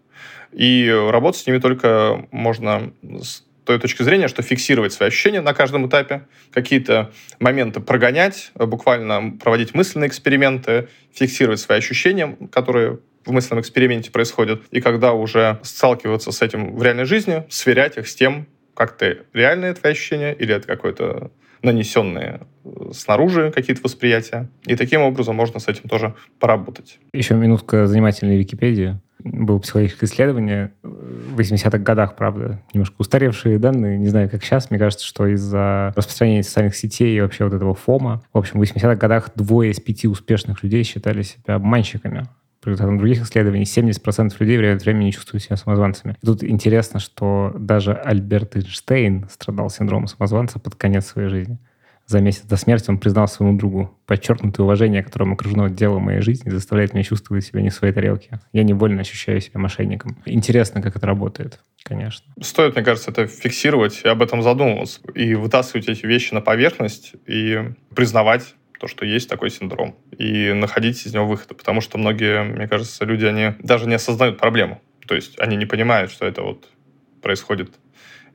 И 0.53 0.89
работать 1.11 1.41
с 1.41 1.47
ними 1.49 1.59
только 1.59 2.29
можно 2.31 2.93
с 3.03 3.43
той 3.69 3.79
точки 3.79 4.03
зрения, 4.03 4.29
что 4.29 4.41
фиксировать 4.41 4.95
свои 4.95 5.09
ощущения 5.09 5.43
на 5.43 5.53
каждом 5.53 5.87
этапе, 5.89 6.23
какие-то 6.53 7.13
моменты 7.39 7.81
прогонять, 7.81 8.51
буквально 8.55 9.37
проводить 9.37 9.75
мысленные 9.75 10.09
эксперименты, 10.09 10.89
фиксировать 11.13 11.61
свои 11.61 11.77
ощущения, 11.77 12.39
которые 12.51 13.01
в 13.27 13.31
мысленном 13.31 13.61
эксперименте 13.61 14.11
происходит, 14.11 14.63
и 14.71 14.81
когда 14.81 15.13
уже 15.13 15.59
сталкиваться 15.63 16.33
с 16.33 16.41
этим 16.41 16.77
в 16.77 16.83
реальной 16.83 17.05
жизни, 17.05 17.45
сверять 17.51 17.99
их 17.99 18.09
с 18.09 18.15
тем, 18.15 18.47
как 18.73 18.97
ты 18.97 19.25
реальные 19.35 19.75
твои 19.75 19.93
ощущения, 19.93 20.33
или 20.33 20.55
это 20.55 20.67
какое-то 20.67 21.31
нанесенные 21.63 22.41
э, 22.65 22.71
снаружи 22.95 23.53
какие-то 23.55 23.83
восприятия. 23.83 24.49
И 24.65 24.77
таким 24.77 25.03
образом 25.03 25.37
можно 25.37 25.61
с 25.61 25.69
этим 25.69 25.91
тоже 25.91 26.15
поработать. 26.39 27.01
Еще 27.13 27.35
минутка 27.35 27.87
занимательной 27.87 28.39
Википедии. 28.39 28.99
Было 29.23 29.59
психологическое 29.59 30.07
исследование 30.07 30.73
в 30.83 31.39
80-х 31.39 31.79
годах, 31.79 32.17
правда, 32.17 32.63
немножко 32.73 32.95
устаревшие 32.99 33.59
данные, 33.59 33.99
не 33.99 34.09
знаю, 34.09 34.31
как 34.31 34.45
сейчас. 34.45 34.71
Мне 34.71 34.79
кажется, 34.79 35.05
что 35.05 35.27
из-за 35.27 35.93
распространения 35.97 36.43
социальных 36.43 36.77
сетей 36.77 37.17
и 37.17 37.21
вообще 37.21 37.45
вот 37.45 37.53
этого 37.53 37.75
фома, 37.75 38.23
в 38.33 38.39
общем, 38.39 38.61
в 38.61 38.63
80-х 38.63 38.95
годах 38.95 39.31
двое 39.35 39.73
из 39.73 39.81
пяти 39.81 40.07
успешных 40.07 40.63
людей 40.63 40.85
считали 40.85 41.23
себя 41.23 41.57
обманщиками 41.57 42.29
по 42.61 42.69
результатам 42.69 42.99
других 42.99 43.23
исследований 43.23 43.65
70% 43.65 44.35
людей 44.39 44.59
время 44.59 44.75
от 44.75 44.83
времени 44.83 45.11
чувствуют 45.11 45.45
себя 45.45 45.57
самозванцами. 45.57 46.17
И 46.21 46.27
тут 46.27 46.43
интересно, 46.43 47.01
что 47.01 47.55
даже 47.59 47.95
Альберт 47.95 48.57
Эйнштейн 48.57 49.29
страдал 49.31 49.71
синдромом 49.71 50.09
самозванца 50.09 50.59
под 50.59 50.75
конец 50.75 51.07
своей 51.07 51.29
жизни. 51.29 51.59
За 52.09 52.23
месяц 52.23 52.45
до 52.45 52.57
смерти 52.57 52.89
он 52.89 52.97
признал 52.97 53.29
своему 53.29 53.59
другу. 53.59 53.95
Подчеркнутое 54.07 54.65
уважение, 54.65 55.03
которым 55.03 55.35
окружено 55.35 55.69
дело 55.69 55.99
моей 55.99 56.23
жизни, 56.23 56.49
заставляет 56.49 56.95
меня 56.95 57.05
чувствовать 57.05 57.45
себя 57.45 57.61
не 57.61 57.69
в 57.69 57.75
своей 57.75 57.93
тарелке. 57.93 58.41
Я 58.55 58.63
невольно 58.63 59.03
ощущаю 59.03 59.43
себя 59.43 59.61
мошенником. 59.61 60.17
Интересно, 60.25 60.81
как 60.81 60.97
это 60.97 61.07
работает, 61.07 61.61
конечно. 61.83 62.33
Стоит, 62.41 62.77
мне 62.77 62.83
кажется, 62.83 63.11
это 63.11 63.27
фиксировать 63.27 64.01
и 64.05 64.09
об 64.09 64.23
этом 64.23 64.43
задумываться. 64.43 65.03
И 65.15 65.35
вытаскивать 65.35 65.87
эти 65.89 66.07
вещи 66.07 66.33
на 66.33 66.41
поверхность 66.41 67.13
и 67.27 67.73
признавать 67.95 68.55
то, 68.81 68.87
что 68.87 69.05
есть 69.05 69.29
такой 69.29 69.51
синдром, 69.51 69.95
и 70.17 70.55
находить 70.55 71.05
из 71.05 71.13
него 71.13 71.27
выходы. 71.27 71.55
Потому 71.55 71.83
что 71.83 71.99
многие, 71.99 72.43
мне 72.43 72.67
кажется, 72.69 73.05
люди, 73.05 73.27
они 73.27 73.53
даже 73.59 73.87
не 73.87 73.97
осознают 73.97 74.39
проблему. 74.39 74.81
То 75.07 75.15
есть 75.15 75.39
они 75.39 75.57
не 75.57 75.67
понимают, 75.67 76.11
что 76.11 76.25
это 76.25 76.41
вот 76.41 76.71
происходит 77.21 77.75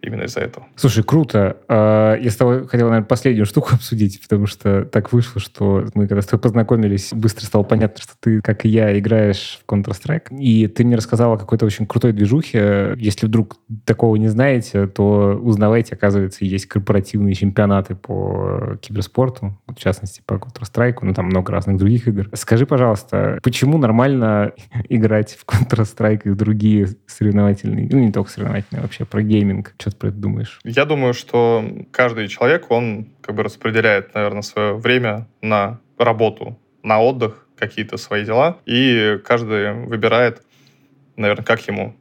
именно 0.04 0.24
из-за 0.24 0.42
этого. 0.42 0.68
Слушай, 0.76 1.04
круто. 1.04 1.58
А, 1.68 2.16
я 2.16 2.30
с 2.30 2.36
тобой 2.36 2.68
хотел, 2.68 2.88
наверное, 2.88 3.08
последнюю 3.08 3.46
штуку 3.46 3.70
обсудить, 3.74 4.22
потому 4.22 4.46
что 4.46 4.86
так 4.86 5.14
вышло, 5.14 5.40
что 5.42 5.86
мы 5.94 6.08
когда 6.08 6.22
с 6.22 6.26
тобой 6.26 6.42
познакомились, 6.42 7.12
быстро 7.14 7.46
стало 7.46 7.64
понятно, 7.64 8.02
что 8.02 8.14
ты, 8.20 8.42
как 8.42 8.66
и 8.66 8.70
я, 8.70 8.98
играешь 8.98 9.60
в 9.66 9.72
Counter-Strike. 9.72 10.38
И 10.38 10.68
ты 10.68 10.84
мне 10.84 10.96
рассказал 10.96 11.34
о 11.34 11.38
какой-то 11.38 11.66
очень 11.66 11.88
крутой 11.88 12.12
движухе. 12.12 12.96
Если 12.98 13.26
вдруг 13.26 13.58
такого 13.86 14.16
не 14.18 14.28
знаете, 14.28 14.88
то 14.88 15.40
узнавайте, 15.42 15.96
оказывается, 15.96 16.46
есть 16.46 16.66
корпоративные 16.66 17.34
чемпионаты 17.34 17.96
по 17.96 18.78
киберспорту, 18.82 19.60
в 19.68 19.76
частности, 19.76 20.22
по 20.26 20.34
Counter-Strike, 20.34 20.98
ну, 21.02 21.14
там 21.14 21.28
много 21.28 21.52
разных 21.52 21.78
других 21.78 22.08
игр. 22.08 22.30
Скажи, 22.34 22.66
пожалуйста, 22.66 23.40
почему 23.42 23.78
нормально 23.78 24.52
играть 24.90 25.38
в 25.40 25.46
Counter-Strike 25.46 26.22
и 26.26 26.30
в 26.30 26.36
другие 26.36 26.90
соревновательные, 27.08 27.88
ну, 27.90 28.00
не 28.00 28.12
только 28.12 28.30
соревновательные, 28.30 28.80
а 28.80 28.84
вообще 28.84 29.06
про 29.06 29.22
гейминг? 29.22 29.74
Что 29.80 29.93
ты 29.94 30.00
про 30.00 30.08
это 30.10 30.18
думаешь? 30.18 30.60
Я 30.64 30.86
думаю, 30.86 31.14
что 31.14 31.64
каждый 31.92 32.28
человек, 32.28 32.70
он 32.70 33.08
как 33.22 33.36
бы 33.36 33.44
распределяет, 33.44 34.14
наверное, 34.14 34.42
свое 34.42 34.74
время 34.76 35.28
на 35.42 35.80
работу, 35.98 36.60
на 36.84 37.02
отдых, 37.02 37.48
какие-то 37.58 37.98
свои 37.98 38.26
дела, 38.26 38.58
и 38.66 39.20
каждый 39.24 39.74
выбирает, 39.74 40.42
наверное, 41.16 41.46
как 41.46 41.66
ему 41.68 41.96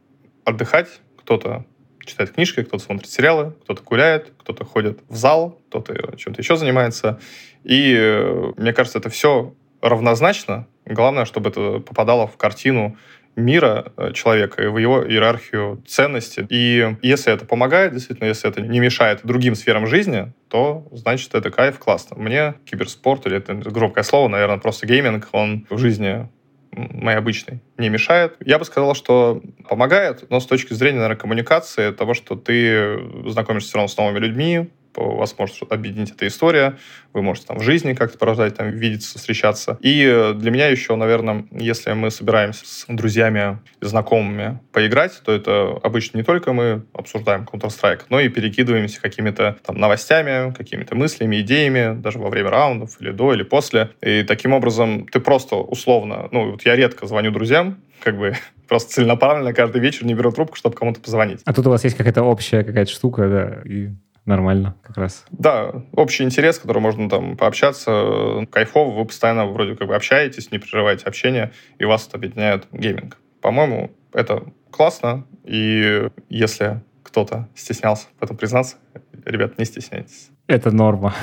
отдыхать. 0.45 0.88
Кто-то 1.18 1.64
читает 2.05 2.32
книжки, 2.32 2.62
кто-то 2.62 2.82
смотрит 2.82 3.09
сериалы, 3.09 3.53
кто-то 3.62 3.82
гуляет, 3.82 4.32
кто-то 4.38 4.64
ходит 4.64 5.01
в 5.09 5.14
зал, 5.14 5.61
кто-то 5.68 6.16
чем-то 6.16 6.40
еще 6.40 6.57
занимается. 6.57 7.20
И 7.62 7.95
э, 7.97 8.53
мне 8.57 8.72
кажется, 8.72 8.99
это 8.99 9.09
все 9.09 9.55
равнозначно. 9.80 10.66
Главное, 10.84 11.24
чтобы 11.24 11.51
это 11.51 11.78
попадало 11.78 12.26
в 12.26 12.36
картину 12.36 12.97
мира 13.37 13.93
э, 13.97 14.12
человека 14.12 14.62
и 14.62 14.66
в 14.66 14.78
его 14.78 15.07
иерархию 15.07 15.83
ценностей. 15.87 16.47
И 16.49 16.97
если 17.03 17.33
это 17.33 17.47
помогает, 17.47 17.93
действительно, 17.93 18.28
если 18.28 18.49
это 18.49 18.61
не 18.61 18.80
мешает 18.80 19.20
другим 19.24 19.55
сферам 19.55 19.87
жизни, 19.87 20.33
то 20.49 20.87
значит 20.93 21.35
это 21.35 21.51
кайф, 21.51 21.78
классно. 21.78 22.16
Мне 22.16 22.55
киберспорт, 22.64 23.26
или 23.26 23.37
это 23.39 23.55
громкое 23.55 24.05
слово, 24.05 24.28
наверное, 24.28 24.59
просто 24.59 24.87
гейминг, 24.87 25.28
он 25.33 25.66
в 25.70 25.78
жизни 25.78 26.28
моей 26.74 27.18
обычной 27.18 27.61
не 27.76 27.89
мешает. 27.89 28.37
Я 28.45 28.59
бы 28.59 28.64
сказал, 28.64 28.95
что 28.95 29.43
помогает, 29.68 30.30
но 30.30 30.41
с 30.41 30.47
точки 30.47 30.72
зрения, 30.72 30.97
наверное, 30.97 31.18
коммуникации, 31.18 31.93
того, 31.93 32.14
что 32.14 32.35
ты 32.35 32.99
знакомишься 33.26 33.68
все 33.68 33.78
равно 33.78 33.89
с 33.89 33.97
новыми 33.97 34.18
людьми, 34.18 34.70
вас 34.95 35.34
может 35.38 35.57
объединить 35.70 36.11
эта 36.11 36.26
история, 36.26 36.76
вы 37.12 37.22
можете 37.22 37.47
там 37.47 37.59
в 37.59 37.62
жизни 37.62 37.95
как-то 37.95 38.18
продолжать 38.18 38.57
там 38.57 38.70
видеться, 38.70 39.18
встречаться. 39.18 39.78
И 39.80 40.05
э, 40.05 40.34
для 40.34 40.51
меня 40.51 40.68
еще, 40.68 40.97
наверное, 40.97 41.45
если 41.51 41.93
мы 41.93 42.11
собираемся 42.11 42.66
с 42.66 42.84
друзьями 42.88 43.59
знакомыми 43.80 44.61
поиграть, 44.72 45.20
то 45.24 45.32
это 45.32 45.78
обычно 45.82 46.18
не 46.18 46.24
только 46.24 46.53
мы 46.53 46.84
обсуждаем 46.93 47.49
Counter-Strike, 47.51 48.03
но 48.09 48.20
и 48.20 48.28
перекидываемся 48.28 49.01
какими-то 49.01 49.59
там 49.64 49.78
новостями, 49.78 50.53
какими-то 50.53 50.95
мыслями, 50.95 51.40
идеями, 51.40 52.01
даже 52.01 52.18
во 52.18 52.30
время 52.30 52.51
раундов 52.51 53.01
или 53.01 53.11
до, 53.11 53.34
или 53.34 53.43
после. 53.43 53.90
И 54.01 54.22
таким 54.22 54.53
образом 54.53 55.07
ты 55.07 55.20
просто 55.20 55.57
условно, 55.57 56.28
ну, 56.30 56.53
вот 56.53 56.62
я 56.64 56.76
редко 56.76 57.07
звоню 57.07 57.30
друзьям, 57.30 57.78
как 58.01 58.18
бы 58.18 58.34
просто 58.68 58.93
целенаправленно 58.93 59.53
каждый 59.53 59.80
вечер 59.80 60.05
не 60.05 60.14
беру 60.14 60.32
трубку, 60.32 60.57
чтобы 60.57 60.76
кому-то 60.76 61.01
позвонить. 61.01 61.40
А 61.45 61.53
тут 61.53 61.66
у 61.66 61.70
вас 61.70 61.84
есть 61.84 61.97
какая-то 61.97 62.22
общая 62.22 62.64
какая-то 62.64 62.90
штука, 62.90 63.28
да, 63.28 63.70
и 63.70 63.90
нормально 64.25 64.77
как 64.83 64.97
раз. 64.97 65.25
Да, 65.31 65.73
общий 65.93 66.25
интерес, 66.25 66.59
который 66.59 66.81
можно 66.81 67.09
там 67.09 67.37
пообщаться, 67.37 68.47
кайфово, 68.51 68.99
вы 68.99 69.05
постоянно 69.05 69.47
вроде 69.47 69.77
как 69.77 69.89
бы 69.89 69.95
общаетесь, 69.95 70.51
не 70.51 70.59
прерываете 70.59 71.07
общение, 71.07 71.53
и 71.79 71.85
вас 71.85 72.07
это 72.07 72.16
объединяет 72.16 72.66
гейминг. 72.73 73.18
По-моему, 73.41 73.91
это 74.12 74.45
классно, 74.70 75.27
и 75.45 76.09
если 76.29 76.83
кто-то 77.03 77.49
стеснялся 77.55 78.07
в 78.20 78.23
этом 78.23 78.37
признаться, 78.37 78.77
ребят, 79.25 79.59
не 79.59 79.64
стесняйтесь. 79.64 80.31
Это 80.47 80.70
норма. 80.70 81.14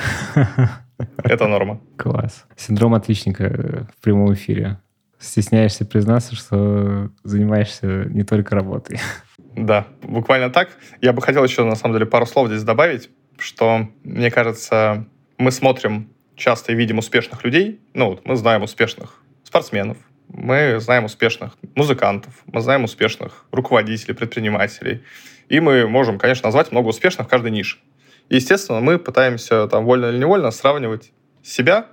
Это 1.18 1.48
норма. 1.48 1.80
Класс. 1.98 2.46
Синдром 2.58 2.94
отличника 2.94 3.88
в 3.96 4.04
прямом 4.04 4.34
эфире. 4.34 4.80
Стесняешься 5.18 5.86
признаться, 5.86 6.36
что 6.36 7.12
занимаешься 7.24 8.06
не 8.06 8.24
только 8.24 8.56
работой. 8.56 9.00
Да, 9.66 9.88
буквально 10.02 10.50
так. 10.50 10.70
Я 11.02 11.12
бы 11.12 11.22
хотел 11.22 11.44
еще, 11.44 11.66
на 11.66 11.76
самом 11.76 11.96
деле, 11.96 12.06
пару 12.06 12.26
слов 12.26 12.48
здесь 12.48 12.64
добавить, 12.64 13.10
что, 13.38 13.90
мне 14.04 14.32
кажется, 14.32 15.06
мы 15.38 15.52
смотрим 15.52 16.10
часто 16.36 16.72
и 16.72 16.76
видим 16.76 16.98
успешных 16.98 17.44
людей. 17.44 17.82
Ну, 17.94 18.12
вот 18.12 18.26
мы 18.26 18.38
знаем 18.38 18.64
успешных 18.64 19.22
спортсменов, 19.44 19.98
мы 20.30 20.80
знаем 20.80 21.04
успешных 21.06 21.58
музыкантов, 21.76 22.34
мы 22.46 22.62
знаем 22.62 22.86
успешных 22.86 23.48
руководителей, 23.52 24.14
предпринимателей. 24.14 25.04
И 25.50 25.60
мы 25.60 25.88
можем, 25.88 26.20
конечно, 26.20 26.48
назвать 26.48 26.72
много 26.72 26.88
успешных 26.88 27.28
в 27.28 27.30
каждой 27.30 27.52
нише. 27.52 27.80
естественно, 28.30 28.80
мы 28.80 28.98
пытаемся 28.98 29.68
там 29.68 29.84
вольно 29.84 30.06
или 30.06 30.20
невольно 30.20 30.52
сравнивать 30.52 31.12
себя 31.44 31.88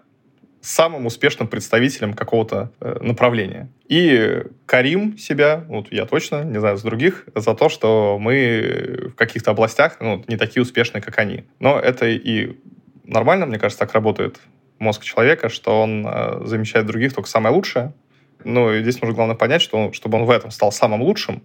самым 0.67 1.07
успешным 1.07 1.47
представителем 1.47 2.13
какого-то 2.13 2.73
э, 2.81 2.99
направления. 3.01 3.69
И 3.89 4.43
Карим 4.67 5.17
себя, 5.17 5.65
вот 5.69 5.93
я 5.93 6.07
точно, 6.07 6.43
не 6.43 6.59
знаю, 6.59 6.77
с 6.77 6.83
других, 6.83 7.25
за 7.35 7.55
то, 7.55 7.69
что 7.69 8.19
мы 8.21 9.11
в 9.13 9.15
каких-то 9.15 9.53
областях 9.53 9.99
ну, 10.01 10.25
не 10.27 10.37
такие 10.37 10.63
успешные, 10.63 11.03
как 11.03 11.19
они. 11.19 11.45
Но 11.61 11.79
это 11.79 12.09
и 12.09 12.57
нормально, 13.05 13.47
мне 13.47 13.59
кажется, 13.59 13.79
так 13.79 13.93
работает 13.95 14.41
мозг 14.81 15.05
человека, 15.05 15.49
что 15.49 15.83
он 15.83 16.05
э, 16.05 16.45
замечает 16.45 16.87
других 16.87 17.15
только 17.15 17.29
самое 17.31 17.55
лучшее. 17.55 17.95
Ну, 18.43 18.73
и 18.73 18.83
здесь 18.83 19.01
нужно 19.01 19.15
главное 19.15 19.37
понять, 19.37 19.63
что 19.63 19.79
он, 19.79 19.93
чтобы 19.93 20.19
он 20.19 20.25
в 20.25 20.31
этом 20.31 20.51
стал 20.51 20.73
самым 20.73 21.01
лучшим, 21.01 21.45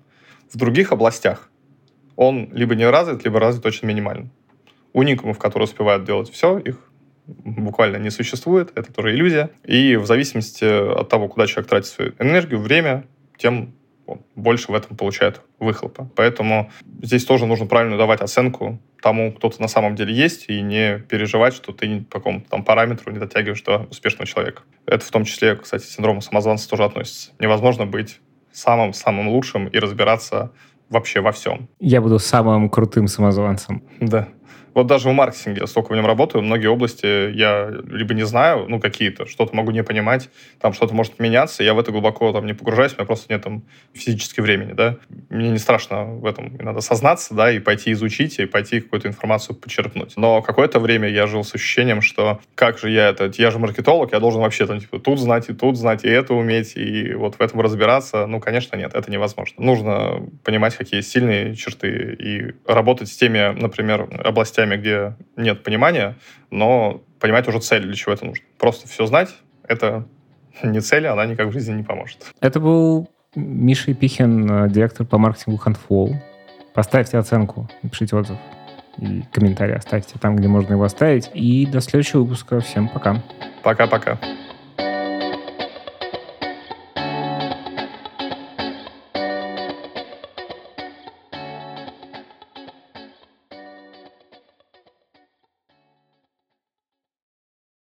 в 0.52 0.58
других 0.58 0.92
областях 0.92 1.50
он 2.16 2.50
либо 2.52 2.76
не 2.76 2.90
развит, 2.90 3.24
либо 3.24 3.40
развит 3.40 3.66
очень 3.66 3.88
минимально. 3.88 4.30
Уникумов, 4.94 5.38
которые 5.38 5.66
успевают 5.66 6.06
делать 6.06 6.30
все, 6.30 6.58
их 6.58 6.91
буквально 7.44 7.98
не 7.98 8.10
существует, 8.10 8.72
это 8.76 8.92
тоже 8.92 9.14
иллюзия. 9.14 9.50
И 9.66 9.96
в 9.96 10.06
зависимости 10.06 10.64
от 10.64 11.10
того, 11.10 11.28
куда 11.28 11.48
человек 11.48 11.70
тратит 11.70 11.88
свою 11.88 12.14
энергию, 12.20 12.60
время, 12.60 13.06
тем 13.38 13.74
больше 14.36 14.72
в 14.72 14.76
этом 14.76 14.98
получает 14.98 15.42
выхлопа. 15.60 16.10
Поэтому 16.16 16.72
здесь 17.02 17.26
тоже 17.26 17.46
нужно 17.46 17.66
правильно 17.66 17.98
давать 17.98 18.22
оценку 18.22 18.80
тому, 19.02 19.32
кто 19.32 19.50
ты 19.50 19.62
на 19.62 19.68
самом 19.68 19.96
деле 19.96 20.14
есть, 20.14 20.46
и 20.50 20.62
не 20.62 21.00
переживать, 21.00 21.54
что 21.54 21.72
ты 21.72 22.02
по 22.02 22.20
какому-то 22.20 22.50
там 22.50 22.64
параметру 22.64 23.12
не 23.12 23.20
дотягиваешь 23.20 23.62
до 23.62 23.88
успешного 23.90 24.28
человека. 24.28 24.64
Это 24.86 25.06
в 25.06 25.12
том 25.12 25.24
числе, 25.26 25.56
кстати, 25.56 25.86
синдрому 25.86 26.22
самозванца 26.22 26.70
тоже 26.70 26.84
относится. 26.84 27.32
Невозможно 27.40 27.86
быть 27.86 28.20
самым-самым 28.52 29.30
лучшим 29.30 29.68
и 29.68 29.80
разбираться 29.80 30.52
вообще 30.90 31.22
во 31.22 31.32
всем. 31.32 31.70
Я 31.80 32.02
буду 32.02 32.20
самым 32.20 32.70
крутым 32.70 33.08
самозванцем. 33.08 33.82
Да. 34.02 34.28
Вот 34.74 34.88
даже 34.88 35.10
в 35.10 35.14
маркетинге, 35.14 35.68
столько 35.68 35.92
в 35.92 35.96
нем 35.96 36.06
работаю, 36.06 36.44
многие 36.44 36.68
области 36.68 37.32
я 37.32 37.72
либо 37.90 38.14
не 38.14 38.24
знаю, 38.24 38.66
ну, 38.68 38.80
какие-то, 38.80 39.26
что-то 39.26 39.56
могу 39.56 39.72
не 39.72 39.84
понимать, 39.84 40.30
там 40.60 40.74
что-то 40.74 40.94
может 40.94 41.20
меняться, 41.20 41.64
я 41.64 41.74
в 41.74 41.80
это 41.80 41.92
глубоко 41.92 42.32
там 42.32 42.46
не 42.46 42.54
погружаюсь, 42.54 42.94
у 42.94 42.96
меня 42.96 43.06
просто 43.06 43.34
нет 43.34 43.44
там 43.44 43.64
физически 43.94 44.42
времени, 44.42 44.74
да. 44.74 44.98
Мне 45.30 45.50
не 45.50 45.58
страшно 45.58 46.06
в 46.06 46.26
этом, 46.26 46.56
надо 46.58 46.82
сознаться, 46.82 47.34
да, 47.34 47.52
и 47.52 47.60
пойти 47.60 47.92
изучить, 47.92 48.40
и 48.40 48.46
пойти 48.46 48.82
какую-то 48.82 49.08
информацию 49.08 49.56
почерпнуть. 49.56 50.14
Но 50.18 50.42
какое-то 50.42 50.80
время 50.80 51.10
я 51.10 51.28
жил 51.28 51.44
с 51.44 51.54
ощущением, 51.56 52.02
что 52.02 52.40
как 52.56 52.78
же 52.78 52.90
я 52.90 53.10
это, 53.10 53.32
я 53.38 53.52
же 53.52 53.60
маркетолог, 53.60 54.14
я 54.14 54.20
должен 54.20 54.42
вообще 54.42 54.66
там, 54.66 54.80
типа, 54.80 55.00
тут 55.00 55.20
знать, 55.20 55.50
и 55.50 55.54
тут 55.54 55.78
знать, 55.78 56.04
и 56.06 56.10
это 56.10 56.34
уметь, 56.34 56.74
и 56.76 57.14
вот 57.14 57.36
в 57.36 57.42
этом 57.42 57.62
разбираться. 57.62 58.26
Ну, 58.28 58.40
конечно, 58.40 58.76
нет, 58.76 58.94
это 58.94 59.12
невозможно. 59.12 59.64
Нужно 59.64 60.30
понимать, 60.44 60.76
какие 60.76 61.02
сильные 61.02 61.56
черты, 61.56 62.16
и 62.20 62.54
работать 62.66 63.10
с 63.10 63.18
теми, 63.18 63.54
например, 63.60 64.08
областями, 64.24 64.61
областями, 64.62 64.78
где 64.78 65.16
нет 65.36 65.64
понимания, 65.64 66.16
но 66.50 67.02
понимать 67.20 67.48
уже 67.48 67.60
цель, 67.60 67.84
для 67.84 67.96
чего 67.96 68.14
это 68.14 68.26
нужно. 68.26 68.44
Просто 68.58 68.88
все 68.88 69.06
знать— 69.06 69.30
это 69.68 70.06
не 70.64 70.80
цель, 70.80 71.08
она 71.08 71.26
никак 71.26 71.48
в 71.48 71.52
жизни 71.52 71.74
не 71.74 71.84
поможет. 71.84 72.26
Это 72.42 72.60
был 72.60 73.10
Миша 73.36 73.92
Епихин, 73.92 74.70
директор 74.70 75.06
по 75.06 75.18
маркетингу 75.18 75.62
Handful. 75.64 76.16
Поставьте 76.74 77.18
оценку, 77.18 77.70
напишите 77.84 78.16
отзыв 78.16 78.38
и 78.98 79.24
комментарий 79.32 79.76
оставьте 79.76 80.20
там, 80.20 80.36
где 80.36 80.48
можно 80.48 80.74
его 80.74 80.84
оставить. 80.84 81.32
И 81.34 81.66
до 81.66 81.80
следующего 81.80 82.22
выпуска. 82.22 82.60
Всем 82.60 82.90
пока. 82.90 83.24
Пока-пока. 83.64 84.20